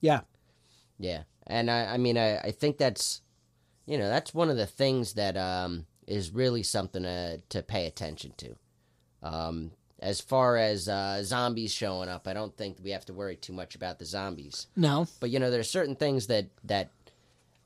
Yeah. 0.00 0.20
Yeah, 1.02 1.24
and 1.48 1.68
I, 1.68 1.94
I 1.94 1.96
mean, 1.96 2.16
I, 2.16 2.38
I 2.38 2.50
think 2.52 2.78
that's, 2.78 3.22
you 3.86 3.98
know, 3.98 4.08
that's 4.08 4.32
one 4.32 4.50
of 4.50 4.56
the 4.56 4.66
things 4.66 5.14
that 5.14 5.36
um, 5.36 5.86
is 6.06 6.30
really 6.30 6.62
something 6.62 7.02
to, 7.02 7.40
to 7.48 7.62
pay 7.62 7.86
attention 7.86 8.32
to. 8.36 8.56
Um, 9.20 9.72
as 10.02 10.20
far 10.20 10.56
as 10.56 10.88
uh, 10.88 11.22
zombies 11.22 11.72
showing 11.72 12.08
up, 12.08 12.26
I 12.26 12.32
don't 12.32 12.54
think 12.56 12.78
we 12.82 12.90
have 12.90 13.06
to 13.06 13.14
worry 13.14 13.36
too 13.36 13.52
much 13.52 13.76
about 13.76 14.00
the 14.00 14.04
zombies. 14.04 14.66
No. 14.74 15.06
But 15.20 15.30
you 15.30 15.38
know, 15.38 15.50
there 15.50 15.60
are 15.60 15.64
certain 15.64 15.94
things 15.94 16.26
that 16.26 16.48
that 16.64 16.90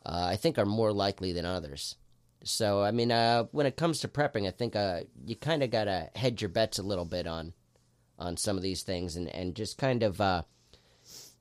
uh, 0.05 0.28
I 0.30 0.37
think 0.37 0.59
are 0.59 0.66
more 0.66 0.93
likely 0.93 1.32
than 1.32 1.47
others. 1.47 1.97
So 2.45 2.82
I 2.82 2.91
mean, 2.91 3.11
uh, 3.11 3.45
when 3.53 3.66
it 3.66 3.76
comes 3.76 4.01
to 4.01 4.09
prepping, 4.09 4.47
I 4.47 4.51
think 4.51 4.76
uh, 4.76 5.01
you 5.24 5.34
kind 5.34 5.62
of 5.62 5.70
gotta 5.70 6.11
hedge 6.14 6.43
your 6.43 6.51
bets 6.51 6.78
a 6.78 6.82
little 6.82 7.07
bit 7.07 7.26
on 7.26 7.55
on 8.18 8.37
some 8.37 8.57
of 8.57 8.62
these 8.62 8.82
things, 8.82 9.16
and 9.16 9.28
and 9.28 9.55
just 9.57 9.78
kind 9.78 10.03
of 10.03 10.20
uh, 10.20 10.43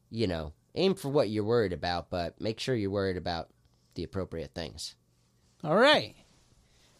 you 0.09 0.27
know 0.27 0.53
aim 0.75 0.95
for 0.95 1.09
what 1.09 1.29
you're 1.29 1.43
worried 1.43 1.73
about, 1.73 2.09
but 2.09 2.39
make 2.39 2.59
sure 2.59 2.73
you're 2.73 2.89
worried 2.89 3.17
about 3.17 3.49
the 3.95 4.03
appropriate 4.03 4.53
things. 4.53 4.95
All 5.61 5.75
right. 5.75 6.15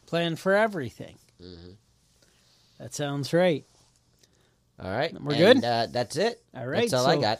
Plan 0.05 0.35
for 0.35 0.53
everything. 0.53 1.17
Mm-hmm. 1.41 1.71
That 2.79 2.93
sounds 2.93 3.33
right. 3.33 3.65
All 4.79 4.91
right, 4.91 5.13
We're 5.13 5.33
And, 5.33 5.61
good? 5.61 5.65
Uh, 5.65 5.87
that's 5.89 6.17
it. 6.17 6.43
All 6.55 6.67
right, 6.67 6.81
that's 6.81 6.93
all 6.93 7.07
I 7.07 7.15
got. 7.17 7.39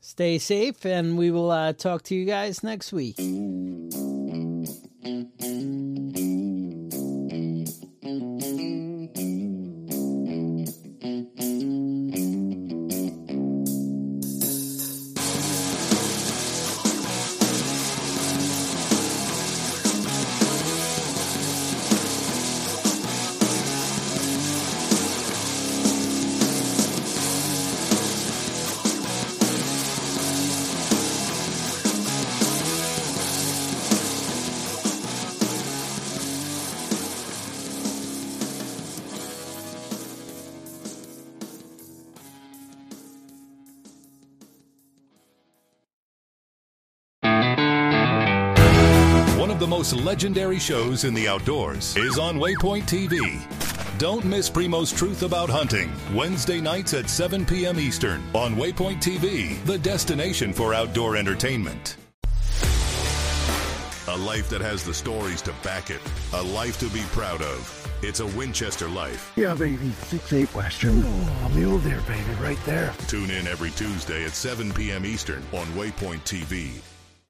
Stay 0.00 0.38
safe, 0.38 0.84
and 0.84 1.18
we 1.18 1.30
will 1.32 1.50
uh, 1.50 1.72
talk 1.72 2.02
to 2.04 2.14
you 2.14 2.24
guys 2.24 2.62
next 2.62 2.92
week. 2.92 3.18
Legendary 50.06 50.60
shows 50.60 51.02
in 51.02 51.14
the 51.14 51.26
outdoors 51.26 51.96
is 51.96 52.16
on 52.16 52.36
Waypoint 52.36 52.84
TV. 52.84 53.18
Don't 53.98 54.24
miss 54.24 54.48
Primos 54.48 54.96
Truth 54.96 55.24
About 55.24 55.50
Hunting, 55.50 55.90
Wednesday 56.14 56.60
nights 56.60 56.94
at 56.94 57.10
7 57.10 57.44
p.m. 57.44 57.80
Eastern 57.80 58.22
on 58.32 58.54
Waypoint 58.54 59.02
TV, 59.02 59.60
the 59.64 59.76
destination 59.76 60.52
for 60.52 60.72
outdoor 60.74 61.16
entertainment. 61.16 61.96
A 64.06 64.16
life 64.16 64.48
that 64.48 64.60
has 64.60 64.84
the 64.84 64.94
stories 64.94 65.42
to 65.42 65.52
back 65.64 65.90
it, 65.90 66.00
a 66.34 66.42
life 66.42 66.78
to 66.78 66.86
be 66.90 67.02
proud 67.10 67.42
of. 67.42 67.98
It's 68.00 68.20
a 68.20 68.26
Winchester 68.26 68.88
life. 68.88 69.32
Yeah, 69.34 69.56
baby. 69.56 69.90
Six 69.90 70.32
eight 70.32 70.54
Western. 70.54 71.02
Oh, 71.04 71.50
mule 71.52 71.80
deer, 71.80 72.00
baby, 72.06 72.30
right 72.40 72.64
there. 72.64 72.94
Tune 73.08 73.32
in 73.32 73.48
every 73.48 73.72
Tuesday 73.72 74.24
at 74.24 74.36
7 74.36 74.72
p.m. 74.72 75.04
Eastern 75.04 75.42
on 75.52 75.66
Waypoint 75.74 76.20
TV. 76.20 76.80